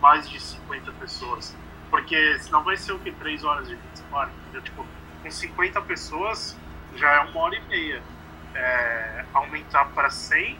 mais 0.00 0.28
de 0.28 0.38
50 0.40 0.92
pessoas, 0.92 1.56
porque 1.90 2.38
senão 2.38 2.62
vai 2.62 2.76
ser 2.76 2.92
o 2.92 2.98
que? 2.98 3.10
3 3.12 3.44
horas 3.44 3.68
de 3.68 3.76
Pizza 3.76 4.04
Party, 4.10 4.32
entendeu? 4.42 4.62
Tipo, 4.62 4.86
com 5.22 5.30
50 5.30 5.80
pessoas 5.82 6.56
já 6.96 7.12
é 7.12 7.20
uma 7.20 7.40
hora 7.40 7.56
e 7.56 7.60
meia. 7.62 8.02
É, 8.54 9.24
aumentar 9.34 9.84
para 9.86 10.08
100 10.08 10.58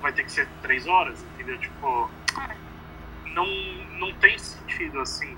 vai 0.00 0.12
ter 0.12 0.24
que 0.24 0.30
ser 0.30 0.48
três 0.62 0.86
horas, 0.86 1.20
entendeu? 1.34 1.58
Tipo, 1.58 2.10
não, 3.34 3.46
não 3.98 4.12
tem 4.14 4.38
sentido 4.38 5.00
assim. 5.00 5.36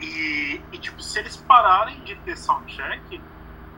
E, 0.00 0.60
e, 0.72 0.78
tipo, 0.78 1.02
se 1.02 1.18
eles 1.18 1.36
pararem 1.36 2.00
de 2.00 2.14
ter 2.16 2.36
soundcheck, 2.36 3.20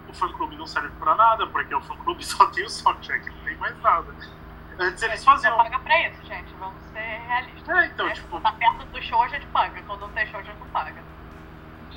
o 0.08 0.12
fã 0.12 0.32
clube 0.32 0.56
não 0.56 0.66
serve 0.66 0.90
pra 0.98 1.14
nada, 1.14 1.46
porque 1.46 1.74
o 1.74 1.80
fã 1.80 1.96
clube 1.96 2.24
só 2.26 2.46
tem 2.46 2.64
o 2.64 2.70
soundcheck, 2.70 3.28
não 3.30 3.44
tem 3.44 3.56
mais 3.56 3.78
nada. 3.80 4.14
Antes 4.78 5.02
eles 5.02 5.24
faziam. 5.24 5.56
Você 5.56 5.62
paga 5.64 5.78
pra 5.80 6.08
isso, 6.08 6.24
gente, 6.24 6.54
vamos 6.54 6.80
ser 6.92 7.20
realistas. 7.26 7.68
É, 7.68 7.86
então, 7.86 8.06
né? 8.06 8.12
tipo. 8.12 8.40
Tá 8.40 8.52
perto 8.52 8.86
do 8.86 9.02
show, 9.02 9.22
a 9.22 9.28
gente 9.28 9.46
paga. 9.46 9.82
Quando 9.82 10.00
não 10.00 10.10
tem 10.10 10.26
show, 10.26 10.38
a 10.38 10.42
gente 10.42 10.58
não 10.58 10.68
paga. 10.68 11.02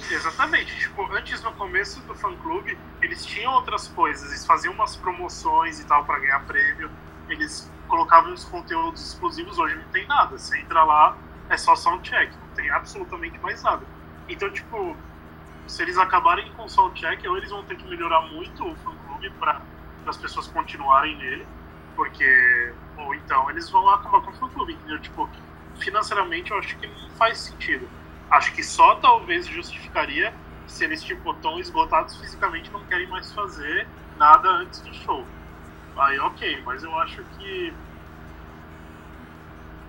Exatamente. 0.09 0.79
Tipo, 0.79 1.11
antes 1.13 1.43
no 1.43 1.51
começo 1.53 2.01
do 2.01 2.15
fã 2.15 2.35
clube, 2.37 2.77
eles 3.01 3.23
tinham 3.23 3.53
outras 3.53 3.87
coisas, 3.89 4.29
eles 4.29 4.45
faziam 4.45 4.73
umas 4.73 4.95
promoções 4.95 5.79
e 5.79 5.85
tal 5.85 6.05
para 6.05 6.19
ganhar 6.19 6.39
prêmio 6.45 6.89
eles 7.31 7.71
colocavam 7.91 8.31
os 8.33 8.45
conteúdos 8.45 9.05
exclusivos, 9.05 9.59
hoje 9.59 9.75
não 9.75 9.83
tem 9.91 10.07
nada. 10.07 10.37
Você 10.37 10.57
entra 10.57 10.81
lá, 10.81 11.17
é 11.49 11.57
só 11.57 11.75
soundcheck, 11.75 12.33
não 12.37 12.55
tem 12.55 12.71
absolutamente 12.71 13.37
mais 13.39 13.61
nada. 13.61 13.85
Então, 14.29 14.49
tipo, 14.49 14.95
se 15.67 15.81
eles 15.83 15.97
acabarem 15.97 16.49
com 16.53 16.63
o 16.63 16.69
soundcheck, 16.69 17.27
ou 17.27 17.35
eles 17.35 17.49
vão 17.49 17.65
ter 17.65 17.75
que 17.75 17.85
melhorar 17.85 18.21
muito 18.21 18.65
o 18.65 18.73
fã-clube 18.77 19.29
para 19.31 19.61
as 20.07 20.15
pessoas 20.15 20.47
continuarem 20.47 21.17
nele, 21.17 21.45
porque, 21.93 22.73
ou 22.97 23.13
então 23.13 23.49
eles 23.49 23.69
vão 23.69 23.87
acabar 23.89 24.21
com 24.21 24.31
o 24.31 24.35
fã-clube, 24.35 24.71
entendeu? 24.71 24.99
Tipo, 24.99 25.29
financeiramente 25.77 26.51
eu 26.51 26.59
acho 26.59 26.77
que 26.77 26.87
não 26.87 27.09
faz 27.17 27.39
sentido. 27.39 27.89
Acho 28.29 28.53
que 28.53 28.63
só 28.63 28.95
talvez 28.95 29.45
justificaria 29.47 30.33
se 30.65 30.85
eles 30.85 31.03
tipo 31.03 31.31
estão 31.31 31.59
esgotados 31.59 32.15
fisicamente 32.15 32.71
não 32.71 32.85
querem 32.85 33.07
mais 33.07 33.33
fazer 33.33 33.85
nada 34.17 34.47
antes 34.49 34.79
do 34.79 34.93
show. 34.93 35.25
Aí 35.97 36.19
ok, 36.19 36.61
mas 36.65 36.83
eu 36.83 36.97
acho 36.99 37.23
que. 37.37 37.73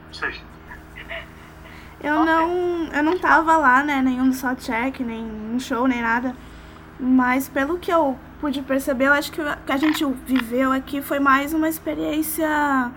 Não 0.06 0.14
sei. 0.14 0.40
Eu 2.02 2.24
não, 2.24 2.86
eu 2.86 3.02
não 3.02 3.16
tava 3.16 3.56
lá, 3.56 3.84
né, 3.84 4.02
nenhum 4.02 4.28
do 4.28 4.34
Soundcheck, 4.34 5.04
nem 5.04 5.24
um 5.24 5.60
show, 5.60 5.86
nem 5.86 6.02
nada. 6.02 6.34
Mas 6.98 7.48
pelo 7.48 7.78
que 7.78 7.92
eu 7.92 8.18
pude 8.40 8.60
perceber, 8.62 9.06
eu 9.06 9.12
acho 9.12 9.30
que 9.30 9.40
o 9.40 9.56
que 9.64 9.72
a 9.72 9.76
gente 9.76 10.04
viveu 10.26 10.72
aqui 10.72 11.00
foi 11.00 11.20
mais 11.20 11.54
uma 11.54 11.68
experiência 11.68 12.90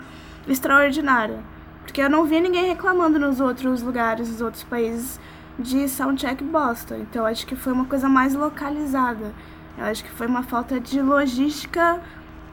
extraordinária. 0.48 1.40
Porque 1.84 2.02
eu 2.02 2.10
não 2.10 2.26
vi 2.26 2.42
ninguém 2.42 2.66
reclamando 2.66 3.20
nos 3.20 3.40
outros 3.40 3.84
lugares, 3.84 4.28
nos 4.28 4.42
outros 4.42 4.64
países, 4.64 5.20
de 5.60 5.88
soundcheck 5.88 6.44
bosta. 6.44 6.98
Então 6.98 7.26
acho 7.28 7.46
que 7.46 7.56
foi 7.56 7.74
uma 7.74 7.86
coisa 7.86 8.10
mais 8.10 8.34
localizada. 8.34 9.34
Eu 9.78 9.86
acho 9.86 10.04
que 10.04 10.12
foi 10.12 10.26
uma 10.26 10.42
falta 10.42 10.80
de 10.80 11.00
logística 11.00 12.02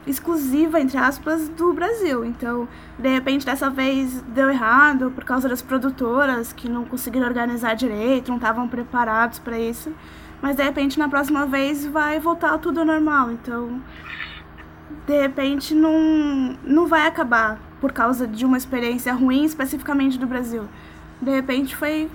exclusiva, 0.05 0.79
entre 0.79 0.97
aspas, 0.97 1.47
do 1.49 1.73
Brasil. 1.73 2.25
Então, 2.25 2.67
de 2.97 3.09
repente, 3.09 3.45
dessa 3.45 3.69
vez 3.69 4.21
deu 4.23 4.49
errado 4.49 5.11
por 5.11 5.23
causa 5.23 5.47
das 5.47 5.61
produtoras 5.61 6.51
que 6.51 6.69
não 6.69 6.85
conseguiram 6.85 7.25
organizar 7.25 7.73
direito, 7.73 8.29
não 8.29 8.37
estavam 8.37 8.67
preparados 8.67 9.39
para 9.39 9.57
isso. 9.57 9.91
Mas 10.41 10.57
de 10.57 10.63
repente, 10.63 10.99
na 10.99 11.07
próxima 11.07 11.45
vez, 11.45 11.85
vai 11.85 12.19
voltar 12.19 12.57
tudo 12.57 12.81
ao 12.81 12.85
normal. 12.85 13.31
Então, 13.31 13.81
de 15.07 15.21
repente, 15.21 15.73
não, 15.73 16.57
não 16.63 16.85
vai 16.85 17.07
acabar 17.07 17.59
por 17.79 17.91
causa 17.91 18.27
de 18.27 18.45
uma 18.45 18.57
experiência 18.57 19.13
ruim, 19.13 19.45
especificamente 19.45 20.19
do 20.19 20.27
Brasil. 20.27 20.67
De 21.21 21.31
repente, 21.31 21.75
foi, 21.75 22.09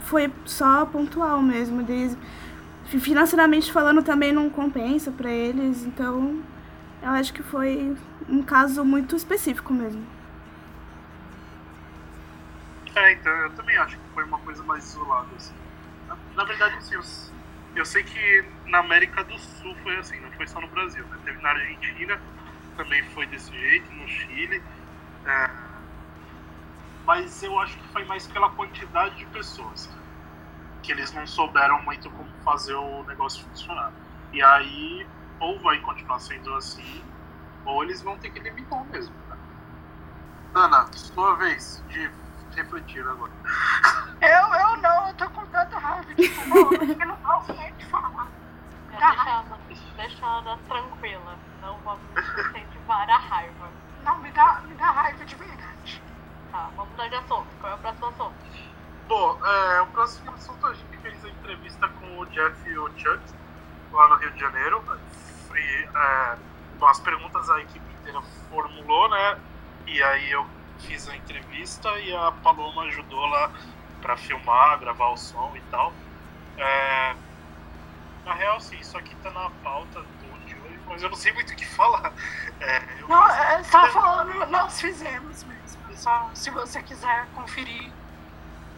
foi 0.00 0.32
só 0.44 0.86
pontual 0.86 1.40
mesmo. 1.40 1.82
Eles, 1.82 2.16
financeiramente 2.84 3.70
falando, 3.70 4.02
também 4.02 4.32
não 4.32 4.50
compensa 4.50 5.12
para 5.12 5.30
eles. 5.30 5.84
Então, 5.84 6.38
eu 7.02 7.10
acho 7.10 7.32
que 7.32 7.42
foi 7.42 7.96
um 8.28 8.42
caso 8.42 8.84
muito 8.84 9.16
específico 9.16 9.72
mesmo. 9.72 10.06
É, 12.94 13.12
então, 13.12 13.32
eu 13.32 13.50
também 13.50 13.76
acho 13.78 13.96
que 13.96 14.08
foi 14.14 14.24
uma 14.24 14.38
coisa 14.38 14.62
mais 14.64 14.84
isolada. 14.84 15.28
Assim. 15.36 15.54
Na, 16.08 16.16
na 16.34 16.44
verdade, 16.44 16.76
assim, 16.76 16.94
eu, 16.94 17.02
eu, 17.76 17.84
sei 17.84 18.02
que 18.02 18.44
na 18.66 18.78
América 18.78 19.22
do 19.22 19.38
Sul 19.38 19.74
foi 19.82 19.96
assim, 19.96 20.18
não 20.20 20.32
foi 20.32 20.46
só 20.46 20.60
no 20.60 20.68
Brasil. 20.68 21.04
Né? 21.06 21.18
Teve 21.24 21.40
na 21.40 21.50
Argentina, 21.50 22.20
também 22.76 23.04
foi 23.10 23.26
desse 23.26 23.52
jeito, 23.52 23.90
no 23.92 24.08
Chile. 24.08 24.62
É, 25.24 25.50
mas 27.06 27.42
eu 27.42 27.58
acho 27.60 27.76
que 27.78 27.88
foi 27.88 28.04
mais 28.04 28.26
pela 28.26 28.50
quantidade 28.50 29.14
de 29.16 29.26
pessoas 29.26 29.88
que 30.82 30.92
eles 30.92 31.12
não 31.12 31.26
souberam 31.26 31.82
muito 31.82 32.10
como 32.10 32.28
fazer 32.44 32.74
o 32.74 33.04
negócio 33.04 33.44
funcionar. 33.44 33.92
E 34.32 34.42
aí 34.42 35.06
ou 35.40 35.58
vai 35.60 35.78
continuar 35.80 36.18
sendo 36.18 36.54
assim, 36.54 37.02
ou 37.64 37.82
eles 37.84 38.02
vão 38.02 38.18
ter 38.18 38.30
que 38.30 38.40
limitar 38.40 38.84
mesmo. 38.86 39.14
Né? 39.28 39.36
Ana, 40.54 40.86
sua 40.92 41.34
vez 41.36 41.82
de 41.88 42.10
refletir 42.54 43.06
agora. 43.06 43.32
Eu, 44.20 44.54
eu 44.54 44.76
não, 44.78 45.08
eu 45.08 45.14
tô 45.14 45.30
com 45.30 45.46
tanta 45.46 45.78
raiva 45.78 46.14
de 46.14 46.28
falar, 46.28 46.72
eu 47.00 47.06
não 47.06 47.16
posso 47.16 47.52
nem 47.52 47.72
te 47.74 47.86
falar. 47.86 48.26
Deixa, 48.90 49.44
deixa 49.96 50.26
a 50.26 50.38
Ana 50.38 50.58
tranquila, 50.66 51.36
não 51.60 51.78
vamos 51.78 52.02
incentivar 52.16 53.08
a 53.08 53.18
raiva. 53.18 53.68
Não, 54.04 54.18
me 54.18 54.30
dá, 54.32 54.60
me 54.66 54.74
dá 54.74 54.90
raiva 54.90 55.24
de 55.24 55.34
verdade. 55.36 56.02
Tá, 56.50 56.70
vamos 56.74 56.90
mudar 56.92 57.08
de 57.08 57.14
assunto. 57.14 57.46
Qual 57.60 57.72
é 57.72 57.74
o 57.76 57.78
próximo 57.78 58.06
assunto? 58.06 58.34
Bom, 59.06 59.46
é, 59.46 59.80
o 59.82 59.86
próximo 59.86 60.32
assunto 60.32 60.66
a 60.66 60.74
gente 60.74 60.96
fez 60.98 61.24
a 61.24 61.28
entrevista 61.28 61.88
com 61.88 62.18
o 62.18 62.26
Jeff 62.26 62.68
e 62.68 62.78
o 62.78 62.90
Chuck 62.98 63.20
lá 63.92 64.08
no 64.08 64.16
Rio 64.16 64.32
de 64.32 64.40
Janeiro 64.40 64.82
e 65.56 65.88
é, 65.94 66.36
as 66.82 67.00
perguntas 67.00 67.48
a 67.50 67.60
equipe 67.60 67.84
inteira 68.00 68.20
formulou, 68.50 69.08
né? 69.08 69.38
E 69.86 70.02
aí 70.02 70.30
eu 70.30 70.46
fiz 70.80 71.08
a 71.08 71.16
entrevista 71.16 71.90
e 71.98 72.14
a 72.14 72.30
Paloma 72.30 72.82
ajudou 72.84 73.26
lá 73.26 73.50
para 74.00 74.16
filmar, 74.16 74.78
gravar 74.78 75.08
o 75.08 75.16
som 75.16 75.52
e 75.56 75.60
tal. 75.70 75.92
É, 76.56 77.14
na 78.24 78.34
real, 78.34 78.60
sim, 78.60 78.76
isso 78.78 78.96
aqui 78.96 79.14
tá 79.16 79.30
na 79.30 79.50
pauta 79.62 80.00
do 80.00 80.28
de 80.48 80.54
hoje, 80.54 80.80
mas 80.86 81.02
eu 81.02 81.10
não 81.10 81.16
sei 81.16 81.32
muito 81.32 81.52
o 81.52 81.56
que 81.56 81.66
falar. 81.66 82.12
É, 82.60 82.80
não, 83.08 83.28
é, 83.28 83.62
tá 83.62 83.88
falando, 83.88 84.46
nós 84.46 84.80
fizemos 84.80 85.44
mesmo. 85.44 85.96
Só 85.96 86.30
se 86.34 86.50
você 86.50 86.82
quiser 86.82 87.26
conferir. 87.34 87.90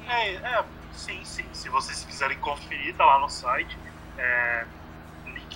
É, 0.07 0.35
é, 0.35 0.65
sim, 0.93 1.25
sim. 1.25 1.47
Se 1.53 1.69
vocês 1.69 2.05
quiserem 2.05 2.39
conferir, 2.39 2.95
tá 2.97 3.05
lá 3.05 3.19
no 3.19 3.29
site. 3.29 3.79
É, 4.17 4.67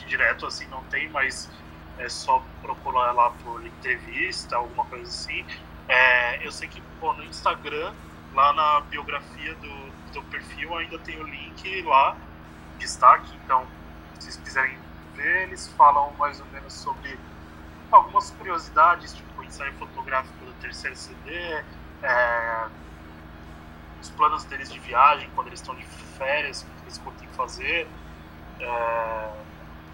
direto 0.04 0.46
assim 0.46 0.66
não 0.68 0.82
tem, 0.84 1.08
mas 1.10 1.50
é 1.98 2.08
só 2.08 2.42
procurar 2.60 3.12
lá 3.12 3.30
por 3.42 3.64
entrevista, 3.64 4.56
alguma 4.56 4.84
coisa 4.86 5.04
assim. 5.04 5.44
É, 5.88 6.44
eu 6.46 6.50
sei 6.50 6.68
que 6.68 6.80
pô, 7.00 7.12
no 7.12 7.24
Instagram, 7.24 7.92
lá 8.32 8.52
na 8.52 8.80
biografia 8.82 9.54
do, 9.56 10.12
do 10.12 10.22
perfil, 10.24 10.76
ainda 10.76 10.98
tem 10.98 11.18
o 11.20 11.24
link 11.24 11.82
lá, 11.82 12.16
destaque, 12.78 13.30
então 13.44 13.66
se 14.14 14.26
vocês 14.26 14.36
quiserem 14.38 14.78
ver, 15.14 15.44
eles 15.44 15.68
falam 15.76 16.12
mais 16.18 16.40
ou 16.40 16.46
menos 16.46 16.72
sobre 16.72 17.18
algumas 17.90 18.30
curiosidades, 18.32 19.14
tipo 19.14 19.40
o 19.40 19.44
ensaio 19.44 19.72
fotográfico 19.74 20.44
do 20.44 20.52
terceiro 20.54 20.96
CD, 20.96 21.62
é, 22.02 22.66
os 24.00 24.10
planos 24.10 24.44
deles 24.44 24.70
de 24.70 24.78
viagem, 24.80 25.30
quando 25.34 25.48
eles 25.48 25.60
estão 25.60 25.74
de 25.74 25.84
férias, 25.84 26.62
o 26.62 26.66
que 26.66 26.82
eles 26.84 26.98
podem 26.98 27.28
fazer. 27.28 27.88
É, 28.60 29.43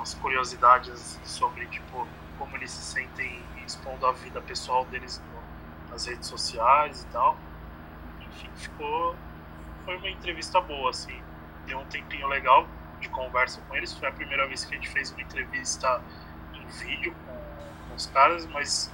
umas 0.01 0.15
curiosidades 0.15 1.21
sobre 1.25 1.67
tipo 1.67 2.09
como 2.39 2.57
eles 2.57 2.71
se 2.71 2.83
sentem 2.95 3.43
expondo 3.67 4.07
a 4.07 4.13
vida 4.13 4.41
pessoal 4.41 4.87
deles 4.87 5.21
nas 5.91 6.07
redes 6.07 6.27
sociais 6.27 7.03
e 7.03 7.07
tal. 7.09 7.37
Enfim, 8.23 8.49
ficou 8.57 9.15
foi 9.85 9.97
uma 9.99 10.09
entrevista 10.09 10.59
boa 10.59 10.89
assim. 10.89 11.21
Deu 11.67 11.79
um 11.79 11.85
tempinho 11.85 12.27
legal 12.29 12.67
de 12.99 13.11
conversa 13.11 13.61
com 13.69 13.77
eles. 13.77 13.93
Foi 13.93 14.09
a 14.09 14.13
primeira 14.13 14.49
vez 14.49 14.65
que 14.65 14.75
a 14.75 14.77
gente 14.79 14.89
fez 14.89 15.11
uma 15.13 15.21
entrevista 15.21 16.03
em 16.55 16.67
vídeo 16.67 17.15
com, 17.27 17.89
com 17.89 17.95
os 17.95 18.07
caras, 18.07 18.47
mas 18.47 18.91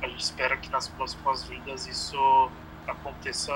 a 0.00 0.08
gente 0.08 0.20
espera 0.20 0.56
que 0.56 0.70
nas 0.70 0.88
próximas 0.88 1.44
vindas 1.44 1.86
isso 1.86 2.50
aconteça 2.86 3.52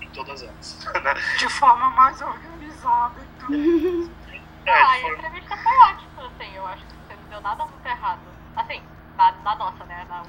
em 0.00 0.08
todas 0.10 0.42
elas. 0.42 0.78
Né? 1.04 1.14
De 1.38 1.48
forma 1.50 1.90
mais 1.90 2.22
organizada. 2.22 3.20
Então. 3.36 4.10
É, 4.66 4.70
ah, 4.70 4.90
a 4.90 5.00
entrevista 5.00 5.56
foi 5.56 5.76
ótima, 5.76 6.26
assim, 6.26 6.54
eu 6.54 6.66
acho 6.66 6.84
que 6.86 6.94
você 6.94 7.14
não 7.14 7.28
deu 7.28 7.40
nada 7.40 7.66
muito 7.66 7.86
errado. 7.86 8.20
Assim, 8.56 8.82
na, 9.16 9.32
na 9.32 9.54
nossa, 9.56 9.84
né? 9.84 10.06
Na, 10.08 10.22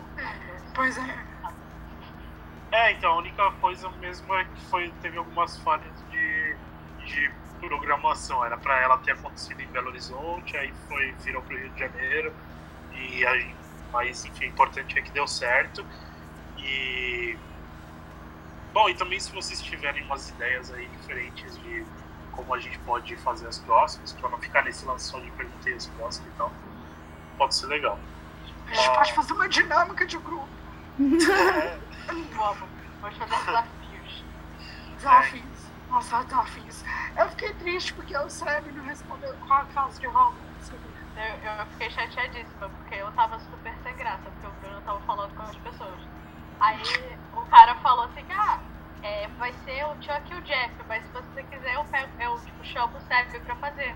pois 0.74 0.98
é. 0.98 1.36
É, 2.72 2.92
então, 2.92 3.14
a 3.14 3.18
única 3.18 3.52
coisa 3.54 3.90
mesmo 3.92 4.34
é 4.36 4.44
que 4.44 4.62
foi, 4.70 4.92
teve 5.02 5.18
algumas 5.18 5.58
falhas 5.60 5.94
de, 6.12 6.56
de 7.06 7.32
programação. 7.60 8.44
Era 8.44 8.58
para 8.58 8.80
ela 8.82 8.98
ter 8.98 9.12
acontecido 9.12 9.62
em 9.62 9.68
Belo 9.68 9.88
Horizonte, 9.88 10.58
aí 10.58 10.74
foi, 10.88 11.12
virou 11.24 11.42
pro 11.42 11.58
Rio 11.58 11.70
de 11.70 11.80
Janeiro. 11.80 12.34
E 12.94 13.26
aí, 13.26 13.56
mas 13.92 14.26
enfim, 14.26 14.46
o 14.46 14.48
importante 14.50 14.98
é 14.98 15.02
que 15.02 15.12
deu 15.12 15.28
certo. 15.28 15.86
E. 16.58 17.38
Bom, 18.74 18.90
e 18.90 18.96
também 18.96 19.20
se 19.20 19.32
vocês 19.32 19.62
tiverem 19.62 20.04
umas 20.04 20.30
ideias 20.30 20.70
aí 20.74 20.86
diferentes 20.88 21.58
de 21.60 21.86
como 22.36 22.54
a 22.54 22.60
gente 22.60 22.78
pode 22.80 23.16
fazer 23.18 23.48
as 23.48 23.60
próximas, 23.60 24.14
para 24.14 24.30
não 24.30 24.38
ficar 24.38 24.64
nesse 24.64 24.86
lance 24.86 25.06
só 25.06 25.20
de 25.20 25.32
perguntar 25.32 25.72
as 25.72 25.88
próximas 25.88 26.34
e 26.34 26.38
tal. 26.38 26.52
Pode 27.38 27.56
ser 27.56 27.68
legal. 27.68 28.00
A 28.68 28.74
gente 28.74 28.90
ah, 28.90 28.94
pode 28.94 29.14
fazer 29.14 29.34
uma 29.34 29.50
dinâmica 29.50 30.06
de 30.06 30.18
grupo. 30.18 30.48
É. 31.00 31.78
Vamos, 32.36 32.70
pode 33.02 33.16
fazer 33.18 33.36
desafios. 33.46 34.24
Desafios. 34.96 35.66
Nossa, 35.90 36.24
desafios. 36.24 36.84
Eu 37.18 37.30
fiquei 37.30 37.54
triste 37.56 37.94
porque 37.94 38.18
o 38.18 38.30
Seb 38.30 38.72
não 38.74 38.84
respondeu 38.86 39.34
qual 39.48 39.62
a 39.62 39.66
causa 39.66 40.00
de 40.00 40.08
Hogwarts. 40.08 40.72
Eu, 41.16 41.24
eu 41.24 41.66
fiquei 41.68 41.90
chateadíssima, 41.90 42.70
porque 42.70 42.96
eu 42.96 43.12
tava 43.14 43.40
super 43.40 43.74
sem 43.84 43.96
graça, 43.96 44.24
porque 44.24 44.48
o 44.48 44.52
Bruno 44.62 44.82
tava 44.82 45.00
falando 45.02 45.34
com 45.36 45.44
as 45.44 45.56
pessoas. 45.56 46.00
Aí 46.60 46.82
o 47.34 47.42
cara 47.46 47.76
falou 47.76 48.06
assim, 48.06 48.26
ah, 48.32 48.60
é, 49.06 49.28
vai 49.38 49.54
ser 49.64 49.86
o 49.86 49.94
Chuck 50.02 50.32
e 50.32 50.36
o 50.36 50.42
Jeff, 50.42 50.74
mas 50.88 51.04
se 51.04 51.12
você 51.12 51.44
quiser, 51.44 51.76
eu, 51.76 51.86
pego, 51.86 52.10
eu 52.20 52.40
tipo, 52.40 52.66
chamo 52.66 52.98
o 52.98 53.02
Seb 53.02 53.40
pra 53.42 53.56
fazer. 53.58 53.96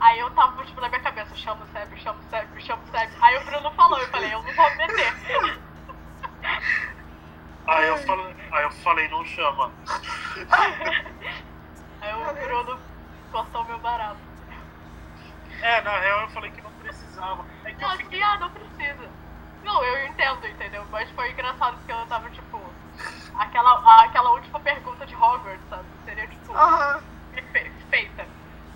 Aí 0.00 0.18
eu 0.18 0.30
tava, 0.30 0.64
tipo, 0.64 0.80
na 0.80 0.88
minha 0.88 1.00
cabeça, 1.02 1.36
chamo 1.36 1.62
o 1.62 1.66
Seb, 1.66 1.94
chamo 1.98 2.18
o 2.18 2.30
Seb, 2.30 2.60
chamo 2.60 2.82
o 2.82 2.86
Seb. 2.86 3.10
Aí 3.20 3.36
o 3.36 3.44
Bruno 3.44 3.70
falou, 3.72 3.98
eu 3.98 4.08
falei, 4.08 4.32
eu 4.32 4.42
não 4.42 4.52
vou 4.54 4.76
meter. 4.76 5.60
Aí 7.66 7.86
eu 7.86 7.98
falei, 7.98 8.34
aí 8.50 8.62
eu 8.64 8.70
falei 8.70 9.08
não 9.08 9.24
chama. 9.26 9.70
aí 12.00 12.14
o 12.14 12.32
Bruno 12.32 12.80
cortou 13.30 13.64
meu 13.64 13.78
barato. 13.78 14.18
É, 15.60 15.82
na 15.82 15.98
real 16.00 16.22
eu 16.22 16.28
falei 16.30 16.50
que 16.50 16.62
não 16.62 16.72
precisava. 16.72 17.44
É 17.64 17.72
que 17.72 17.82
não, 17.82 17.90
fiquei... 17.98 18.22
assim, 18.22 18.32
ah, 18.32 18.38
não 18.38 18.50
precisa. 18.50 19.10
Não, 19.62 19.84
eu 19.84 20.06
entendo, 20.06 20.46
entendeu? 20.46 20.86
Mas 20.90 21.10
foi 21.10 21.30
engraçado 21.30 21.76
porque 21.76 21.92
eu 21.92 22.06
tava, 22.06 22.30
tipo, 22.30 22.49
aquela, 23.38 24.04
aquela 24.04 24.30
última 24.30 24.60
pergunta 24.60 25.06
de 25.06 25.14
Hogwarts, 25.14 25.68
sabe? 25.68 25.84
Seria 26.04 26.26
tipo 26.26 26.40
tipo, 26.42 26.56
Aham. 26.56 27.02
feita. 27.90 28.26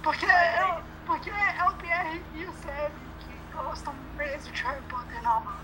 Porque, 0.02 0.26
é, 0.26 0.82
porque 1.06 1.30
é 1.30 1.64
o 1.68 1.72
Pierre 1.74 2.22
e 2.34 2.44
o 2.44 2.52
Seb 2.52 2.92
que 3.20 3.56
gostam 3.56 3.94
mesmo 4.16 4.52
de 4.52 4.62
Harry 4.62 4.82
Potter 4.82 5.22
normal. 5.22 5.54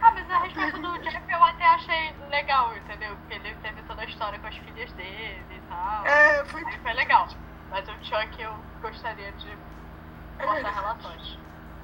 Ah, 0.00 0.12
mas 0.12 0.30
a 0.30 0.38
respeito 0.38 0.80
do 0.80 0.98
Jeff 1.02 1.22
eu 1.28 1.42
até 1.42 1.64
achei 1.66 2.14
legal, 2.30 2.76
entendeu? 2.76 3.16
Porque 3.16 3.34
ele 3.34 3.54
teve 3.56 3.82
toda 3.82 4.02
a 4.02 4.04
história 4.04 4.38
com 4.38 4.46
as 4.46 4.56
filhas 4.56 4.92
dele 4.92 5.44
e 5.50 5.60
tal. 5.68 6.06
É, 6.06 6.44
foi 6.44 6.64
Aí 6.64 6.78
foi 6.78 6.92
legal. 6.92 7.28
Mas 7.70 7.88
o 7.88 7.92
Chuck 8.04 8.40
eu 8.40 8.54
gostaria 8.80 9.32
de 9.32 9.58
mostrar 10.44 10.70
relações. 10.70 11.38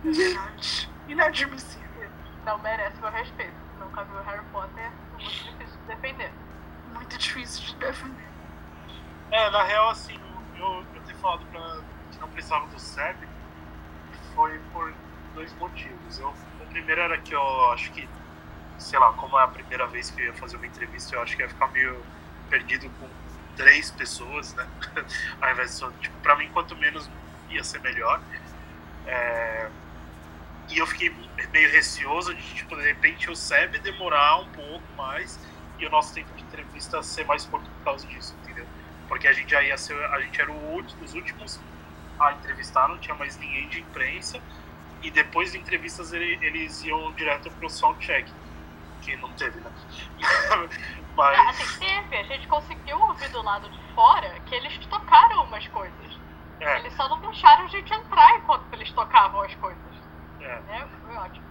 verdade. 0.05 0.91
Inadmissível. 1.09 2.11
Não 2.45 2.59
merece 2.59 3.01
meu 3.01 3.11
respeito. 3.11 3.64
Nunca 3.85 4.05
viu 4.05 4.23
Harry 4.23 4.45
Potter, 4.51 4.85
é 4.85 4.91
muito 5.13 5.29
difícil 5.31 5.81
de 5.81 5.87
defender. 5.87 6.33
Muito 6.95 7.19
difícil 7.19 7.65
de 7.65 7.77
defender. 7.77 8.29
É, 9.31 9.51
na 9.51 9.63
real, 9.63 9.91
assim, 9.91 10.19
eu, 10.57 10.85
eu 10.95 11.03
ter 11.03 11.15
falado 11.17 11.45
pra, 11.47 11.81
que 12.11 12.19
não 12.19 12.29
precisava 12.29 12.67
do 12.67 12.79
Seb 12.79 13.17
foi 14.35 14.59
por 14.73 14.93
dois 15.35 15.53
motivos. 15.55 16.19
Eu, 16.19 16.29
o 16.29 16.67
primeiro 16.71 17.01
era 17.01 17.19
que 17.19 17.35
eu 17.35 17.73
acho 17.73 17.91
que, 17.93 18.09
sei 18.79 18.99
lá, 18.99 19.13
como 19.13 19.39
é 19.39 19.45
a 19.45 19.49
primeira 19.49 19.87
vez 19.87 20.11
que 20.11 20.21
eu 20.21 20.27
ia 20.27 20.35
fazer 20.35 20.57
uma 20.57 20.67
entrevista, 20.67 21.15
eu 21.15 21.23
acho 21.23 21.37
que 21.37 21.43
ia 21.43 21.49
ficar 21.49 21.69
meio 21.69 22.03
perdido 22.49 22.91
com 22.99 23.09
três 23.57 23.91
pessoas, 23.91 24.55
né? 24.55 24.67
Ao 25.41 25.51
invés 25.51 25.71
de 25.71 25.77
só, 25.77 25.91
tipo, 26.01 26.17
pra 26.21 26.37
mim, 26.37 26.49
quanto 26.53 26.77
menos 26.77 27.09
ia 27.51 27.63
ser 27.63 27.81
melhor. 27.81 28.21
É, 29.07 29.54
e 30.75 30.79
eu 30.79 30.87
fiquei 30.87 31.11
meio 31.53 31.71
receoso 31.73 32.35
de, 32.35 32.43
tipo, 32.55 32.77
de 32.77 32.83
repente 32.83 33.31
o 33.31 33.37
Seb 33.37 33.79
demorar 33.81 34.41
um 34.41 34.51
pouco 34.51 34.93
mais 34.97 35.39
e 35.79 35.87
o 35.87 35.91
nosso 35.91 36.13
tempo 36.15 36.35
de 36.35 36.43
entrevista 36.43 37.03
ser 37.03 37.25
mais 37.27 37.45
curto 37.47 37.71
por 37.71 37.85
causa 37.85 38.07
disso, 38.07 38.35
entendeu? 38.43 38.67
Porque 39.09 39.29
a 39.29 39.33
gente 39.33 39.51
já 39.51 39.63
ia 39.63 39.77
ser, 39.77 39.95
a 40.07 40.21
gente 40.21 40.41
era 40.41 40.51
último, 40.53 41.05
os 41.05 41.15
últimos 41.15 41.61
a 42.19 42.33
entrevistar, 42.33 42.89
não 42.89 42.99
tinha 42.99 43.15
mais 43.17 43.37
ninguém 43.39 43.69
de 43.69 43.81
imprensa 43.81 44.41
e 45.03 45.11
depois 45.11 45.53
de 45.53 45.59
entrevistas 45.59 46.13
ele- 46.13 46.39
eles 46.43 46.83
iam 46.85 47.13
direto 47.15 47.51
pro 47.53 47.69
soundcheck, 47.69 48.33
que 49.03 49.17
não 49.17 49.33
teve, 49.35 49.61
né? 49.61 49.71
Mas, 51.17 51.39
Assim, 51.49 51.79
teve, 51.79 52.17
a 52.17 52.23
gente 52.25 52.49
conseguiu 52.49 52.99
ouvir 52.99 53.29
do 53.31 53.43
lado 53.43 53.69
de 53.71 53.95
fora 53.95 54.41
que 54.41 54.55
eles 54.55 54.77
tocaram 54.87 55.45
umas 55.45 55.67
coisas. 55.69 56.19
é, 56.61 56.79
Eles 56.81 56.95
só 56.95 57.09
não 57.09 57.21
deixaram 57.21 57.65
a 57.65 57.69
gente 57.69 57.93
entrar 57.93 58.39
enquanto 58.39 58.73
eles 58.73 58.91
tocavam 58.93 59.43
as 59.43 59.55
coisas. 59.57 59.84
É. 60.45 60.61
Né? 60.61 60.89
Foi 61.07 61.17
ótimo. 61.17 61.45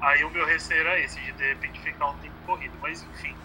Aí 0.00 0.24
o 0.24 0.30
meu 0.30 0.44
receio 0.46 0.80
era 0.80 0.98
esse, 0.98 1.20
de 1.20 1.32
de 1.32 1.48
repente 1.48 1.80
ficar 1.80 2.06
um 2.08 2.18
tempo 2.18 2.34
corrido, 2.44 2.76
mas 2.80 3.02
enfim, 3.04 3.36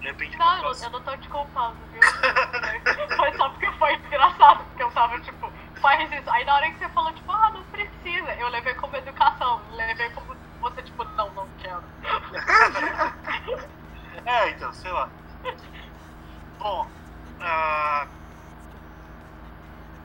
de 0.00 0.06
repente 0.06 0.38
Não, 0.38 0.64
eu, 0.64 0.72
eu 0.72 0.90
não 0.90 1.02
tô 1.02 1.16
te 1.16 1.28
culpando, 1.28 1.76
viu? 1.92 2.00
foi 3.16 3.32
só 3.36 3.50
porque 3.50 3.70
foi 3.72 3.94
engraçado, 3.94 4.64
porque 4.64 4.82
eu 4.82 4.90
tava 4.92 5.20
tipo, 5.20 5.52
faz 5.80 6.10
isso. 6.10 6.30
Aí 6.30 6.44
na 6.44 6.54
hora 6.54 6.70
que 6.70 6.78
você 6.78 6.88
falou, 6.88 7.12
tipo, 7.12 7.30
ah, 7.30 7.50
não 7.50 7.62
precisa, 7.64 8.34
eu 8.34 8.48
levei 8.48 8.72
como 8.74 8.96
educação, 8.96 9.60
levei 9.72 10.08
como 10.10 10.34
você, 10.60 10.82
tipo, 10.82 11.04
não, 11.04 11.30
não 11.32 11.48
quero. 11.58 11.84
É, 14.24 14.50
então, 14.50 14.72
sei 14.72 14.90
lá. 14.90 15.08
Bom, 16.58 16.88
ah, 17.40 18.08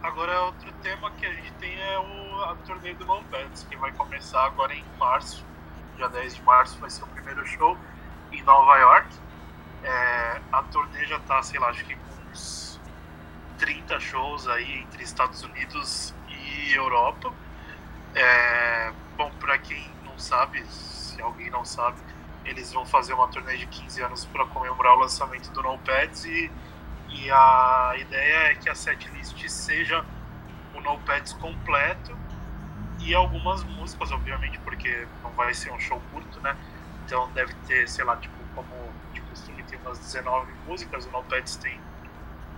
agora 0.03 0.41
outro 0.41 0.71
tema 0.81 1.11
que 1.11 1.25
a 1.25 1.33
gente 1.33 1.51
tem 1.53 1.79
é 1.79 1.97
o, 1.99 2.55
turnê 2.65 2.93
do 2.93 3.05
Bands, 3.05 3.65
que 3.69 3.75
vai 3.77 3.91
começar 3.91 4.45
agora 4.45 4.73
em 4.73 4.83
março. 4.97 5.45
Dia 5.95 6.09
10 6.09 6.35
de 6.35 6.41
março 6.43 6.79
vai 6.79 6.89
ser 6.89 7.03
o 7.03 7.07
primeiro 7.07 7.45
show 7.45 7.77
em 8.31 8.41
Nova 8.43 8.77
York. 8.77 9.07
É, 9.83 10.41
a 10.51 10.63
turnê 10.63 11.05
já 11.05 11.19
tá, 11.19 11.41
sei 11.43 11.59
lá, 11.59 11.69
acho 11.69 11.85
que 11.85 11.95
com 11.95 12.31
uns 12.31 12.79
30 13.57 13.99
shows 13.99 14.47
aí 14.47 14.79
entre 14.79 15.03
Estados 15.03 15.43
Unidos 15.43 16.13
e 16.29 16.73
Europa. 16.73 17.33
É, 18.15 18.91
bom, 19.17 19.31
pra 19.39 19.57
quem 19.57 19.89
não 20.03 20.17
sabe, 20.17 20.63
se 20.65 21.21
alguém 21.21 21.49
não 21.49 21.63
sabe, 21.63 21.97
eles 22.43 22.73
vão 22.73 22.85
fazer 22.85 23.13
uma 23.13 23.27
turnê 23.27 23.57
de 23.57 23.67
15 23.67 24.01
anos 24.01 24.25
para 24.25 24.45
comemorar 24.47 24.95
o 24.95 24.99
lançamento 24.99 25.51
do 25.51 25.61
No 25.61 25.77
Pads 25.79 26.25
e, 26.25 26.51
e 27.13 27.29
a 27.31 27.93
ideia 27.97 28.51
é 28.51 28.55
que 28.55 28.69
a 28.69 28.75
setlist 28.75 29.47
seja 29.49 30.03
o 30.73 30.81
No 30.81 30.97
Pads 30.99 31.33
completo 31.33 32.17
e 32.99 33.13
algumas 33.15 33.63
músicas, 33.63 34.11
obviamente, 34.11 34.59
porque 34.59 35.07
não 35.23 35.31
vai 35.31 35.53
ser 35.53 35.71
um 35.71 35.79
show 35.79 36.01
curto, 36.11 36.39
né? 36.41 36.55
Então 37.05 37.29
deve 37.31 37.53
ter, 37.67 37.87
sei 37.89 38.05
lá, 38.05 38.15
tipo, 38.17 38.35
como 38.55 38.69
de 39.13 39.21
costume 39.21 39.63
tem 39.63 39.79
umas 39.79 39.99
19 39.99 40.51
músicas, 40.67 41.05
o 41.05 41.11
No 41.11 41.23
Pads 41.23 41.55
tem 41.57 41.79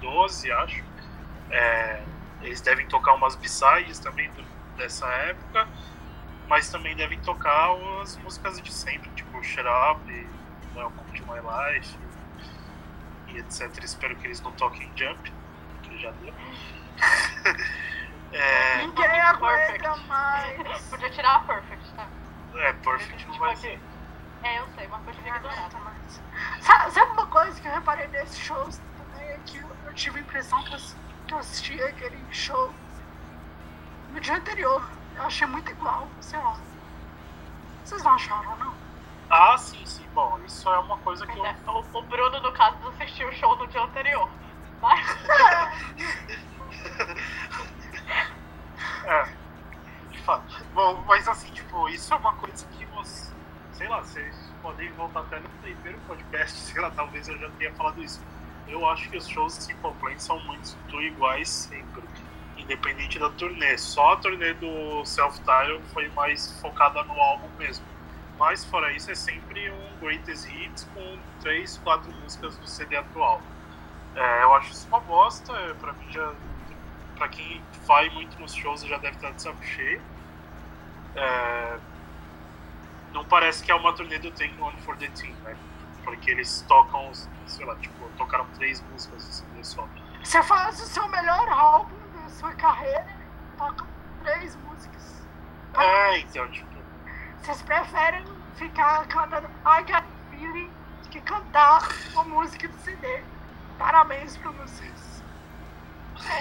12, 0.02 0.52
acho. 0.52 0.84
É, 1.50 2.02
eles 2.42 2.62
devem 2.62 2.86
tocar 2.88 3.14
umas 3.14 3.36
b-sides 3.36 4.00
também 4.00 4.30
do- 4.32 4.44
dessa 4.78 5.08
época 5.08 5.68
mas 6.48 6.70
também 6.70 6.96
devem 6.96 7.20
tocar 7.22 7.72
as 8.02 8.18
músicas 8.18 8.62
de 8.62 8.72
sempre, 8.72 9.10
tipo 9.12 9.42
Shut 9.44 9.66
Up, 9.68 10.12
e 10.12 10.28
Welcome 10.78 11.12
to 11.18 11.24
My 11.26 11.40
Life 11.40 11.98
e 13.34 13.40
etc. 13.40 13.84
Espero 13.84 14.16
que 14.18 14.28
eles 14.28 14.42
não 14.42 14.52
toquem 14.54 14.92
Jump, 14.96 15.32
que 15.84 15.98
já 16.02 16.12
deu. 16.12 16.34
é, 18.32 18.78
Ninguém 18.78 19.22
aguenta 19.22 19.96
mais. 20.08 20.82
Podia 20.90 21.10
tirar 21.10 21.36
a 21.36 21.40
Perfect, 21.40 21.92
né? 21.96 22.08
é, 22.56 22.74
Perfect 22.74 23.28
não 23.28 23.40
vai 23.40 23.56
ser. 23.56 23.80
É, 24.44 24.60
eu 24.60 24.68
sei, 24.76 24.88
mas 24.88 25.02
podia 25.04 25.22
Ninguém 25.22 25.36
ignorar. 25.36 25.58
aguenta 25.60 25.78
mais. 25.80 26.22
Sa- 26.62 26.90
Sabe 26.92 27.12
uma 27.14 27.28
coisa 27.28 27.60
que 27.62 27.68
eu 27.68 27.72
reparei 27.74 28.08
nesses 28.08 28.38
shows 28.40 28.80
também? 28.98 29.28
É 29.30 29.40
que 29.46 29.58
eu, 29.58 29.94
tive 29.94 30.20
a 30.20 30.22
impressão 30.22 30.62
que 30.64 30.74
eu, 30.74 30.80
que 31.28 31.34
eu 31.34 31.38
assisti 31.40 31.82
aquele 31.82 32.18
show 32.32 32.74
no 34.12 34.20
dia 34.20 34.36
anterior. 34.36 34.88
Eu 35.16 35.24
achei 35.24 35.48
muito 35.48 35.72
igual, 35.72 36.08
sei 36.22 36.40
lá. 36.40 36.58
Vocês 37.86 38.04
não 38.04 38.14
acharam, 38.14 38.56
não? 38.58 38.74
Ah, 39.36 39.58
sim, 39.58 39.84
sim. 39.84 40.06
Bom, 40.14 40.40
isso 40.46 40.70
é 40.70 40.78
uma 40.78 40.96
coisa 41.00 41.26
que 41.26 41.36
eu. 41.36 41.44
É, 41.44 41.56
O, 41.68 41.98
o 41.98 42.02
Bruno, 42.04 42.40
no 42.40 42.52
caso, 42.52 42.78
assistiu 42.90 43.28
o 43.28 43.34
show 43.34 43.56
do 43.56 43.66
dia 43.66 43.82
anterior. 43.82 44.30
Mas. 44.80 45.08
É, 49.06 49.28
de 50.12 50.20
fato. 50.20 50.64
Bom, 50.74 51.04
mas 51.08 51.28
assim, 51.28 51.52
tipo, 51.52 51.90
isso 51.90 52.14
é 52.14 52.18
uma 52.18 52.34
coisa 52.36 52.66
que 52.68 52.86
você. 52.86 53.34
Sei 53.74 53.88
lá, 53.88 54.02
vocês 54.02 54.36
podem 54.62 54.92
voltar 54.94 55.22
até 55.22 55.40
no 55.40 55.50
primeiro 55.62 55.98
podcast, 56.08 56.58
sei 56.58 56.80
lá, 56.80 56.92
talvez 56.92 57.28
eu 57.28 57.38
já 57.40 57.50
tenha 57.58 57.74
falado 57.74 58.04
isso. 58.04 58.22
Eu 58.68 58.88
acho 58.88 59.10
que 59.10 59.18
os 59.18 59.28
shows 59.28 59.58
de 59.58 59.64
Simple 59.64 59.94
Plan 60.00 60.18
são 60.20 60.40
muito 60.42 61.02
iguais 61.02 61.50
sempre, 61.50 62.04
independente 62.56 63.18
da 63.20 63.30
turnê. 63.32 63.78
Só 63.80 64.14
a 64.14 64.18
turnê 64.18 64.54
do 64.54 65.04
Self-Title 65.04 65.82
foi 65.92 66.08
mais 66.10 66.62
focada 66.62 67.04
no 67.04 67.20
álbum 67.20 67.50
mesmo. 67.58 67.93
Mas 68.44 68.66
fora 68.66 68.92
isso, 68.92 69.10
é 69.10 69.16
sempre 69.16 69.72
um 69.72 70.00
Greatest 70.02 70.50
Hits 70.50 70.86
com 70.94 71.18
três, 71.40 71.78
quatro 71.78 72.12
músicas 72.12 72.58
do 72.58 72.68
CD 72.68 72.98
atual. 72.98 73.42
É, 74.18 74.44
eu 74.44 74.54
acho 74.56 74.74
isso 74.74 74.86
uma 74.90 75.00
bosta, 75.00 75.54
é, 75.54 75.74
pra 75.76 75.94
mim 75.94 76.12
já 76.12 76.34
pra 77.16 77.30
quem 77.30 77.64
vai 77.88 78.10
muito 78.10 78.38
nos 78.42 78.54
shows 78.54 78.82
já 78.82 78.98
deve 78.98 79.16
estar 79.16 79.32
de 79.32 79.42
saco 79.42 79.64
cheio. 79.64 80.02
É, 81.16 81.78
não 83.14 83.24
parece 83.24 83.64
que 83.64 83.72
é 83.72 83.76
uma 83.76 83.94
turnê 83.94 84.20
do 84.20 84.30
Take 84.32 84.60
One 84.60 84.76
for 84.82 84.98
the 84.98 85.08
Team, 85.08 85.34
né? 85.46 85.56
Porque 86.04 86.32
eles 86.32 86.66
tocam, 86.68 87.14
sei 87.48 87.66
lá, 87.66 87.78
tipo, 87.78 88.10
tocaram 88.18 88.46
três 88.58 88.84
músicas 88.92 89.24
assim, 89.26 89.46
CD 89.46 89.64
só. 89.64 89.88
Você 90.22 90.44
faz 90.44 90.82
o 90.82 90.86
seu 90.88 91.08
melhor 91.08 91.48
álbum 91.48 91.96
da 92.22 92.28
sua 92.28 92.54
carreira, 92.56 93.08
toca 93.58 93.86
três 94.22 94.58
músicas. 94.58 95.26
É, 95.78 96.20
então, 96.20 96.46
tipo, 96.52 96.74
Vocês 97.42 97.62
preferem 97.62 98.33
ficar 98.56 99.06
cantando 99.08 99.48
I 99.66 99.82
Got 99.84 100.04
Feeling 100.32 100.72
do 101.04 101.10
que 101.10 101.22
cantar 101.22 101.82
a 102.16 102.24
música 102.24 102.68
do 102.68 102.78
CD. 102.80 103.24
Parabéns 103.78 104.38
pra 104.38 104.52
vocês. 104.52 105.24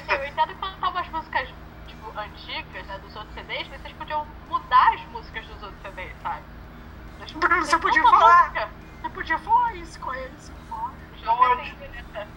É, 0.08 0.14
Eu 0.16 0.26
entendo 0.28 0.54
cantar 0.56 0.90
umas 0.90 1.08
músicas, 1.08 1.48
tipo, 1.86 2.18
antigas, 2.18 2.86
né, 2.86 2.98
dos 2.98 3.16
outros 3.16 3.34
CDs, 3.34 3.66
mas 3.68 3.80
vocês 3.80 3.94
podiam 3.94 4.26
mudar 4.48 4.94
as 4.94 5.00
músicas 5.06 5.46
dos 5.46 5.62
outros 5.62 5.80
CDs, 5.82 6.12
sabe? 6.22 6.42
Mas, 7.18 7.32
Bruno, 7.32 7.64
você 7.64 7.78
podia 7.78 8.02
falar. 8.02 8.42
música. 8.50 8.68
Você 9.00 9.08
podia 9.10 9.38
falar 9.38 9.74
isso 9.76 9.98
com 10.00 10.14
eles. 10.14 10.52
Não 11.24 11.36
Não, 11.36 11.54
entendi, 11.54 12.02
né? 12.12 12.28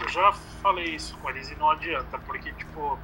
eu 0.00 0.08
já 0.08 0.32
falei 0.62 0.94
isso 0.96 1.16
com 1.18 1.30
eles 1.30 1.50
e 1.50 1.54
não 1.56 1.70
adianta, 1.70 2.18
porque, 2.20 2.52
tipo, 2.52 2.98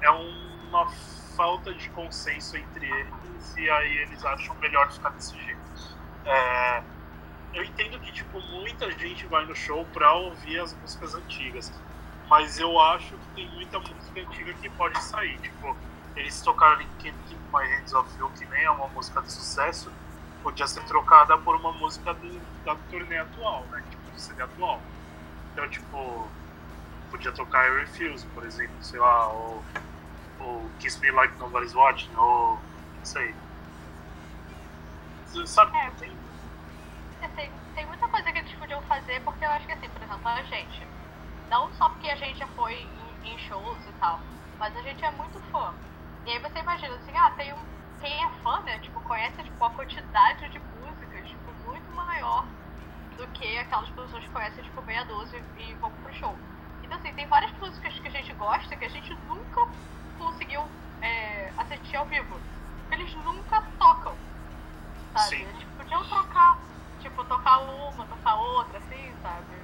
é 0.00 0.10
uma 0.10 0.86
falta 1.36 1.72
de 1.72 1.88
consenso 1.90 2.56
entre 2.56 2.86
eles 2.86 3.56
e 3.56 3.70
aí 3.70 3.98
eles 3.98 4.24
acham 4.24 4.54
melhor 4.56 4.90
ficar 4.90 5.10
desse 5.10 5.36
jeito. 5.36 5.60
É, 6.24 6.82
eu 7.54 7.64
entendo 7.64 7.98
que, 8.00 8.12
tipo, 8.12 8.40
muita 8.40 8.90
gente 8.92 9.26
vai 9.26 9.44
no 9.44 9.54
show 9.54 9.84
pra 9.92 10.12
ouvir 10.12 10.58
as 10.60 10.72
músicas 10.74 11.14
antigas, 11.14 11.72
mas 12.28 12.58
eu 12.58 12.80
acho 12.80 13.10
que 13.10 13.28
tem 13.34 13.48
muita 13.50 13.78
música 13.78 14.20
antiga 14.20 14.54
que 14.54 14.70
pode 14.70 15.02
sair. 15.02 15.38
Tipo, 15.38 15.76
eles 16.16 16.40
tocaram 16.40 16.80
em 16.80 16.88
Can't 17.02 17.18
Keep 17.28 17.40
My 17.52 17.66
Hands 17.66 17.92
Off 17.92 18.18
You, 18.18 18.30
que 18.30 18.44
nem 18.46 18.64
é 18.64 18.70
uma 18.70 18.88
música 18.88 19.20
de 19.20 19.30
sucesso, 19.30 19.92
podia 20.42 20.66
ser 20.66 20.82
trocada 20.84 21.36
por 21.38 21.56
uma 21.56 21.72
música 21.72 22.14
do, 22.14 22.40
da 22.64 22.74
turnê 22.90 23.18
atual, 23.18 23.66
né? 23.70 23.82
Tipo, 23.90 24.10
do 24.10 24.20
CD 24.20 24.42
atual. 24.42 24.80
Então, 25.52 25.68
tipo, 25.68 26.28
podia 27.10 27.32
tocar 27.32 27.68
I 27.68 27.80
Refuse, 27.80 28.26
por 28.28 28.44
exemplo, 28.46 28.74
sei 28.80 28.98
lá, 28.98 29.28
ou, 29.28 29.62
ou 30.42 30.70
Kiss 30.78 31.00
Me 31.00 31.10
Like 31.10 31.38
Nobody's 31.38 31.74
Watching, 31.74 32.14
ou 32.16 32.58
não 32.96 33.04
sei. 33.04 33.34
Sabe? 35.46 35.76
É, 35.76 35.90
tem, 35.98 36.12
assim, 37.22 37.50
tem 37.74 37.86
muita 37.86 38.06
coisa 38.08 38.30
que 38.30 38.38
eles 38.38 38.52
podiam 38.52 38.82
fazer, 38.82 39.20
porque 39.22 39.44
eu 39.44 39.50
acho 39.50 39.66
que 39.66 39.72
assim, 39.72 39.88
por 39.88 40.02
exemplo, 40.02 40.28
a 40.28 40.42
gente, 40.42 40.86
não 41.48 41.72
só 41.74 41.88
porque 41.88 42.10
a 42.10 42.16
gente 42.16 42.38
já 42.38 42.46
foi 42.48 42.74
em, 42.74 43.32
em 43.32 43.38
shows 43.38 43.78
e 43.88 43.92
tal, 43.98 44.20
mas 44.58 44.76
a 44.76 44.82
gente 44.82 45.02
é 45.04 45.10
muito 45.12 45.40
fã. 45.50 45.72
E 46.26 46.30
aí 46.30 46.38
você 46.38 46.58
imagina 46.58 46.94
assim, 46.96 47.16
ah, 47.16 47.30
tem 47.30 47.52
um. 47.52 47.72
Quem 48.00 48.24
é 48.24 48.28
fã, 48.42 48.60
né? 48.60 48.78
Tipo, 48.80 49.00
conhece 49.00 49.42
tipo, 49.42 49.64
a 49.64 49.70
quantidade 49.70 50.48
de 50.48 50.58
músicas, 50.58 51.28
tipo, 51.28 51.52
muito 51.64 51.94
maior 51.94 52.44
do 53.16 53.26
que 53.28 53.58
aquelas 53.58 53.88
pessoas 53.90 54.22
que 54.22 54.30
conhecem, 54.30 54.64
tipo, 54.64 54.82
meia 54.82 55.04
dúzia 55.04 55.42
e 55.58 55.72
vão 55.74 55.90
pro 55.90 56.14
show. 56.14 56.36
Então 56.82 56.98
assim, 56.98 57.14
tem 57.14 57.26
várias 57.26 57.52
músicas 57.58 57.98
que 57.98 58.08
a 58.08 58.10
gente 58.10 58.32
gosta 58.34 58.76
que 58.76 58.84
a 58.84 58.88
gente 58.88 59.14
nunca 59.28 59.66
conseguiu 60.22 60.62
é, 61.00 61.52
assistir 61.58 61.96
ao 61.96 62.06
vivo. 62.06 62.40
Eles 62.90 63.14
nunca 63.16 63.62
tocam. 63.78 64.14
Sabe? 65.14 65.28
Sim. 65.28 65.42
Eles 65.42 65.64
podiam 65.76 66.04
trocar, 66.08 66.58
tipo, 67.00 67.24
tocar 67.24 67.58
uma, 67.58 68.06
tocar 68.06 68.34
outra, 68.34 68.78
assim, 68.78 69.12
sabe? 69.22 69.62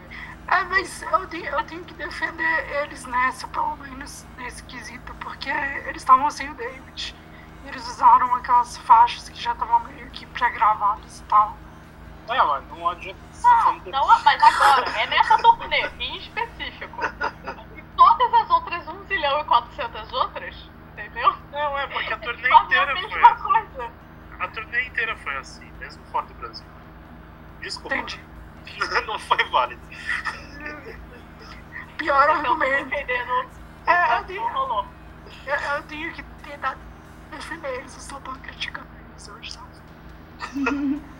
É, 0.49 0.65
mas 0.65 1.03
eu 1.03 1.27
tenho, 1.29 1.45
eu 1.45 1.65
tenho 1.65 1.85
que 1.85 1.95
defender 1.95 2.83
eles 2.83 3.05
nessa, 3.05 3.47
pelo 3.49 3.77
menos 3.77 4.27
nesse 4.39 4.63
quesito, 4.65 5.15
porque 5.21 5.51
eles 5.51 6.03
estavam 6.03 6.31
sem 6.31 6.51
o 6.51 6.55
David. 6.55 7.15
E 7.65 7.69
eles 7.69 7.87
usaram 7.87 8.35
aquelas 8.35 8.77
faixas 8.79 9.29
que 9.29 9.41
já 9.41 9.53
estavam 9.53 9.81
meio 9.81 10.11
que 10.11 10.25
pré-gravadas 10.27 11.21
e 11.21 11.25
tal. 11.25 11.57
É, 12.29 12.43
mas 12.43 12.69
não 12.69 12.89
adianta. 12.89 13.19
Ah, 13.45 13.77
não, 13.87 14.07
mas 14.23 14.43
agora, 14.43 14.91
é 14.99 15.07
nessa 15.07 15.39
turnê 15.39 15.87
em 15.99 16.17
específico. 16.19 17.01
Todas 19.19 19.33
as 19.33 19.33
outras 19.33 19.33
1 19.33 19.33
zilhão 19.33 19.41
e 19.41 19.45
400 19.45 20.13
outras, 20.13 20.71
entendeu? 20.93 21.37
Não, 21.53 21.79
é 21.79 21.87
porque 21.89 22.13
a 22.13 22.19
turnê 22.19 22.49
inteira 22.49 22.93
a 22.93 22.97
foi 22.97 23.23
assim. 23.23 23.43
coisa. 23.43 23.93
A 24.39 24.49
turnê 24.49 24.87
inteira 24.87 25.17
foi 25.17 25.37
assim, 25.37 25.73
mesmo 25.79 26.05
fora 26.07 26.27
do 26.27 26.35
Brasil. 26.35 26.67
Desculpa. 27.61 27.97
Entendi. 27.97 28.21
não 29.07 29.19
foi 29.19 29.45
válido. 29.51 29.81
Pior 31.97 32.31
argumento. 32.31 32.95
É, 32.95 34.13
eu 34.13 34.17
não 34.17 34.25
tenho, 34.25 34.47
rolou. 34.49 34.87
eu, 35.47 35.55
eu 35.55 35.83
tenho 35.85 36.13
que 36.13 36.23
tentar 36.45 36.77
defender 37.31 37.75
eles, 37.79 37.95
eu 37.95 38.01
só 38.01 38.21
tô 38.21 38.33
criticando 38.33 38.87
eles 39.11 39.29
hoje, 39.29 39.53
sabe? 39.53 39.69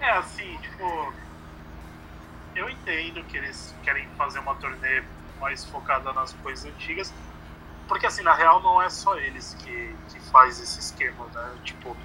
É 0.00 0.10
assim, 0.12 0.56
tipo. 0.58 1.12
Eu 2.54 2.70
entendo 2.70 3.24
que 3.24 3.36
eles 3.36 3.74
querem 3.82 4.08
fazer 4.16 4.38
uma 4.38 4.54
turnê 4.54 5.02
mais 5.38 5.64
focada 5.64 6.12
nas 6.12 6.32
coisas 6.34 6.64
antigas. 6.70 7.12
Porque 7.86 8.06
assim, 8.06 8.22
na 8.22 8.34
real 8.34 8.62
não 8.62 8.80
é 8.82 8.90
só 8.90 9.16
eles 9.16 9.54
que, 9.54 9.96
que 10.08 10.20
faz 10.30 10.60
esse 10.60 10.78
esquema, 10.78 11.26
né? 11.34 11.54
Tipo, 11.64 11.96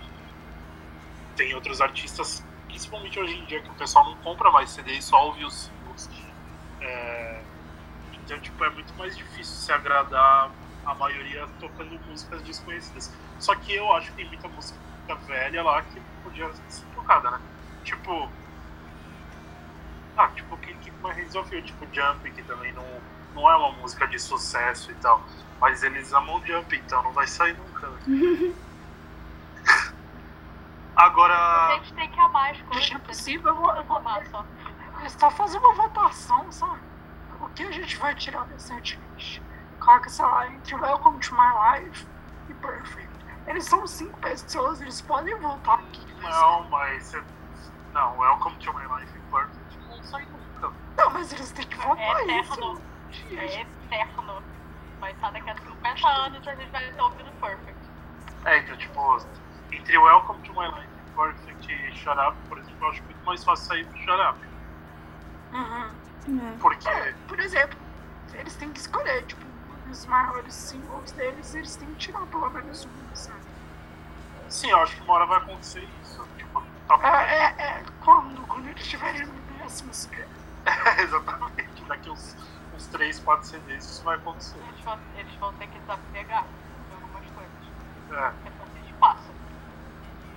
tem 1.36 1.54
outros 1.54 1.82
artistas, 1.82 2.44
principalmente 2.68 3.20
hoje 3.20 3.36
em 3.36 3.46
dia, 3.46 3.62
que 3.62 3.70
o 3.70 3.74
pessoal 3.74 4.06
não 4.06 4.16
compra 4.18 4.50
mais 4.52 4.70
CD 4.70 4.94
e 4.94 5.02
só 5.02 5.26
ouve 5.26 5.44
os 5.44 5.54
singles. 5.54 6.10
É, 6.80 7.42
então, 8.14 8.40
tipo, 8.40 8.64
é 8.64 8.70
muito 8.70 8.94
mais 8.96 9.18
difícil 9.18 9.56
se 9.56 9.72
agradar 9.72 10.52
a 10.86 10.94
maioria 10.96 11.48
tocando 11.60 12.00
músicas 12.08 12.42
desconhecidas. 12.44 13.14
Só 13.40 13.54
que 13.56 13.74
eu 13.74 13.92
acho 13.94 14.10
que 14.12 14.18
tem 14.18 14.28
muita 14.28 14.48
música 14.48 14.80
velha 15.28 15.64
lá 15.64 15.82
que 15.82 16.02
podia 16.24 16.50
ser 16.70 16.86
tocada, 16.96 17.32
né? 17.32 17.42
Tipo. 17.84 18.30
Ah, 20.16 20.30
tipo 20.30 20.56
My 21.04 21.12
Hands 21.12 21.36
Off 21.36 21.54
You, 21.54 21.62
tipo 21.62 21.86
Jump, 21.92 22.32
que 22.32 22.42
também 22.44 22.72
não, 22.72 22.86
não 23.34 23.50
é 23.50 23.56
uma 23.56 23.72
música 23.74 24.08
de 24.08 24.20
sucesso 24.20 24.92
e 24.92 24.96
tal. 24.96 25.22
Mas 25.60 25.82
eles 25.84 26.12
amam 26.14 26.42
Jump, 26.46 26.76
então 26.76 27.02
não 27.04 27.12
vai 27.12 27.26
sair 27.28 27.58
nunca. 27.58 27.88
né? 28.08 28.54
A 30.96 31.06
Agora. 31.06 31.76
gente 31.78 31.94
tem 31.94 32.10
que 32.10 32.20
amar 32.20 32.52
as 32.52 32.62
coisas. 32.62 32.92
É 32.92 32.98
possível, 33.00 33.48
eu 33.50 33.56
vou, 33.56 33.76
eu 33.76 33.84
vou 33.84 33.98
amar 33.98 34.26
só. 34.28 34.46
só 35.18 35.32
fazer 35.32 35.58
uma 35.58 35.74
votação, 35.74 36.52
sabe? 36.52 36.80
O 37.42 37.48
que 37.50 37.64
a 37.64 37.72
gente 37.72 37.98
vai 37.98 38.14
tirar 38.16 38.46
desse 38.46 38.68
setlist? 38.68 39.42
Coloca, 39.80 40.10
sei 40.10 40.26
lá, 40.26 40.48
entre 40.48 40.76
Welcome 40.76 41.20
to 41.20 41.36
My 41.36 41.82
Life 41.82 42.08
e 42.50 42.54
Perfect. 42.54 43.10
Eles 43.48 43.66
são 43.66 43.86
cinco 43.88 44.18
pessoas, 44.20 44.80
eles 44.82 45.02
podem 45.02 45.36
voltar 45.40 45.76
aqui. 45.76 46.06
Não, 46.22 46.70
mas. 46.70 47.14
Não, 47.94 48.18
Welcome 48.18 48.56
to 48.58 48.74
My 48.74 48.86
Life 49.00 49.18
in 49.18 49.22
Perfect 49.32 49.64
não 49.90 50.04
sai 50.04 50.26
nunca. 50.26 50.74
Não, 50.98 51.10
mas 51.12 51.34
eles 51.34 51.52
têm 51.52 51.66
que 51.68 51.78
voltar 51.78 52.02
É 52.04 52.40
isso. 52.40 52.54
eterno. 52.54 52.82
É 53.32 53.62
eterno. 53.62 54.44
Vai 55.00 55.12
estar 55.12 55.32
daqui 55.32 55.50
a 55.50 55.56
50 55.56 56.08
anos 56.08 56.48
a 56.48 56.56
gente 56.56 56.70
vai 56.72 56.90
estar 56.90 57.04
ouvindo 57.04 57.32
Perfect. 57.40 57.80
É, 58.46 58.58
então, 58.60 58.78
tipo, 58.78 59.26
entre 59.72 59.98
Welcome 59.98 60.42
to 60.44 60.54
My 60.54 60.68
Life 60.68 60.88
in 60.88 61.16
Perfect 61.16 61.74
e 61.74 61.96
Shut 61.96 62.18
Up, 62.18 62.38
por 62.48 62.58
exemplo, 62.58 62.78
eu 62.86 62.90
acho 62.90 63.04
muito 63.04 63.26
mais 63.26 63.44
fácil 63.44 63.66
sair 63.66 63.86
do 63.86 63.98
Shut 63.98 64.22
Up. 64.22 64.40
Uhum. 65.54 65.92
É. 66.40 66.58
Porque. 66.60 66.90
É, 66.90 67.14
por 67.28 67.40
exemplo, 67.40 67.78
eles 68.34 68.56
têm 68.56 68.72
que 68.72 68.80
escolher, 68.80 69.26
tipo, 69.26 69.46
os 69.90 70.06
maiores 70.06 70.54
singles 70.54 71.12
deles, 71.12 71.54
eles 71.54 71.76
têm 71.76 71.88
que 71.90 71.96
tirar 71.96 72.26
pelo 72.28 72.50
menos 72.50 72.86
um, 72.86 73.16
sabe? 73.16 73.40
Sim, 74.50 74.70
eu 74.70 74.78
acho 74.80 74.96
que 74.96 75.02
uma 75.04 75.14
hora 75.16 75.26
vai 75.26 75.38
acontecer 75.38 75.88
isso. 76.04 76.28
Tipo, 76.38 76.64
tá 76.88 77.00
É, 77.28 77.36
é, 77.36 77.80
é 77.80 77.84
quando? 78.04 78.46
Quando 78.48 78.68
eles 78.68 78.82
estiverem 78.82 79.26
no 79.26 79.34
décimo 79.58 79.94
CD. 79.94 80.24
Exatamente. 81.02 81.84
Daqui 81.88 82.10
uns, 82.10 82.36
uns 82.84 82.88
3, 82.88 83.20
4 83.20 83.48
CDs 83.48 83.86
isso 83.86 84.04
vai 84.04 84.16
acontecer. 84.18 84.58
Eles 84.70 84.84
vão, 84.84 85.00
eles 85.18 85.34
vão 85.36 85.54
ter 85.54 85.68
que 85.68 85.80
desapegar 85.80 86.44
de 86.44 86.96
algumas 86.96 87.26
coisas. 87.32 87.52
É, 88.12 88.34
É 88.48 88.80
de 88.82 88.88
espaço. 88.92 89.32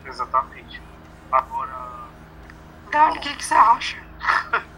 exatamente. 0.07 0.83
Agora. 1.33 2.07
Dani, 2.93 3.19
o 3.19 3.21
que, 3.21 3.35
que 3.37 3.45
você 3.45 3.55
acha? 3.55 3.99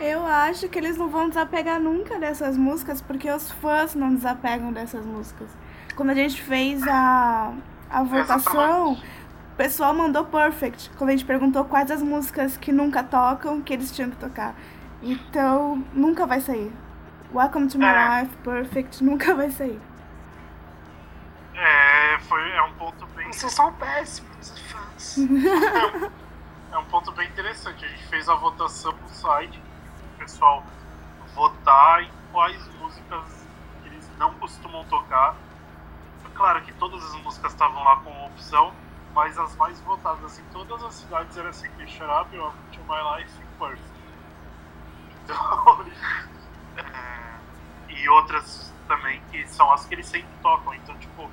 Eu 0.00 0.26
acho 0.26 0.68
que 0.68 0.78
eles 0.78 0.96
não 0.98 1.08
vão 1.08 1.28
desapegar 1.28 1.80
nunca 1.80 2.18
dessas 2.18 2.56
músicas, 2.56 3.00
porque 3.00 3.30
os 3.30 3.50
fãs 3.52 3.94
não 3.94 4.12
desapegam 4.12 4.72
dessas 4.72 5.06
músicas. 5.06 5.48
Quando 5.94 6.10
a 6.10 6.14
gente 6.14 6.42
fez 6.42 6.82
a, 6.88 7.52
a 7.88 8.02
votação, 8.02 8.94
o 8.94 9.56
pessoal 9.56 9.94
mandou 9.94 10.24
Perfect. 10.24 10.90
Quando 10.98 11.10
a 11.10 11.12
gente 11.12 11.24
perguntou 11.24 11.64
quais 11.64 11.92
as 11.92 12.02
músicas 12.02 12.56
que 12.56 12.72
nunca 12.72 13.04
tocam, 13.04 13.60
que 13.60 13.72
eles 13.72 13.92
tinham 13.92 14.10
que 14.10 14.16
tocar. 14.16 14.56
Então, 15.00 15.84
nunca 15.92 16.26
vai 16.26 16.40
sair. 16.40 16.72
Welcome 17.32 17.68
to 17.68 17.78
My 17.78 17.86
É. 17.86 18.22
Life, 18.22 18.36
Perfect, 18.38 19.02
nunca 19.04 19.34
vai 19.34 19.50
sair. 19.50 19.80
É, 21.54 22.18
foi, 22.20 22.50
é 22.50 22.62
um 22.62 22.72
ponto 22.74 23.06
bem. 23.08 23.32
Vocês 23.32 23.52
são 23.52 23.72
péssimos, 23.74 24.58
fãs. 24.68 25.16
É 26.72 26.78
um 26.78 26.84
ponto 26.86 27.12
bem 27.12 27.28
interessante. 27.28 27.84
A 27.84 27.88
gente 27.88 28.06
fez 28.06 28.26
a 28.30 28.34
votação 28.34 28.92
no 28.92 29.08
site, 29.10 29.60
o 30.14 30.18
pessoal 30.18 30.64
votar 31.34 32.02
em 32.02 32.10
quais 32.32 32.66
músicas 32.78 33.46
eles 33.84 34.10
não 34.18 34.32
costumam 34.34 34.82
tocar. 34.86 35.36
Claro 36.34 36.62
que 36.62 36.72
todas 36.72 37.04
as 37.04 37.14
músicas 37.22 37.52
estavam 37.52 37.84
lá 37.84 37.96
como 37.96 38.24
opção, 38.24 38.72
mas 39.14 39.38
as 39.38 39.54
mais 39.56 39.78
votadas 39.82 40.38
em 40.38 40.44
todas 40.44 40.82
as 40.82 40.94
cidades 40.94 41.36
era 41.36 41.52
sempre 41.52 41.86
Shut 41.86 42.04
Up, 42.04 42.34
Welcome 42.34 42.54
to 42.72 42.80
My 42.88 43.18
Life 43.18 43.30
e 43.38 43.58
Perfect. 43.58 43.92
Então, 45.24 45.82
é, 45.82 46.31
e 48.02 48.08
outras 48.08 48.72
também 48.88 49.22
que 49.30 49.46
são 49.48 49.72
as 49.72 49.86
que 49.86 49.94
eles 49.94 50.06
sempre 50.06 50.28
tocam. 50.42 50.74
Então, 50.74 50.96
tipo, 50.98 51.30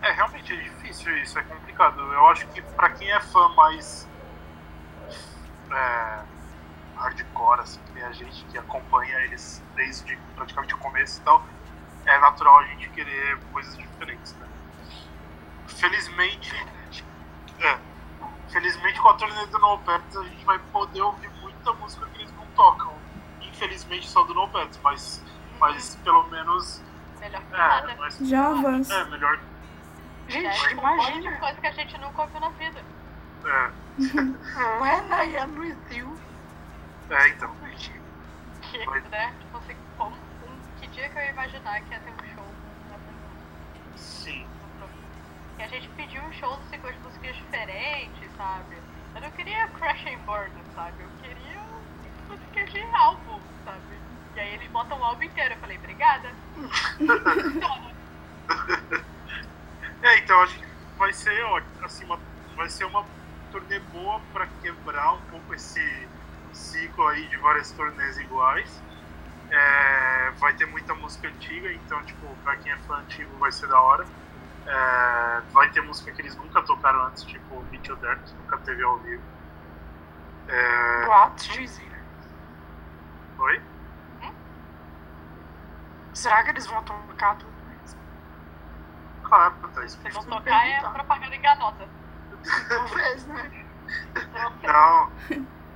é 0.00 0.12
realmente 0.12 0.52
é 0.52 0.56
difícil 0.56 1.16
isso, 1.18 1.38
é 1.38 1.42
complicado. 1.42 2.00
Eu 2.00 2.26
acho 2.28 2.46
que 2.48 2.62
pra 2.62 2.90
quem 2.90 3.10
é 3.10 3.20
fã 3.20 3.48
mais 3.50 4.08
é, 5.70 6.22
hardcore, 6.96 7.60
assim, 7.60 7.80
que 7.92 8.02
a 8.02 8.12
gente 8.12 8.44
que 8.46 8.58
acompanha 8.58 9.16
eles 9.20 9.62
desde 9.74 10.16
praticamente 10.34 10.74
o 10.74 10.78
começo 10.78 11.20
e 11.20 11.24
tal, 11.24 11.44
é 12.06 12.18
natural 12.18 12.58
a 12.58 12.64
gente 12.64 12.88
querer 12.90 13.38
coisas 13.52 13.76
diferentes, 13.76 14.34
né? 14.36 14.46
Felizmente, 15.66 16.54
é, 17.60 17.78
felizmente 18.48 19.00
com 19.00 19.08
a 19.08 19.14
turnê 19.14 19.46
do 19.46 19.58
No 19.58 19.78
Pets 19.78 20.16
a 20.16 20.24
gente 20.24 20.44
vai 20.44 20.58
poder 20.72 21.02
ouvir 21.02 21.28
muita 21.40 21.72
música 21.74 22.06
que 22.06 22.22
eles 22.22 22.32
não 22.32 22.46
tocam. 22.56 22.92
Infelizmente 23.42 24.08
só 24.08 24.22
do 24.24 24.34
No 24.34 24.48
Pets, 24.48 24.80
mas, 24.82 25.22
mas 25.58 25.96
pelo 25.96 26.24
menos 26.28 26.80
Melhor 27.20 27.42
que 27.42 27.54
é, 27.54 27.58
nada. 27.58 27.96
mas, 27.98 28.18
Já 28.18 28.48
avança. 28.48 28.94
é 28.94 29.04
melhor. 29.06 29.38
Gente, 30.28 30.46
É, 30.46 30.50
um 30.64 30.68
de 30.68 30.72
imagina. 30.74 31.36
coisa 31.38 31.60
que 31.60 31.66
a 31.66 31.72
gente 31.72 31.98
nunca 31.98 32.22
ouviu 32.22 32.40
na 32.40 32.48
vida. 32.50 32.80
É, 33.44 33.70
I 33.98 35.36
am 35.38 35.58
with 35.58 35.76
you. 35.90 36.18
é 37.10 37.28
então. 37.28 37.54
Que, 38.60 38.84
Foi. 38.84 39.00
né? 39.02 39.32
Tipo 39.40 39.58
assim, 39.58 39.76
como, 39.96 40.14
um, 40.14 40.80
que 40.80 40.86
dia 40.88 41.08
que 41.08 41.18
eu 41.18 41.22
ia 41.22 41.30
imaginar 41.30 41.80
que 41.80 41.90
ia 41.92 42.00
ter 42.00 42.10
um 42.10 42.34
show 42.34 42.44
na 42.90 43.96
Sim. 43.96 44.46
E 45.58 45.62
a 45.62 45.66
gente 45.68 45.88
pediu 45.90 46.22
um 46.22 46.32
show 46.34 46.52
assim, 46.54 46.78
com 46.78 46.86
as 46.88 46.96
músicas 46.98 47.34
diferentes, 47.36 48.30
sabe? 48.36 48.76
Eu 49.14 49.20
não 49.22 49.30
queria 49.32 49.66
Crash 49.68 50.06
and 50.06 50.18
Burn, 50.26 50.50
sabe? 50.74 51.02
Eu 51.02 51.08
queria 51.22 51.60
música 52.28 52.64
de 52.64 52.82
álbum, 52.94 53.40
sabe? 53.64 53.97
E 54.38 54.40
aí 54.40 54.54
eles 54.54 54.70
montam 54.70 54.96
o 55.00 55.04
álbum 55.04 55.24
inteiro. 55.24 55.54
Eu 55.54 55.58
falei, 55.58 55.76
obrigada. 55.76 56.30
É, 60.00 60.16
então 60.18 60.40
acho 60.40 60.56
que 60.56 60.64
vai 60.96 61.12
ser 61.12 61.42
ótimo, 61.42 61.84
assim, 61.84 62.04
uma, 62.04 62.20
vai 62.56 62.68
ser 62.68 62.84
uma 62.84 63.04
turnê 63.50 63.80
boa 63.92 64.20
pra 64.32 64.46
quebrar 64.62 65.14
um 65.14 65.20
pouco 65.22 65.54
esse 65.54 66.08
ciclo 66.52 67.08
aí 67.08 67.26
de 67.26 67.36
várias 67.38 67.72
turnês 67.72 68.16
iguais. 68.16 68.80
É, 69.50 70.30
vai 70.38 70.54
ter 70.54 70.66
muita 70.66 70.94
música 70.94 71.26
antiga, 71.26 71.72
então 71.72 72.00
tipo, 72.04 72.26
pra 72.44 72.56
quem 72.56 72.70
é 72.70 72.76
fã 72.86 72.98
antigo 72.98 73.36
vai 73.38 73.50
ser 73.50 73.66
da 73.66 73.80
hora. 73.80 74.06
É, 74.66 75.42
vai 75.52 75.68
ter 75.70 75.80
música 75.80 76.12
que 76.12 76.22
eles 76.22 76.36
nunca 76.36 76.62
tocaram 76.62 77.04
antes, 77.06 77.24
tipo 77.24 77.60
Meet 77.72 77.88
You 77.88 77.96
There, 77.96 78.20
que 78.20 78.34
nunca 78.34 78.56
teve 78.58 78.84
ao 78.84 78.98
vivo. 78.98 79.22
É, 80.46 81.06
né? 81.86 82.02
oi? 83.38 83.60
Será 86.18 86.42
que 86.42 86.50
eles 86.50 86.66
vão 86.66 86.82
tocar 86.82 87.36
tudo 87.36 87.52
mesmo? 87.68 88.00
Claro, 89.22 89.54
tá 89.62 89.68
Se 89.68 89.76
não 89.76 89.84
explícito. 89.84 90.26
tocar 90.26 90.66
é 90.66 90.80
propaganda 90.80 91.36
enganosa. 91.36 91.88
Talvez, 92.68 93.24
né? 93.28 93.64
Não, 94.64 95.12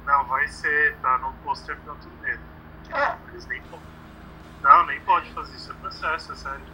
não, 0.05 0.25
vai 0.25 0.49
ser, 0.49 0.97
tá 0.97 1.17
no 1.19 1.33
pôster 1.45 1.77
da 1.83 1.95
turnê. 1.95 2.37
É, 2.91 3.17
Eles 3.29 3.47
nem 3.47 3.63
podem. 3.63 3.87
Não, 4.63 4.87
nem 4.87 5.01
pode 5.03 5.31
fazer 5.33 5.55
isso, 5.55 5.71
é 5.71 5.75
processo, 5.77 6.33
é 6.33 6.35
sério. 6.35 6.65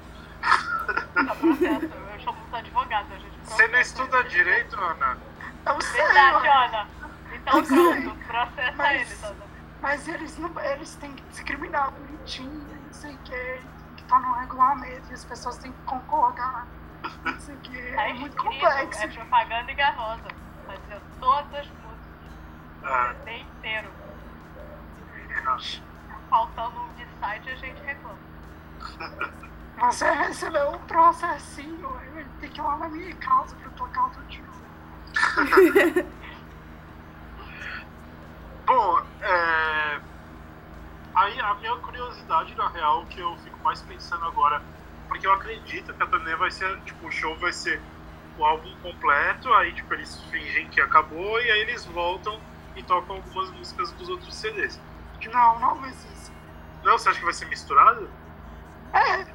Tá 0.40 1.34
processo. 1.34 1.84
Eu 2.14 2.20
chamo 2.20 2.38
os 2.46 2.54
advogados, 2.54 3.12
a 3.12 3.16
gente 3.18 3.38
Você 3.44 3.68
não 3.68 3.80
estuda 3.80 4.18
eles. 4.20 4.32
direito, 4.32 4.80
Ana? 4.80 5.18
eu 5.66 5.80
sei, 5.82 6.02
Verdade. 6.02 6.48
Ana. 6.48 6.88
Então 7.34 7.64
pronto, 7.64 8.16
processa 8.26 8.72
Mas- 8.76 9.00
eles, 9.10 9.22
Ana. 9.24 9.44
mas 9.82 10.08
eles, 10.08 10.38
não, 10.38 10.60
eles 10.60 10.94
têm 10.96 11.12
que 11.12 11.22
discriminar 11.24 11.90
bonitinho, 11.90 12.66
não 12.88 12.94
sei 12.94 13.14
o 13.14 13.18
que, 13.18 13.60
que 13.96 14.02
tá 14.04 14.18
no 14.18 14.32
regulamento 14.34 15.10
e 15.10 15.14
as 15.14 15.24
pessoas 15.24 15.58
têm 15.58 15.70
que 15.72 15.82
concordar. 15.84 16.66
Não 17.24 17.38
sei 17.38 17.54
o 17.54 17.58
que, 17.58 17.92
Tá 17.92 18.08
é 18.08 18.12
muito 18.14 18.36
escrito, 18.36 18.60
complexo. 18.64 19.02
É 19.02 19.08
propaganda 19.08 19.72
enganosa. 19.72 20.28
Dizendo 20.68 21.02
todas 21.20 21.54
as 21.54 21.66
músicas. 21.68 21.98
Ah, 22.82 23.12
O 23.12 23.24
CD 23.24 23.38
inteiro. 23.40 23.88
Faltando 26.30 26.80
um 26.80 27.20
site 27.20 27.50
a 27.50 27.54
gente 27.56 27.80
reclama. 27.82 28.18
Você 29.78 30.10
recebeu 30.10 30.70
um 30.70 30.78
processinho, 30.86 31.88
tem 32.40 32.50
que 32.50 32.58
ir 32.60 32.62
lá 32.64 32.76
na 32.78 32.88
minha 32.88 33.14
casa 33.16 33.54
pra 33.54 33.70
tocar 33.70 34.10
tudo 34.10 34.26
de 34.26 34.42
novo. 34.42 34.58
Bom, 38.66 38.98
é... 39.22 40.00
aí 41.18 41.40
a 41.40 41.54
minha 41.54 41.76
curiosidade, 41.76 42.54
na 42.54 42.68
real, 42.68 43.04
que 43.06 43.20
eu 43.20 43.36
fico 43.38 43.58
mais 43.62 43.80
pensando 43.82 44.24
agora, 44.24 44.62
porque 45.08 45.26
eu 45.26 45.32
acredito 45.32 45.92
que 45.92 46.02
a 46.02 46.06
turnê 46.06 46.36
vai 46.36 46.50
ser, 46.50 46.80
tipo, 46.82 47.06
o 47.06 47.10
show 47.10 47.36
vai 47.38 47.52
ser 47.52 47.80
o 48.38 48.44
álbum 48.44 48.72
completo, 48.82 49.52
aí, 49.54 49.72
tipo, 49.72 49.92
eles 49.94 50.20
fingem 50.24 50.68
que 50.68 50.80
acabou 50.80 51.40
e 51.40 51.50
aí 51.50 51.60
eles 51.60 51.84
voltam 51.86 52.40
e 52.76 52.82
tocam 52.82 53.16
algumas 53.16 53.50
músicas 53.50 53.90
dos 53.92 54.08
outros 54.08 54.34
CDs. 54.34 54.78
Não, 55.32 55.58
não 55.58 55.74
vai 55.76 55.90
ser 55.90 56.08
assim. 56.12 56.32
Não, 56.84 56.96
você 56.96 57.08
acha 57.08 57.18
que 57.18 57.24
vai 57.24 57.34
ser 57.34 57.46
misturado? 57.46 58.08
É, 58.92 59.26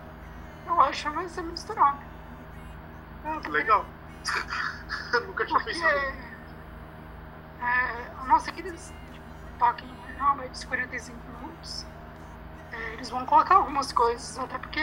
eu 0.68 0.82
acho 0.82 1.10
que 1.10 1.16
vai 1.16 1.28
ser 1.28 1.42
misturado. 1.42 2.00
É, 3.26 3.50
Legal. 3.50 3.86
eu 5.14 5.22
nunca 5.28 5.46
tinha 5.46 5.60
Porque 5.60 5.74
pensado. 5.74 5.98
é, 7.60 8.12
a 8.20 8.24
não 8.26 8.40
ser 8.40 8.54
que 8.54 8.62
eles 8.62 8.94
toquem 9.60 9.90
realmente 10.18 10.54
os 10.54 10.64
45 10.64 11.33
é, 12.72 12.94
eles 12.94 13.10
vão 13.10 13.26
colocar 13.26 13.56
algumas 13.56 13.92
coisas, 13.92 14.38
até 14.38 14.58
porque, 14.58 14.82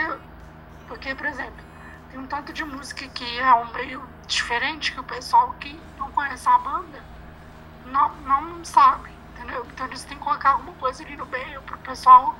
porque, 0.88 1.14
por 1.14 1.26
exemplo, 1.26 1.64
tem 2.10 2.18
um 2.18 2.26
tanto 2.26 2.52
de 2.52 2.64
música 2.64 3.06
que 3.08 3.38
é 3.38 3.54
um 3.54 3.72
meio 3.72 4.02
diferente 4.26 4.92
que 4.92 5.00
o 5.00 5.04
pessoal 5.04 5.52
que 5.60 5.78
não 5.98 6.10
conhece 6.12 6.48
a 6.48 6.58
banda 6.58 7.02
não, 7.86 8.14
não 8.22 8.64
sabe, 8.64 9.10
entendeu? 9.34 9.66
Então 9.72 9.86
eles 9.86 10.04
têm 10.04 10.16
que 10.16 10.22
colocar 10.22 10.50
alguma 10.50 10.72
coisa 10.74 11.02
ali 11.02 11.16
no 11.16 11.26
meio 11.26 11.62
pro 11.62 11.78
pessoal 11.78 12.36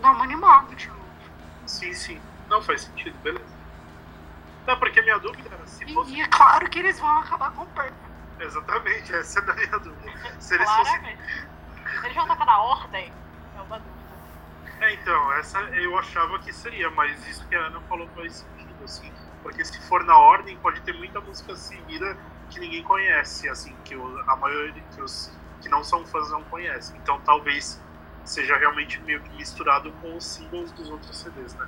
dar 0.00 0.12
uma 0.12 0.24
animada 0.24 0.74
de 0.74 0.88
novo. 0.88 1.00
Sim, 1.66 1.92
sim. 1.92 2.20
Não 2.48 2.62
faz 2.62 2.82
sentido, 2.82 3.16
beleza. 3.22 3.54
Não, 4.66 4.78
porque 4.78 5.00
a 5.00 5.02
minha 5.02 5.18
dúvida 5.18 5.48
era 5.52 5.66
se 5.66 5.92
fosse. 5.92 6.12
E, 6.12 6.16
e 6.16 6.20
é 6.22 6.28
claro 6.28 6.68
que 6.68 6.78
eles 6.78 6.98
vão 6.98 7.18
acabar 7.18 7.50
com 7.52 7.66
perda. 7.66 7.94
Exatamente, 8.40 9.14
essa 9.14 9.40
é 9.40 9.50
a 9.50 9.54
minha 9.54 9.78
dúvida. 9.78 10.12
Se 10.40 10.54
eles 10.54 10.68
fossem 10.68 10.98
Claramente. 10.98 11.48
Eles 12.02 12.16
vão 12.16 12.26
tocar 12.26 12.46
na 12.46 12.58
ordem? 12.58 13.12
É. 14.80 14.84
É, 14.84 14.94
então, 14.94 15.32
essa 15.34 15.58
eu 15.60 15.96
achava 15.98 16.38
que 16.38 16.52
seria, 16.52 16.90
mas 16.90 17.26
isso 17.26 17.46
que 17.48 17.54
a 17.54 17.66
Ana 17.66 17.80
falou 17.82 18.08
faz 18.14 18.34
sentido, 18.34 18.84
assim. 18.84 19.12
Porque 19.42 19.64
se 19.64 19.80
for 19.88 20.04
na 20.04 20.16
ordem, 20.16 20.56
pode 20.58 20.80
ter 20.82 20.92
muita 20.94 21.20
música 21.20 21.54
seguida 21.56 22.16
que 22.50 22.60
ninguém 22.60 22.82
conhece, 22.82 23.48
assim, 23.48 23.74
que 23.84 23.94
a 23.94 24.36
maioria 24.36 24.82
que 24.94 25.02
os 25.02 25.30
que 25.60 25.68
não 25.68 25.82
são 25.82 26.04
fãs 26.04 26.30
não 26.30 26.42
conhecem. 26.44 26.96
Então 27.02 27.18
talvez 27.22 27.80
seja 28.24 28.56
realmente 28.56 29.00
meio 29.02 29.20
que 29.20 29.34
misturado 29.36 29.90
com 30.02 30.16
os 30.16 30.24
singles 30.24 30.70
dos 30.72 30.90
outros 30.90 31.16
CDs, 31.16 31.54
né? 31.54 31.66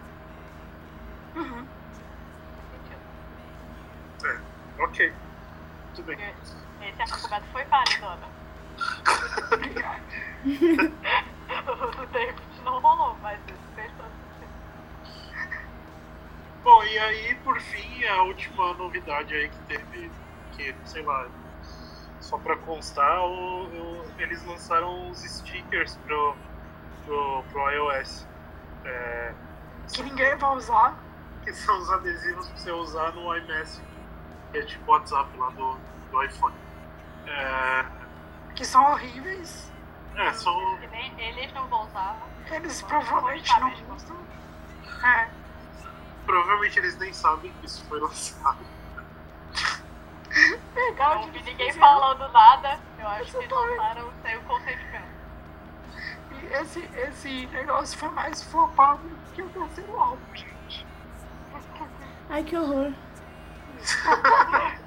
Uhum. 1.35 1.67
Sentido. 4.19 4.43
Ok. 4.79 5.13
Muito 5.87 6.03
bem. 6.03 6.19
Esse 6.83 7.03
argumento 7.03 7.47
foi 7.53 7.65
válido, 7.65 8.05
Ana. 8.05 8.29
Obrigado. 9.53 10.03
o 12.03 12.07
David 12.07 12.41
não 12.65 12.81
rolou, 12.81 13.17
mas 13.23 13.39
isso 13.47 13.59
fez 13.75 13.91
todo 13.97 14.11
sentido. 14.11 14.53
Bom, 16.67 16.83
e 16.83 16.99
aí, 16.99 17.35
por 17.45 17.61
fim, 17.61 18.05
a 18.07 18.23
última 18.25 18.75
novidade 18.75 19.33
aí 19.33 19.49
que 19.49 19.59
teve, 19.69 20.11
que, 20.57 20.75
sei 20.85 21.03
lá, 21.05 21.29
só 22.21 22.37
pra 22.39 22.57
constar, 22.57 23.21
o, 23.21 23.67
o- 23.67 24.05
eles 24.19 24.45
lançaram 24.45 25.09
os 25.09 25.21
stickers 25.23 25.97
pro, 26.05 26.35
pro, 27.05 27.45
pro 27.53 27.71
iOS. 27.71 28.27
É, 28.85 29.33
Que 29.95 30.03
ninguém 30.03 30.35
vai 30.39 30.57
usar. 30.57 30.97
que 31.45 31.53
são 31.53 31.79
os 31.79 31.89
adesivos 31.93 32.49
pra 32.49 32.57
você 32.59 32.73
usar 32.73 33.13
no 33.13 33.37
iMessage, 33.37 33.81
que 34.51 34.59
é 34.59 34.63
tipo 34.65 34.91
o 34.91 34.95
WhatsApp 34.95 35.39
lá 35.39 35.51
do, 35.51 35.79
do 36.11 36.23
iPhone. 36.25 36.55
É, 37.29 37.85
que 38.57 38.65
são 38.65 38.91
horríveis. 38.91 39.71
é, 40.17 40.33
são. 40.33 40.79
Eles 41.17 41.53
não 41.53 41.69
vão 41.69 41.85
usar. 41.87 42.17
Eles 42.51 42.83
Não, 42.83 42.89
provavelmente 42.89 43.61
não 43.61 43.95
usam. 43.95 44.17
É, 45.05 45.29
Provavelmente 46.27 46.79
eles 46.79 46.99
nem 46.99 47.13
sabem 47.13 47.53
que 47.61 47.67
isso 47.67 47.85
foi 47.87 48.01
lançado. 48.01 48.59
legal. 50.75 51.15
Não 51.15 51.21
que 51.23 51.27
ouvi 51.27 51.39
eles 51.39 51.47
ninguém 51.47 51.73
falando 51.73 52.29
nada. 52.33 52.81
Eu 52.99 53.09
acho 53.09 53.31
que 53.31 53.37
eles 53.39 53.51
lançaram 53.51 54.13
sem 54.23 54.37
o 54.37 54.43
consentimento. 54.43 55.17
E 56.31 56.47
esse, 56.55 56.81
esse 56.97 57.47
negócio 57.47 57.99
foi 57.99 58.11
mais 58.11 58.43
flopado 58.43 59.09
que 59.35 59.43
o 59.43 59.49
terceiro 59.49 59.99
álbum, 59.99 60.35
gente. 60.35 60.87
Ai, 62.29 62.43
que 62.43 62.57
horror. 62.57 62.93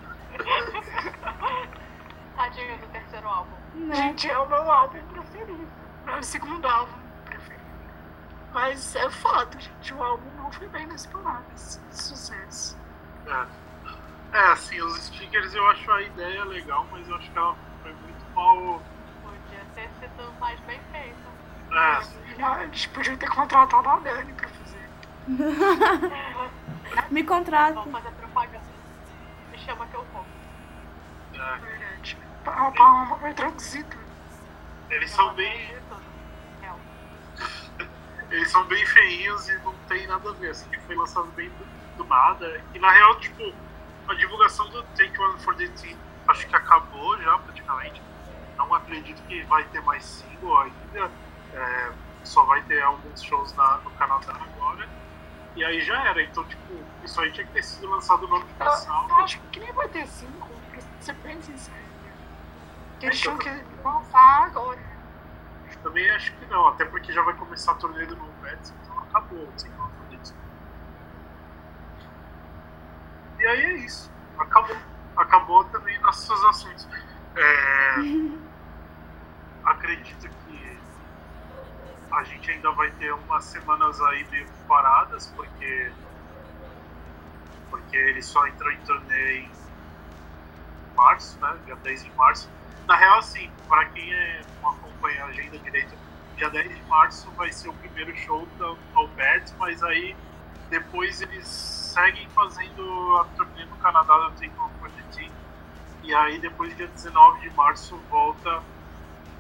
Tadinho 2.36 2.78
do 2.78 2.88
terceiro 2.88 3.28
álbum. 3.28 3.56
Né? 3.76 3.96
Gente, 3.96 4.30
é 4.30 4.38
o 4.38 4.48
meu 4.48 4.72
álbum 4.72 5.02
preferido. 5.08 5.68
Meu 6.06 6.22
segundo 6.24 6.68
álbum 6.68 6.98
preferido. 7.26 7.64
Mas 8.54 8.96
é 8.96 9.10
fato, 9.10 9.60
gente. 9.60 9.94
O 9.94 10.04
álbum 10.04 10.29
não 10.50 10.54
foi 10.54 10.68
bem 10.70 10.88
nas 10.88 11.06
palavras. 11.06 11.80
Sucesso. 11.92 12.76
É. 13.28 13.46
é, 14.34 14.52
assim, 14.52 14.82
os 14.82 14.98
stickers 15.04 15.54
eu 15.54 15.70
acho 15.70 15.92
a 15.92 16.02
ideia 16.02 16.44
legal, 16.44 16.88
mas 16.92 17.08
eu 17.08 17.16
acho 17.16 17.30
que 17.30 17.38
ela 17.38 17.56
foi 17.84 17.94
muito 17.94 18.26
mal. 18.34 18.82
Podia 19.22 19.66
ter 19.76 19.90
sido 20.00 20.34
mais 20.40 20.60
bem 20.62 20.80
feito. 20.92 21.30
É, 21.72 22.44
A 22.44 22.66
gente 22.66 22.90
podia 22.90 23.16
ter 23.16 23.30
contratado 23.30 23.88
a 23.90 24.00
Dani 24.00 24.34
pra 24.34 24.50
fazer. 24.50 24.90
Me 27.12 27.24
contrata. 27.24 27.74
Vamos 27.76 27.92
fazer 27.92 28.12
propaganda. 28.16 28.66
Me 29.52 29.58
chama 29.60 29.86
que 29.86 29.96
eu 29.96 30.04
vou. 30.06 30.26
é. 31.36 31.58
Verdade. 31.58 32.18
A 32.48 32.72
Paloma 32.72 33.16
vai 33.18 33.34
traduzir 33.36 33.84
tudo. 33.84 34.00
Eles 34.90 35.12
Eu 35.12 35.16
são 35.16 35.36
bem. 35.36 35.78
Eles 38.32 38.52
são 38.52 38.64
bem 38.66 38.86
feinhos 38.86 39.48
e 39.50 39.58
não 39.60 39.74
tem 39.88 40.06
nada 40.08 40.30
a 40.30 40.34
ver, 40.34 40.52
assim, 40.52 40.70
que 40.70 40.80
foi 40.82 40.96
lançado 40.96 41.28
bem 41.32 41.50
do, 41.50 41.98
do 41.98 42.04
nada. 42.06 42.62
E 42.74 42.80
na 42.80 42.92
real, 42.92 43.20
tipo, 43.20 43.54
a 44.08 44.14
divulgação 44.14 44.70
do 44.70 44.84
Take 44.96 45.20
One 45.20 45.40
for 45.40 45.56
the 45.56 45.68
Team 45.68 45.98
acho 46.28 46.46
que 46.48 46.56
acabou 46.56 47.18
já 47.22 47.38
praticamente. 47.40 48.02
Não 48.58 48.72
acredito 48.74 49.22
que 49.24 49.42
vai 49.44 49.64
ter 49.66 49.82
mais 49.82 50.04
single 50.06 50.58
ainda. 50.60 51.12
É, 51.54 51.92
só 52.24 52.44
vai 52.44 52.62
ter 52.64 52.82
alguns 52.84 53.24
shows 53.24 53.54
na- 53.56 53.78
no 53.84 53.90
Canadá 53.92 54.34
agora. 54.36 54.88
E 55.56 55.64
aí 55.66 55.82
já 55.82 56.00
era. 56.08 56.22
Então, 56.22 56.44
tipo, 56.46 56.74
isso 57.04 57.20
aí 57.20 57.32
tinha 57.32 57.48
que 57.48 57.54
ter 57.54 57.64
sido 57.64 57.90
lançado 57.90 58.28
no 58.28 58.36
ano 58.36 58.46
passado. 58.60 59.10
eu 59.10 59.16
acho 59.16 59.40
que 59.52 59.60
nem 59.60 59.72
vai 59.74 59.88
ter 59.88 60.06
cinco, 60.08 60.48
pra 60.72 60.82
ser 61.02 61.14
bem 61.16 61.42
sincero. 61.42 61.78
Que 63.00 63.08
Eles 63.08 63.20
tinham 63.20 63.38
que 63.38 63.50
lançar 63.84 64.44
agora. 64.44 64.80
Também 65.84 66.10
acho 66.12 66.34
que 66.34 66.46
não, 66.48 66.68
até 66.68 66.86
porque 66.86 67.12
já 67.14 67.22
vai 67.22 67.34
começar 67.36 67.72
a 67.72 67.76
turnê 67.76 68.06
do 68.06 68.16
novo 68.16 68.34
Pets, 68.42 68.74
então 68.82 69.00
acabou 69.00 69.44
o 69.44 69.52
Take 69.54 69.74
On 69.80 69.90
for 69.90 70.06
the 70.10 70.18
Team. 70.18 70.38
E 73.40 73.48
aí 73.48 73.62
é 73.62 73.74
isso. 73.78 74.12
Acabou. 74.38 74.78
Acabou 75.16 75.64
também 75.66 76.00
nossos 76.02 76.46
assuntos. 76.46 76.88
É, 77.36 77.96
acredito 79.64 80.30
que 80.30 80.80
a 82.12 82.24
gente 82.24 82.52
ainda 82.52 82.72
vai 82.72 82.92
ter 82.92 83.14
umas 83.14 83.46
semanas 83.46 84.02
aí 84.02 84.26
meio 84.32 84.48
paradas, 84.68 85.28
porque 85.36 85.92
porque 87.70 87.96
ele 87.96 88.22
só 88.22 88.48
entrou 88.48 88.72
em 88.72 88.80
torneio 88.82 89.44
em 89.44 89.52
março, 90.96 91.40
né? 91.40 91.58
Dia 91.66 91.76
10 91.76 92.04
de 92.04 92.12
março. 92.16 92.50
Na 92.90 92.96
real, 92.96 93.20
assim, 93.20 93.48
para 93.68 93.86
quem 93.86 94.12
é, 94.12 94.42
acompanha 94.64 95.24
a 95.24 95.28
agenda 95.28 95.60
direito, 95.60 95.96
dia 96.36 96.50
10 96.50 96.76
de 96.76 96.84
março 96.86 97.30
vai 97.38 97.54
ser 97.54 97.70
o 97.70 97.74
primeiro 97.74 98.18
show 98.18 98.48
da 98.58 98.74
Albert, 98.96 99.46
mas 99.60 99.84
aí 99.84 100.16
depois 100.72 101.22
eles 101.22 101.48
seguem 101.48 102.28
fazendo 102.30 103.18
a 103.18 103.26
turnê 103.36 103.64
no 103.66 103.76
Canadá 103.76 104.18
da 104.18 104.32
Take 104.32 104.52
On. 104.60 104.72
E 106.02 106.16
aí 106.16 106.40
depois 106.40 106.76
dia 106.76 106.88
19 106.88 107.42
de 107.42 107.52
março 107.52 107.96
volta 108.10 108.64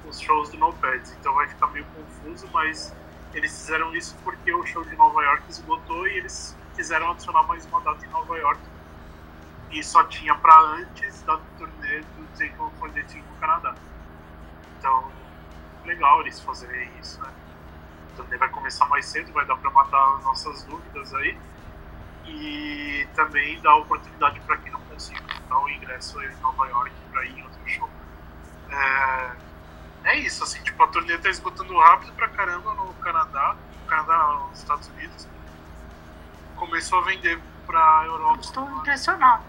os 0.08 0.20
shows 0.20 0.52
do 0.52 0.58
No 0.60 0.72
Pads. 0.74 1.12
Então 1.20 1.34
vai 1.34 1.48
ficar 1.48 1.66
meio 1.72 1.86
confuso, 1.86 2.48
mas 2.54 2.94
eles 3.34 3.52
fizeram 3.52 3.96
isso 3.96 4.16
porque 4.24 4.54
o 4.54 4.64
show 4.64 4.84
de 4.84 4.96
Nova 4.96 5.24
York 5.24 5.46
esgotou 5.50 6.08
e 6.08 6.20
eles 6.20 6.56
quiseram 6.76 7.10
adicionar 7.10 7.42
mais 7.48 7.66
uma 7.66 7.82
data 7.82 8.06
em 8.06 8.10
Nova 8.10 8.38
York. 8.38 8.62
E 9.72 9.84
só 9.84 10.04
tinha 10.06 10.34
para 10.36 10.58
antes 10.60 11.22
da 11.24 11.38
turnê 11.58 12.00
do 12.00 12.28
Take 12.38 12.60
On 12.60 12.72
for 12.80 12.92
the 12.92 13.04
Team 13.04 13.24
no 13.24 13.36
Canadá. 13.40 13.76
Então, 14.78 15.12
legal 15.86 16.22
eles 16.22 16.40
fazerem 16.40 16.90
isso, 17.00 17.22
né? 17.22 17.32
A 18.12 18.16
turnê 18.16 18.38
vai 18.38 18.50
começar 18.50 18.88
mais 18.88 19.06
cedo, 19.06 19.32
vai 19.32 19.46
dar 19.46 19.58
para 19.58 19.70
matar 19.70 20.20
nossas 20.24 20.64
dúvidas 20.64 21.14
aí. 21.14 21.38
E 22.26 23.08
também 23.16 23.60
dá 23.62 23.76
oportunidade 23.76 24.40
para 24.42 24.58
quem 24.58 24.72
não 24.72 24.82
conseguiu 24.82 25.24
comprar 25.24 25.60
o 25.60 25.70
ingresso 25.70 26.22
em 26.22 26.36
Nova 26.38 26.68
York 26.68 26.92
para 27.12 27.26
ir 27.26 27.40
em 27.40 27.44
outro 27.44 27.60
show. 27.68 27.90
É, 28.72 29.32
é 30.04 30.20
isso, 30.20 30.44
assim, 30.44 30.62
tipo, 30.64 30.82
a 30.82 30.88
turnê 30.88 31.18
tá 31.18 31.30
esgotando 31.30 31.78
rápido 31.78 32.14
pra 32.14 32.28
caramba 32.30 32.74
no 32.74 32.94
Canadá, 32.96 33.56
no 33.82 33.88
Canadá, 33.88 34.40
nos 34.50 34.60
Estados 34.60 34.88
Unidos. 34.90 35.28
Começou 36.56 37.00
a 37.00 37.04
vender 37.04 37.40
pra 37.66 38.04
Europa. 38.06 38.42
Estou 38.42 38.70
impressionado. 38.72 39.44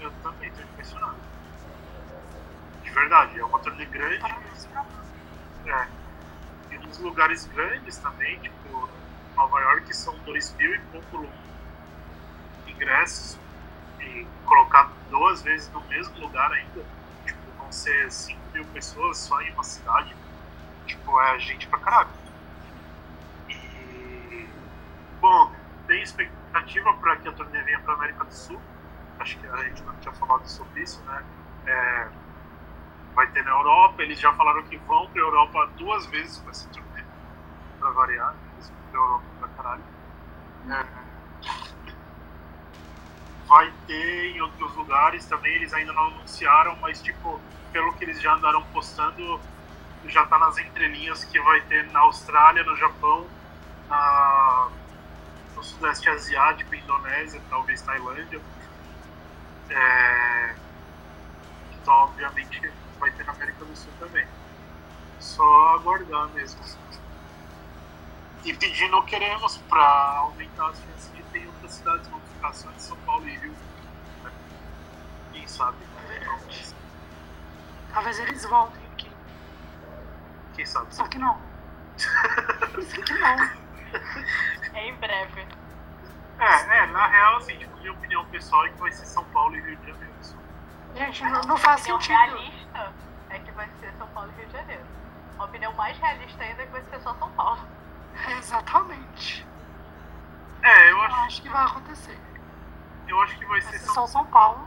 Eu 0.00 0.10
também 0.22 0.50
tô 0.52 0.62
impressionado. 0.62 1.16
De 2.82 2.90
verdade, 2.90 3.38
é 3.38 3.44
uma 3.44 3.58
turnê 3.58 3.84
grande. 3.86 4.24
É. 5.66 5.88
E 6.70 6.78
nos 6.78 6.98
lugares 6.98 7.44
grandes 7.46 7.98
também, 7.98 8.38
tipo, 8.40 8.88
Nova 9.34 9.60
York 9.60 9.94
são 9.94 10.16
dois 10.20 10.52
mil 10.54 10.74
e 10.74 10.78
pouco 10.78 11.28
ingressos. 12.66 13.38
E 14.00 14.26
colocar 14.44 14.92
duas 15.10 15.42
vezes 15.42 15.70
no 15.72 15.80
mesmo 15.82 16.18
lugar 16.20 16.52
ainda. 16.52 16.84
Tipo, 17.24 17.50
vão 17.58 17.72
ser 17.72 18.10
5 18.10 18.40
mil 18.52 18.64
pessoas 18.66 19.18
só 19.18 19.40
em 19.42 19.52
uma 19.52 19.64
cidade. 19.64 20.14
Tipo, 20.86 21.20
é 21.20 21.38
gente 21.40 21.66
pra 21.66 21.78
caralho. 21.78 22.10
E. 23.48 24.48
Bom, 25.20 25.52
tem 25.86 26.02
expectativa 26.02 26.92
para 26.94 27.16
que 27.16 27.28
a 27.28 27.32
turnê 27.32 27.62
venha 27.62 27.80
pra 27.80 27.94
América 27.94 28.24
do 28.24 28.32
Sul. 28.32 28.60
Acho 29.18 29.38
que 29.38 29.46
a 29.46 29.56
gente 29.64 29.82
não 29.82 29.94
tinha 29.96 30.14
falado 30.14 30.46
sobre 30.46 30.82
isso, 30.82 31.02
né? 31.04 31.24
É, 31.66 32.08
vai 33.14 33.26
ter 33.28 33.44
na 33.44 33.50
Europa. 33.50 34.02
Eles 34.02 34.20
já 34.20 34.32
falaram 34.34 34.62
que 34.64 34.76
vão 34.78 35.08
pra 35.08 35.20
Europa 35.20 35.70
duas 35.76 36.06
vezes 36.06 36.38
com 36.38 36.50
essa 36.50 36.68
turnê. 36.68 37.02
Pra 37.78 37.90
variar. 37.90 38.34
Eles 38.54 38.68
vão 38.68 38.78
pra 38.90 39.00
Europa 39.00 39.24
pra 39.40 39.48
caralho. 39.48 39.84
É, 40.68 41.06
vai 43.46 43.72
ter 43.86 44.36
em 44.36 44.40
outros 44.40 44.74
lugares 44.74 45.24
também, 45.26 45.54
eles 45.54 45.72
ainda 45.72 45.92
não 45.92 46.08
anunciaram, 46.08 46.76
mas 46.80 47.00
tipo, 47.00 47.40
pelo 47.72 47.92
que 47.94 48.04
eles 48.04 48.20
já 48.20 48.34
andaram 48.34 48.62
postando, 48.64 49.40
já 50.06 50.26
tá 50.26 50.38
nas 50.38 50.58
entrelinhas 50.58 51.24
que 51.24 51.40
vai 51.40 51.60
ter 51.62 51.90
na 51.90 52.00
Austrália, 52.00 52.64
no 52.64 52.76
Japão, 52.76 53.26
na, 53.88 54.68
no 55.54 55.62
Sudeste 55.62 56.08
Asiático, 56.08 56.74
Indonésia, 56.74 57.40
talvez 57.48 57.80
Tailândia. 57.82 58.40
É, 59.70 60.54
então, 61.72 61.94
obviamente, 61.94 62.72
vai 62.98 63.10
ter 63.12 63.24
na 63.24 63.32
América 63.32 63.64
do 63.64 63.76
Sul 63.76 63.92
também. 63.98 64.26
Só 65.20 65.74
aguardar 65.74 66.28
mesmo. 66.28 66.60
E 68.44 68.54
pedindo 68.54 69.02
queremos 69.02 69.58
para 69.68 70.18
aumentar 70.18 70.68
as 70.68 70.78
chances 70.78 71.12
de 71.14 71.22
ter 71.24 71.40
em 71.40 71.46
outras 71.46 71.72
cidades, 71.72 72.08
não 72.10 72.20
ficar 72.20 72.52
só 72.52 72.70
em 72.70 72.78
São 72.78 72.96
Paulo 72.98 73.28
e 73.28 73.36
Rio. 73.36 73.54
né? 74.22 74.30
Quem 75.32 75.48
sabe? 75.48 75.78
Verdade. 76.08 76.74
Talvez 77.92 78.18
eles 78.20 78.44
voltem 78.44 78.82
aqui. 78.92 79.10
Quem 80.54 80.66
sabe? 80.66 80.94
Só 80.94 81.06
que 81.08 81.18
não. 81.18 81.40
Só 81.96 83.02
que 83.02 83.14
não. 83.14 83.50
Em 84.74 84.94
breve. 84.96 85.55
É, 86.38 86.78
é, 86.78 86.86
na 86.86 87.06
real, 87.06 87.36
assim, 87.36 87.56
tipo, 87.56 87.76
minha 87.78 87.92
opinião 87.92 88.24
pessoal 88.26 88.66
é 88.66 88.68
que 88.70 88.78
vai 88.80 88.92
ser 88.92 89.06
São 89.06 89.24
Paulo 89.26 89.54
e 89.56 89.60
Rio 89.60 89.76
de 89.76 89.86
Janeiro. 89.86 90.06
Gente, 90.94 91.24
não, 91.24 91.40
não 91.42 91.56
faz 91.58 91.88
A 91.88 91.94
opinião 91.94 92.00
sentido. 92.00 92.36
realista 92.36 92.92
é 93.30 93.38
que 93.38 93.50
vai 93.52 93.68
ser 93.80 93.92
São 93.98 94.06
Paulo 94.08 94.30
e 94.36 94.40
Rio 94.40 94.46
de 94.46 94.52
Janeiro. 94.52 94.82
A 95.38 95.44
opinião 95.44 95.72
mais 95.74 95.98
realista 95.98 96.42
ainda 96.42 96.62
é 96.62 96.66
que 96.66 96.72
vai 96.72 96.82
ser 96.82 97.00
só 97.00 97.14
São 97.14 97.30
Paulo. 97.32 97.60
Exatamente. 98.38 99.46
É, 100.62 100.90
eu 100.90 100.96
Eu 100.96 101.02
acho, 101.02 101.16
acho 101.20 101.42
que 101.42 101.48
vai 101.50 101.64
acontecer. 101.64 102.18
eu 103.08 103.22
acho 103.22 103.38
que 103.38 103.44
vai 103.44 103.60
Vai 103.60 103.72
ser 103.72 103.78
ser 103.78 103.84
São 103.86 103.94
só 103.94 104.06
São 104.06 104.26
Paulo. 104.26 104.66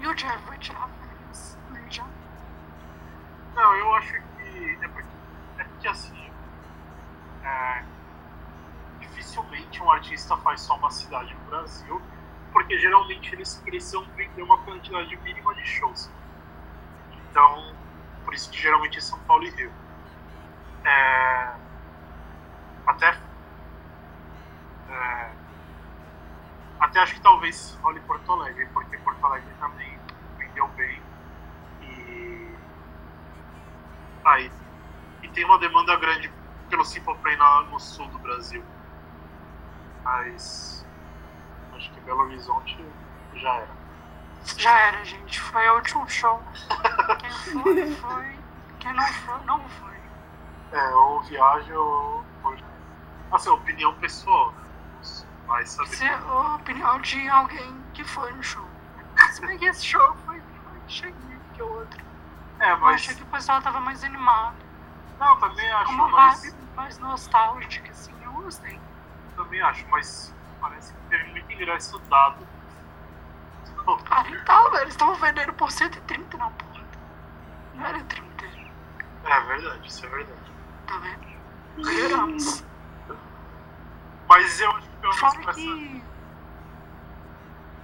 E 0.00 0.06
o 0.06 0.14
Jeff 0.14 0.38
vai 0.46 0.58
tirar 0.58 0.88
férias 1.00 1.58
no 1.70 1.76
Rio 1.76 1.88
de 1.88 1.96
Janeiro. 1.96 2.18
Não, 3.54 3.74
eu 3.74 3.94
acho 3.94 4.12
que. 4.12 4.78
É 4.82 4.88
porque, 4.88 5.08
é 5.58 5.64
porque 5.64 5.88
assim. 5.88 6.30
é, 7.44 7.82
dificilmente 9.22 9.80
um 9.80 9.90
artista 9.90 10.36
faz 10.38 10.60
só 10.60 10.76
uma 10.76 10.90
cidade 10.90 11.32
no 11.34 11.40
Brasil, 11.50 12.02
porque 12.52 12.78
geralmente 12.78 13.32
eles 13.32 13.54
precisam 13.64 14.04
vender 14.16 14.42
uma 14.42 14.58
quantidade 14.58 15.16
mínima 15.16 15.54
de 15.54 15.64
shows. 15.64 16.10
Então, 17.30 17.74
por 18.24 18.34
isso 18.34 18.50
que 18.50 18.60
geralmente 18.60 18.98
é 18.98 19.00
São 19.00 19.18
Paulo 19.20 19.44
e 19.44 19.50
Rio. 19.50 19.72
É, 20.84 21.54
até. 22.86 23.16
é, 24.90 25.30
até 26.80 26.98
acho 27.00 27.14
que 27.14 27.20
talvez 27.20 27.78
role 27.82 28.00
Porto 28.00 28.32
Alegre, 28.32 28.66
porque 28.74 28.98
Porto 28.98 29.24
Alegre 29.24 29.54
também 29.60 29.98
vendeu 30.36 30.66
bem. 30.68 31.00
E 31.80 32.56
Aí. 34.24 34.50
E 35.22 35.28
tem 35.28 35.44
uma 35.44 35.58
demanda 35.58 35.96
grande 35.96 36.30
pelo 36.68 36.84
Simple 36.84 37.14
Play 37.18 37.36
no 37.36 37.78
sul 37.78 38.08
do 38.08 38.18
Brasil. 38.18 38.62
Mas. 40.04 40.84
Acho 41.76 41.90
que 41.92 42.00
Belo 42.00 42.22
Horizonte 42.22 42.84
já 43.34 43.54
era. 43.54 43.68
Já 44.56 44.78
era, 44.80 45.04
gente. 45.04 45.40
Foi 45.40 45.68
o 45.68 45.74
último 45.76 46.08
show. 46.08 46.42
Quem 47.20 47.30
foi, 47.62 47.94
foi. 47.94 48.38
Quem 48.80 48.92
não 48.92 49.06
foi, 49.06 49.44
não 49.44 49.60
foi. 49.68 49.92
É, 50.72 50.88
ou 50.94 51.20
viaja 51.22 51.78
ou. 51.78 52.24
ou- 52.44 52.56
Assim, 53.30 53.48
opinião 53.48 53.94
pessoal, 53.94 54.52
né? 54.52 54.62
Vai 55.46 55.64
saber. 55.66 56.02
É 56.04 56.14
a 56.14 56.54
opinião 56.56 57.00
de 57.00 57.28
alguém 57.28 57.82
que 57.94 58.04
foi 58.04 58.30
no 58.32 58.42
show. 58.42 58.66
Se 59.30 59.40
bem 59.46 59.58
que 59.58 59.64
esse 59.66 59.84
show 59.86 60.14
foi 60.26 60.36
mais 60.64 60.92
cheio 60.92 61.14
que 61.54 61.62
o 61.62 61.72
outro. 61.72 62.02
É, 62.60 62.72
Eu 62.72 62.78
mas. 62.78 62.94
achei 62.96 63.14
que 63.14 63.22
o 63.22 63.26
pessoal 63.26 63.62
tava 63.62 63.80
mais 63.80 64.04
animado. 64.04 64.56
Não, 65.18 65.38
também 65.40 65.70
acho, 65.72 65.92
Uma 65.92 66.08
vibe 66.10 66.54
mais 66.76 66.98
nostálgica, 66.98 67.90
assim. 67.90 68.12
Eu 68.22 68.32
gostei. 68.32 68.78
Também 69.52 69.60
acho, 69.68 69.86
mas 69.90 70.34
parece 70.62 70.94
que 70.94 70.98
teve 71.10 71.30
muito 71.30 71.52
ingresso 71.52 71.98
dado. 72.08 72.48
Então, 73.70 73.98
Ah, 74.10 74.24
então, 74.26 74.70
velho. 74.70 74.82
Eles 74.84 74.94
estavam 74.94 75.14
vendendo 75.16 75.52
por 75.52 75.70
130 75.70 76.38
na 76.38 76.48
porta. 76.48 76.98
Não 77.74 77.84
era 77.84 78.02
30. 78.02 78.46
É 79.26 79.40
verdade, 79.42 79.86
isso 79.86 80.06
é 80.06 80.08
verdade. 80.08 80.52
Tá 80.86 80.96
vendo? 81.00 81.26
Melhoramos. 81.76 82.64
Mas 84.26 84.58
eu 84.58 84.70
acho 84.70 84.88
que 84.88 84.96
pelo 84.96 85.14
menos 85.14 85.34
essa- 85.34 85.52
que 85.52 86.02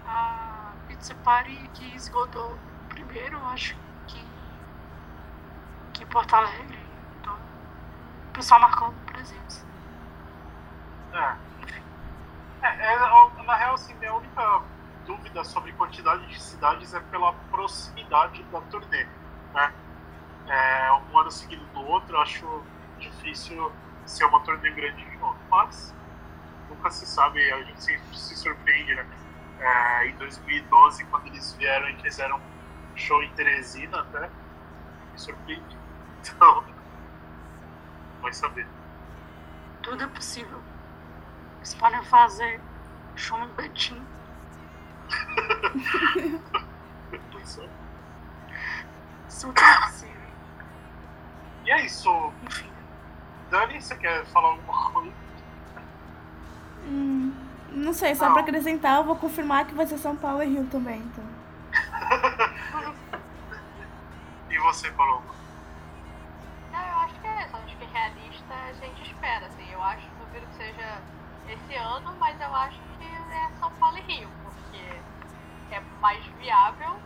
a 0.07 0.73
Pizza 0.89 1.14
Party 1.16 1.71
que 1.75 1.95
esgotou 1.97 2.59
primeiro, 2.89 3.37
eu 3.37 3.47
acho 3.49 3.77
que, 4.07 4.25
que 5.93 6.07
Porto 6.07 6.33
Alegre. 6.35 6.79
Então, 7.21 7.35
o 7.35 8.33
pessoal 8.33 8.59
marcou 8.62 8.91
presença. 9.05 9.68
É. 11.12 11.36
É, 12.62 12.94
é, 12.94 13.42
na 13.44 13.54
real, 13.54 13.74
assim, 13.74 13.94
minha 13.94 14.14
única 14.14 14.62
dúvida 15.06 15.42
sobre 15.44 15.72
quantidade 15.72 16.26
de 16.26 16.40
cidades 16.40 16.92
é 16.92 17.00
pela 17.00 17.32
proximidade 17.50 18.42
da 18.44 18.61
turnê, 18.62 19.06
né? 19.54 19.72
É, 20.46 20.92
um 20.92 21.18
ano 21.18 21.30
seguido 21.30 21.64
do 21.66 21.80
outro, 21.86 22.18
acho 22.20 22.62
difícil 22.98 23.72
ser 24.04 24.24
uma 24.24 24.40
turnê 24.40 24.70
grande 24.70 25.04
de 25.04 25.16
novo. 25.18 25.38
Mas 25.50 25.94
nunca 26.68 26.90
se 26.90 27.06
sabe, 27.06 27.40
a 27.52 27.62
gente 27.62 27.82
sempre 27.82 28.16
se 28.16 28.36
surpreende, 28.36 28.94
né? 28.94 29.06
É, 29.61 30.09
em 30.09 30.16
2012, 30.16 31.04
quando 31.06 31.26
eles 31.26 31.54
vieram 31.54 31.88
e 31.88 31.96
fizeram 31.96 32.36
um 32.36 32.96
show 32.96 33.22
em 33.22 33.30
Teresina, 33.30 34.00
até, 34.00 34.28
me 35.12 35.18
surpreende. 35.18 35.78
Então, 36.20 36.64
vai 38.20 38.32
saber. 38.32 38.66
Tudo 39.82 40.02
é 40.02 40.06
possível. 40.09 40.61
Eles 41.59 41.74
podem 41.74 42.02
fazer 42.04 42.61
show 43.16 43.38
em 43.38 43.48
Betim. 43.48 44.02
Super 49.28 49.80
possível. 49.82 50.14
E 51.64 51.70
é 51.70 51.84
isso. 51.84 52.32
Enfim. 52.46 52.70
Dani, 53.50 53.80
você 53.80 53.94
quer 53.96 54.24
falar 54.26 54.48
alguma 54.48 54.90
coisa? 54.90 55.12
Hum, 56.84 57.32
não 57.70 57.92
sei, 57.92 58.14
só 58.14 58.26
Não. 58.26 58.32
pra 58.32 58.42
acrescentar, 58.42 58.96
eu 58.98 59.04
vou 59.04 59.16
confirmar 59.16 59.66
que 59.66 59.74
vai 59.74 59.86
ser 59.86 59.98
São 59.98 60.16
Paulo 60.16 60.42
e 60.42 60.46
Rio 60.46 60.66
também, 60.66 60.98
então. 61.00 61.24
E 64.50 64.59
você, 64.61 64.90
Paloma? 64.92 65.22
Não, 66.72 66.80
eu 66.80 66.98
acho 67.00 67.14
que 67.20 67.26
é 67.26 67.44
isso. 67.46 67.56
Acho 67.56 67.76
que 67.76 67.84
realista 67.84 68.54
a 68.54 68.72
gente 68.72 69.02
espera, 69.02 69.46
assim. 69.46 69.70
Eu 69.70 69.82
acho, 69.82 70.09
duvido 70.18 70.46
que 70.46 70.54
seja 70.56 70.98
esse 71.53 71.74
ano, 71.76 72.14
mas 72.18 72.40
eu 72.40 72.55
acho 72.55 72.78
que 72.99 73.05
é 73.05 73.51
São 73.59 73.70
Paulo 73.72 73.96
e 73.99 74.01
Rio, 74.03 74.28
porque 74.44 75.74
é 75.74 75.80
mais 76.01 76.24
viável. 76.38 76.96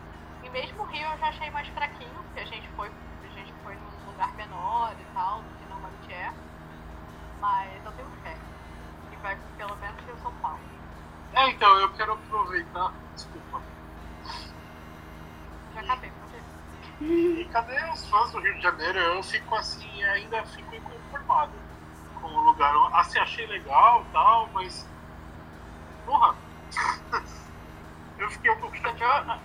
E 0.43 0.51
mesmo 0.51 0.83
o 0.83 0.87
Rio 0.87 1.07
eu 1.09 1.19
já 1.19 1.29
achei 1.29 1.51
mais 1.51 1.69
fraquinho, 1.69 2.15
porque 2.25 2.41
a 2.41 2.47
gente 2.47 2.69
foi, 2.71 2.89
a 2.89 3.29
gente 3.29 3.53
foi 3.63 3.75
num 3.75 4.11
lugar 4.11 4.33
menor 4.35 4.95
e 4.99 5.15
tal, 5.15 5.43
do 5.43 5.59
que 5.59 5.69
normalmente 5.69 6.13
é. 6.13 6.33
Mas 7.41 7.85
eu 7.85 7.93
tenho 7.93 8.11
fé. 8.23 8.37
Que 9.11 9.17
vai 9.19 9.39
pelo 9.57 9.77
menos 9.77 10.05
ser 10.05 10.13
o 10.13 10.19
São 10.19 10.33
Paulo. 10.35 10.61
É, 11.35 11.49
então, 11.51 11.79
eu 11.79 11.93
quero 11.95 12.13
aproveitar. 12.13 12.93
Desculpa. 13.15 13.63
Já 15.75 15.81
acabei. 15.81 16.13
E 17.01 17.49
cadê 17.51 17.83
os 17.91 18.09
fãs 18.09 18.31
do 18.31 18.39
Rio 18.39 18.55
de 18.55 18.63
Janeiro? 18.63 18.97
Eu 18.97 19.23
fico 19.25 19.55
assim, 19.57 20.05
ainda 20.05 20.45
fico 20.47 20.73
inconformado 20.73 21.51
o 22.53 22.55
lugar. 22.55 22.75
Assim, 22.93 23.19
achei 23.19 23.47
legal 23.47 24.05
e 24.09 24.13
tal, 24.13 24.49
mas. 24.53 24.87
Porra! 26.05 26.35
Eu 28.19 28.31
fiquei 28.31 28.51
um 28.51 28.61
pouco 28.61 28.77
chateado. 28.77 29.41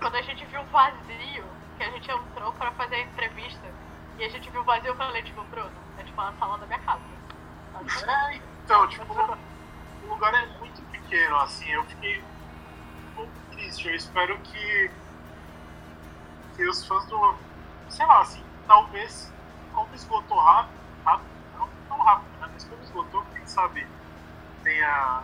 Quando 0.00 0.14
a 0.16 0.22
gente 0.22 0.44
viu 0.46 0.60
um 0.60 0.66
vazio, 0.66 1.44
que 1.76 1.82
a 1.82 1.90
gente 1.90 2.10
entrou 2.10 2.52
pra 2.54 2.70
fazer 2.72 2.96
a 2.96 3.00
entrevista, 3.00 3.72
e 4.18 4.24
a 4.24 4.28
gente 4.28 4.50
viu 4.50 4.62
o 4.62 4.64
vazio, 4.64 4.88
eu 4.88 4.96
falei, 4.96 5.22
tipo, 5.22 5.42
Bruno, 5.44 5.70
é 5.98 6.02
tipo 6.02 6.20
a 6.20 6.32
sala 6.38 6.58
da 6.58 6.66
minha 6.66 6.78
casa. 6.80 7.02
É, 8.08 8.40
então, 8.64 8.88
tipo, 8.88 9.12
o 9.12 10.08
lugar 10.08 10.34
é 10.34 10.46
muito 10.58 10.82
pequeno, 10.90 11.36
assim, 11.36 11.68
eu 11.70 11.84
fiquei 11.84 12.20
um 12.20 13.14
pouco 13.14 13.32
triste. 13.50 13.88
Eu 13.88 13.94
espero 13.94 14.38
que, 14.38 14.90
que 16.56 16.68
os 16.68 16.86
fãs 16.86 17.04
do. 17.06 17.34
Sei 17.88 18.06
lá, 18.06 18.20
assim, 18.20 18.42
talvez, 18.66 19.32
como 19.74 19.94
esgotou 19.94 20.38
rápido, 20.38 20.80
rápido 21.04 21.28
não 21.58 21.68
tão 21.88 21.98
rápido? 21.98 22.31
Mas 22.62 22.64
como 22.64 22.82
esgotou, 22.82 23.24
quem 23.34 23.46
sabe 23.46 23.86
tenha, 24.62 25.22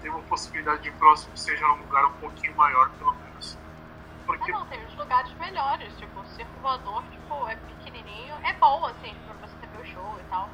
tenha 0.00 0.14
uma 0.14 0.22
possibilidade 0.24 0.82
de 0.82 0.90
próximo 0.92 1.36
seja 1.36 1.66
num 1.68 1.76
lugar 1.76 2.06
um 2.06 2.12
pouquinho 2.14 2.54
maior, 2.56 2.90
pelo 2.98 3.14
menos. 3.14 3.54
Não, 3.54 4.26
Porque, 4.26 4.50
não, 4.50 4.66
tem 4.66 4.84
os 4.86 4.94
lugares 4.96 5.32
melhores, 5.34 5.96
tipo, 5.98 6.20
o 6.20 6.26
circo 6.26 6.52
voador, 6.60 7.02
tipo, 7.10 7.48
é 7.48 7.56
pequenininho, 7.56 8.34
é 8.42 8.52
bom, 8.54 8.84
assim, 8.86 9.14
pra 9.26 9.46
você 9.46 9.54
ter 9.66 9.80
o 9.80 9.86
show 9.86 10.16
e 10.18 10.24
tal, 10.30 10.48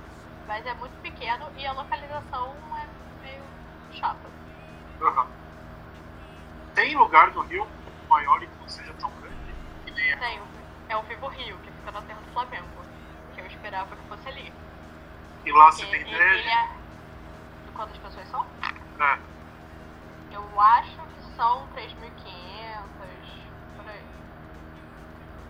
mas 0.47 0.67
é 0.67 0.75
muito 0.75 1.01
pequeno 1.01 1.47
e 1.57 1.67
a 1.67 1.73
localização 1.73 2.55
é 2.77 2.87
meio 3.23 3.43
chata. 3.93 4.29
aham. 5.01 5.27
tem 6.75 6.97
lugar 6.97 7.31
no 7.33 7.43
Rio 7.43 7.67
maior 8.09 8.43
e 8.43 8.47
que 8.47 8.61
não 8.61 8.69
seja 8.69 8.93
tão 8.95 9.11
grande, 9.21 9.55
que 9.87 9.93
nem 9.93 10.13
a 10.13 10.17
Tem, 10.19 10.41
é 10.89 10.97
o 10.97 11.03
Vivo 11.03 11.29
Rio, 11.29 11.57
que 11.59 11.71
fica 11.71 11.93
na 11.93 12.03
Terra 12.03 12.21
do 12.21 12.33
Flamengo, 12.33 12.69
que 13.35 13.41
eu 13.41 13.47
esperava 13.47 13.95
que 13.97 14.09
fosse 14.09 14.29
ali. 14.29 14.53
E 15.45 15.53
lá 15.53 15.71
você 15.73 15.85
Porque 15.87 15.99
tem 16.05 16.07
ele, 16.07 16.17
ideia 16.17 16.39
ele 16.39 16.49
é... 16.49 16.69
De 17.67 17.73
quantas 17.73 17.99
pessoas 17.99 18.29
são? 18.29 18.47
é, 19.01 19.19
Eu 20.33 20.61
acho 20.61 20.97
que 21.07 21.37
são 21.37 21.67
3.500, 21.69 22.01
por 23.77 23.89
aí. 23.89 24.05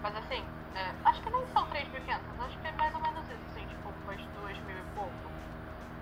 Mas 0.03 0.17
assim, 0.17 0.43
é, 0.75 0.95
acho 1.05 1.21
que 1.23 1.31
nem 1.31 1.47
são 1.53 1.65
3.500, 1.67 2.41
acho 2.41 2.59
que 2.59 2.67
é 2.69 2.73
mais 2.73 2.95
ou 2.95 3.01
menos 3.01 3.29
isso, 3.29 3.43
assim, 3.51 3.67
tipo, 3.67 3.91
umas 4.05 4.21
2.000 4.21 4.79
e 4.79 4.83
pouco. 4.95 5.13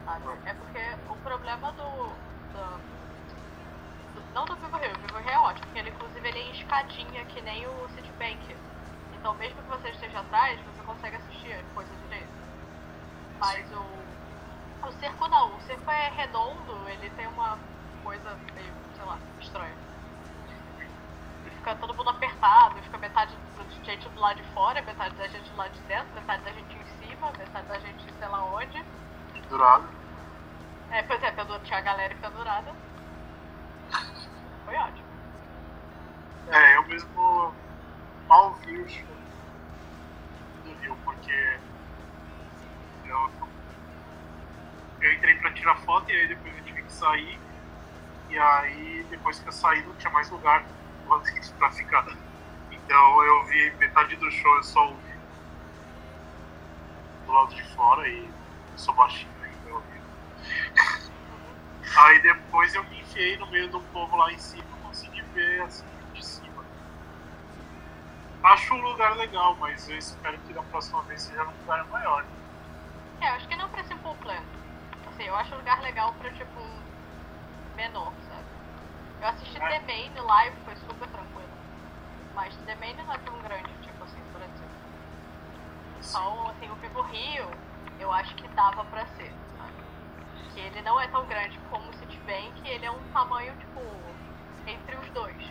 sabe? 0.05 0.25
É 0.47 0.55
porque 0.55 0.79
o 1.11 1.17
problema 1.17 1.73
do. 1.73 1.83
do- 2.53 2.99
não 4.35 4.45
do 4.45 4.57
Vivo 4.57 4.77
Rio, 4.79 4.93
o 4.93 4.99
Vivo 5.01 5.19
Rio 5.19 5.31
é 5.31 5.39
ótimo, 5.39 5.67
porque 5.67 5.79
ele 5.81 5.91
inclusive 5.91 6.29
ele 6.29 6.39
é 6.39 6.43
em 6.43 6.51
escadinha, 6.53 7.25
que 7.27 7.41
nem 7.43 7.67
o 7.67 7.89
Citibank. 7.91 8.57
Então 9.15 9.35
mesmo 9.35 9.63
que 9.63 9.69
você 9.69 9.89
esteja 9.91 10.21
atrás, 10.21 10.61
você 10.63 10.83
consegue 10.83 11.17
assistir 11.17 11.53
a 11.53 11.63
coisa 11.75 11.95
direito. 11.97 12.28
Mas 13.39 13.73
o. 13.73 14.89
O 14.89 14.93
cerco 15.01 15.29
não, 15.29 15.57
o 15.57 15.61
cerco 15.63 15.91
é 15.91 16.09
redondo, 16.11 16.89
ele 16.89 17.11
tem 17.11 17.27
uma 17.29 17.59
coisa 18.05 18.37
meio, 18.55 18.73
sei 18.97 19.05
lá, 19.05 19.19
estranha. 19.41 19.75
E 21.47 21.51
fica 21.51 21.75
todo 21.77 21.95
mundo 21.95 22.11
apertado, 22.11 22.81
fica 22.83 22.99
metade 22.99 23.35
da 23.57 23.65
gente 23.85 24.09
do 24.09 24.21
lado 24.21 24.37
de 24.37 24.49
fora, 24.55 24.81
metade 24.83 25.15
da 25.17 25.27
gente 25.27 25.51
do 25.51 25.57
lado 25.57 25.73
de 25.73 25.81
dentro, 25.83 26.15
metade 26.15 26.43
da 26.43 26.53
gente 26.53 26.77
em 26.77 27.07
cima, 27.07 27.33
metade 27.37 27.67
da 27.67 27.79
gente 27.81 28.13
sei 28.19 28.29
lá 28.29 28.45
onde. 28.45 28.85
pendurado. 29.35 29.89
É, 30.91 31.03
pois 31.03 31.23
é, 31.23 31.31
pendu- 31.33 31.59
tinha 31.61 31.79
a 31.79 31.83
galera 31.83 32.15
pendurada. 32.15 32.73
Foi 34.65 34.77
ótimo. 34.77 35.09
É, 36.51 36.77
eu 36.77 36.83
mesmo 36.85 37.53
mal 38.27 38.55
vi 38.55 38.81
o 38.81 38.89
show 38.89 39.05
do 40.65 40.73
Rio, 40.81 40.97
porque 41.05 41.59
eu, 43.09 43.31
eu 45.01 45.13
entrei 45.13 45.35
pra 45.37 45.53
tirar 45.53 45.77
foto 45.79 46.11
e 46.11 46.15
aí 46.15 46.29
depois 46.29 46.57
eu 46.57 46.65
tive 46.65 46.83
que 46.83 46.93
sair. 46.93 47.39
E 48.31 48.39
aí 48.39 49.07
depois 49.11 49.39
que 49.39 49.49
eu 49.49 49.53
saí 49.53 49.83
não 49.85 49.95
tinha 49.95 50.13
mais 50.13 50.31
lugar 50.31 50.65
pra 51.59 51.71
ficar. 51.71 52.07
Então 52.71 53.25
eu 53.25 53.45
vi 53.47 53.71
metade 53.79 54.17
do 54.17 54.31
show, 54.31 54.57
eu 54.57 54.63
só 54.63 54.89
ouvi 54.89 55.19
do 57.27 57.33
lado 57.33 57.55
de 57.55 57.63
fora 57.75 58.07
e 58.09 58.25
eu 58.25 58.79
sou 58.79 58.95
baixinho 58.95 59.33
ainda, 59.43 59.69
eu 59.69 59.75
ouvi. 59.75 61.09
Aí 61.97 62.23
depois 62.23 62.75
eu 62.75 62.85
me 62.85 63.01
enfiei 63.01 63.37
no 63.39 63.47
meio 63.51 63.69
do 63.71 63.81
povo 63.81 64.15
lá 64.17 64.31
em 64.31 64.39
cima 64.39 64.69
consegui 64.89 65.23
ver 65.35 65.63
assim 65.63 65.85
de 66.15 66.25
cima. 66.25 66.65
Acho 68.43 68.75
um 68.75 68.81
lugar 68.81 69.17
legal, 69.17 69.57
mas 69.57 69.89
eu 69.89 69.99
espero 69.99 70.39
que 70.39 70.53
da 70.53 70.63
próxima 70.63 71.03
vez 71.03 71.23
seja 71.23 71.45
num 71.45 71.53
lugar 71.61 71.85
maior. 71.87 72.25
É, 73.21 73.29
eu 73.31 73.35
acho 73.35 73.49
que 73.49 73.57
não 73.57 73.69
pra 73.69 73.85
Simple 73.85 74.15
Plan. 74.23 74.43
Assim, 75.07 75.25
eu 75.25 75.35
acho 75.37 75.55
um 75.55 75.59
lugar 75.59 75.81
legal 75.83 76.13
pra, 76.15 76.31
tipo, 76.33 76.61
um 76.61 76.83
menor, 77.77 78.13
sabe? 78.29 78.47
Eu 79.21 79.29
assisti 79.29 79.57
É. 79.59 79.81
The 79.81 79.87
Main 79.87 80.13
live, 80.15 80.57
foi 80.65 80.77
super 80.77 81.09
tranquilo. 81.09 81.51
Mas 82.35 82.57
The 82.57 82.75
Main 82.77 82.95
não 82.97 83.13
é 83.13 83.19
tão 83.19 83.41
grande, 83.43 83.73
tipo 83.83 84.05
assim, 84.05 84.23
por 84.33 84.41
exemplo. 84.43 84.89
Então, 85.99 86.49
assim, 86.49 86.71
o 86.71 86.75
Vivo 86.77 87.03
Rio, 87.03 87.49
eu 87.99 88.13
acho 88.13 88.35
que 88.37 88.49
dava 88.49 88.85
pra 88.85 89.05
ser, 89.09 89.33
sabe? 89.57 89.73
Que 90.55 90.61
ele 90.61 90.83
não 90.83 91.01
é 91.01 91.09
tão 91.09 91.27
grande 91.27 91.59
como 91.71 91.91
o 91.91 91.95
Citibank, 91.95 92.69
ele 92.69 92.87
é 92.87 92.91
um 92.91 93.03
tamanho, 93.13 93.53
tipo, 93.57 93.81
entre 94.67 94.97
os 94.97 95.11
dois. 95.11 95.43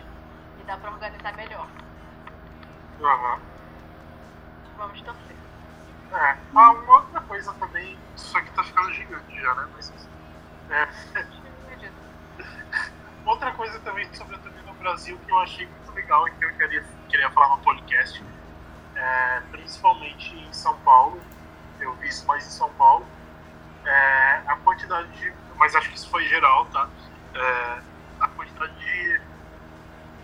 E 0.58 0.64
dá 0.64 0.76
pra 0.78 0.90
organizar 0.90 1.36
melhor. 1.36 1.68
Aham. 3.00 3.40
Vamos 4.76 5.00
torcer. 5.02 5.36
É. 6.12 6.36
Ah, 6.56 6.70
uma 6.70 7.02
coisa 7.28 7.52
também, 7.54 7.96
isso 8.16 8.36
aqui 8.36 8.50
tá 8.52 8.64
ficando 8.64 8.92
gigante 8.92 9.40
já, 9.40 9.54
né? 9.54 9.68
Mas. 9.74 9.92
É. 10.70 10.88
Outra 13.24 13.52
coisa 13.52 13.78
também 13.80 14.12
sobre 14.14 14.34
a 14.36 14.38
turnê 14.38 14.62
no 14.62 14.72
Brasil 14.74 15.18
que 15.18 15.30
eu 15.30 15.38
achei 15.40 15.66
muito 15.66 15.92
legal 15.92 16.26
e 16.26 16.30
que 16.32 16.44
eu 16.44 16.54
queria, 16.54 16.84
queria 17.08 17.30
falar 17.30 17.56
no 17.56 17.62
podcast, 17.62 18.24
é, 18.96 19.42
principalmente 19.50 20.34
em 20.34 20.52
São 20.52 20.76
Paulo, 20.78 21.20
eu 21.78 21.94
vi 21.96 22.08
isso 22.08 22.26
mais 22.26 22.46
em 22.46 22.50
São 22.50 22.70
Paulo, 22.74 23.06
é, 23.84 24.42
a 24.46 24.56
quantidade 24.64 25.08
de. 25.12 25.32
Mas 25.56 25.74
acho 25.74 25.90
que 25.90 25.96
isso 25.96 26.08
foi 26.08 26.24
geral, 26.24 26.66
tá? 26.66 26.88
É, 27.34 27.82
a 28.20 28.28
quantidade 28.28 28.74
de 28.78 29.20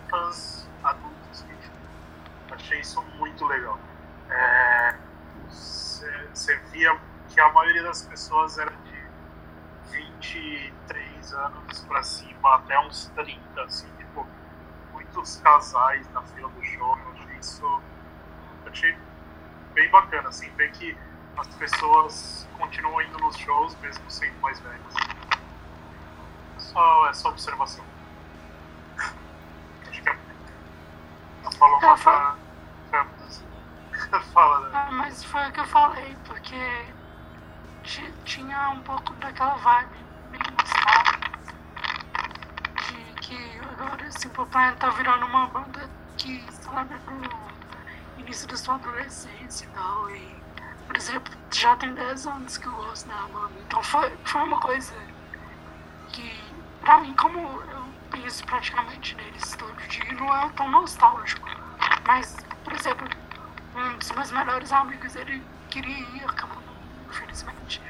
fãs 0.09 0.67
adultos 0.83 1.43
que 1.43 2.53
achei 2.53 2.79
isso 2.79 3.01
muito 3.17 3.45
legal. 3.45 3.79
Você 6.33 6.57
via 6.71 6.99
que 7.29 7.39
a 7.39 7.51
maioria 7.53 7.83
das 7.83 8.01
pessoas 8.03 8.57
era 8.57 8.71
de 8.71 9.05
23 9.91 11.33
anos 11.33 11.79
pra 11.85 12.03
cima, 12.03 12.55
até 12.55 12.77
uns 12.79 13.11
30, 13.15 13.61
assim, 13.61 13.87
tipo, 13.97 14.27
muitos 14.91 15.37
casais 15.37 16.09
na 16.11 16.21
fila 16.23 16.49
do 16.49 16.63
show. 16.63 16.97
Eu 16.97 17.11
achei 17.13 17.37
isso. 17.37 17.65
Eu 18.65 18.71
achei 18.71 18.97
bem 19.73 19.89
bacana, 19.89 20.29
assim, 20.29 20.49
ver 20.51 20.71
que 20.71 20.97
as 21.37 21.47
pessoas 21.55 22.47
continuam 22.57 23.01
indo 23.01 23.17
nos 23.19 23.37
shows, 23.37 23.75
mesmo 23.79 24.09
sendo 24.09 24.39
mais 24.41 24.59
velhas. 24.59 24.93
Só 26.57 27.07
essa 27.09 27.29
observação. 27.29 27.85
Acho 29.89 30.01
que 30.01 30.09
a 30.09 31.51
falou 31.57 31.79
Eu 31.81 32.44
falo- 34.21 34.55
Fala, 34.55 34.69
né? 34.69 34.85
Ah, 34.87 34.91
mas 34.91 35.23
foi 35.23 35.47
o 35.47 35.51
que 35.51 35.59
eu 35.59 35.65
falei, 35.65 36.15
porque 36.25 36.85
ti- 37.83 38.13
tinha 38.25 38.69
um 38.69 38.81
pouco 38.81 39.13
daquela 39.15 39.55
vibe 39.55 39.89
nostálgica. 40.57 41.29
De 42.87 43.13
que 43.21 43.59
agora 43.71 44.11
Simple 44.11 44.45
Plan 44.47 44.73
tá 44.75 44.89
virando 44.89 45.25
uma 45.25 45.47
banda 45.47 45.89
que 46.17 46.43
celebra 46.51 46.97
o 47.07 48.19
início 48.21 48.47
da 48.47 48.57
sua 48.57 48.75
adolescência 48.75 49.65
e 49.65 49.67
tal. 49.69 50.09
E, 50.11 50.35
por 50.87 50.95
exemplo, 50.97 51.33
já 51.51 51.75
tem 51.75 51.93
10 51.93 52.25
anos 52.27 52.57
que 52.57 52.67
eu 52.67 52.71
gosto 52.73 53.07
da 53.07 53.15
banda. 53.27 53.53
Então 53.65 53.81
foi, 53.83 54.15
foi 54.23 54.41
uma 54.43 54.59
coisa 54.59 54.93
que, 56.09 56.39
pra 56.81 56.99
mim, 56.99 57.13
como 57.15 57.39
eu 57.39 57.85
penso 58.11 58.45
praticamente 58.45 59.15
neles 59.15 59.55
todo 59.57 59.75
dia, 59.87 60.13
não 60.13 60.33
é 60.35 60.49
tão 60.49 60.69
nostálgico. 60.69 61.47
Mas, 62.07 62.37
por 62.63 62.73
exemplo, 62.73 63.07
um 63.75 63.97
dos 63.97 64.11
meus 64.11 64.31
melhores 64.31 64.71
amigos, 64.71 65.15
ele 65.15 65.43
queria 65.69 65.99
ir, 65.99 66.23
acabou 66.25 66.63
infelizmente. 67.09 67.81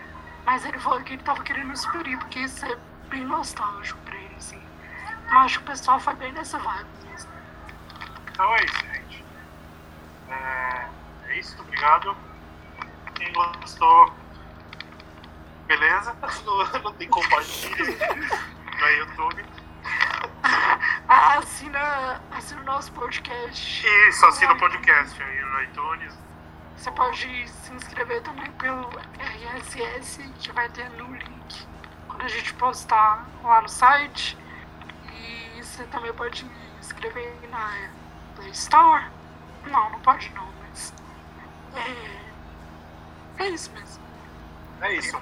Mas 0.46 0.66
ele 0.66 0.80
falou 0.80 1.02
que 1.02 1.14
ele 1.14 1.24
tava 1.24 1.44
querendo 1.44 1.76
super 1.76 2.06
ir, 2.08 2.18
porque 2.18 2.40
isso 2.40 2.66
é 2.66 2.78
bem 3.10 3.26
nostálgico 3.26 4.00
pra 4.02 4.16
ele, 4.16 4.36
assim. 4.38 4.62
Eu 5.32 5.38
acho 5.40 5.60
que 5.60 5.64
o 5.64 5.68
pessoal 5.68 6.00
foi 6.00 6.14
bem 6.16 6.32
nessa 6.34 6.58
vibe 6.60 6.90
mesmo. 7.10 7.32
Então 8.32 8.56
é 8.56 8.66
isso, 8.66 8.78
gente. 8.78 9.26
É, 10.30 10.88
é 11.28 11.40
isso, 11.40 11.60
obrigado. 11.62 12.16
Quem 13.16 13.32
gostou, 13.34 14.14
beleza? 15.68 16.16
Não, 16.46 16.82
não 16.82 16.94
tem 16.94 17.10
compartilho 17.10 17.86
no 18.80 18.88
YouTube. 18.88 19.46
Ah, 21.08 21.38
assina, 21.40 22.22
assina 22.32 22.62
o 22.62 22.66
nosso 22.66 22.92
podcast. 22.92 23.88
Isso, 24.08 24.26
assina 24.26 24.54
o 24.54 24.58
podcast 24.58 24.75
aí 24.92 25.42
no 25.42 25.64
iTunes. 25.64 26.18
Você 26.78 26.92
pode 26.92 27.48
se 27.48 27.74
inscrever 27.74 28.22
também 28.22 28.52
pelo 28.54 28.90
RSS, 29.20 30.22
que 30.40 30.52
vai 30.52 30.70
ter 30.70 30.90
no 30.92 31.14
link 31.16 31.68
quando 32.08 32.24
a 32.24 32.28
gente 32.28 32.54
postar 32.54 33.26
lá 33.44 33.62
no 33.62 33.70
site. 33.70 34.38
E 35.12 35.64
você 35.64 35.84
também 35.86 36.14
pode 36.14 36.40
se 36.40 36.50
inscrever 36.80 37.34
na 37.50 37.90
Play 38.36 38.50
Store. 38.52 39.06
Não, 39.66 39.90
não 39.90 40.00
pode 40.02 40.30
não, 40.34 40.48
mas. 40.62 40.94
É, 43.38 43.44
é 43.44 43.50
isso 43.50 43.72
mesmo. 43.72 44.04
É 44.82 44.94
isso. 44.94 45.20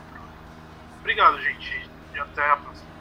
Obrigado, 0.99 1.41
gente. 1.41 1.89
E 2.13 2.19
até 2.19 2.51
a 2.51 2.57
próxima. 2.57 2.92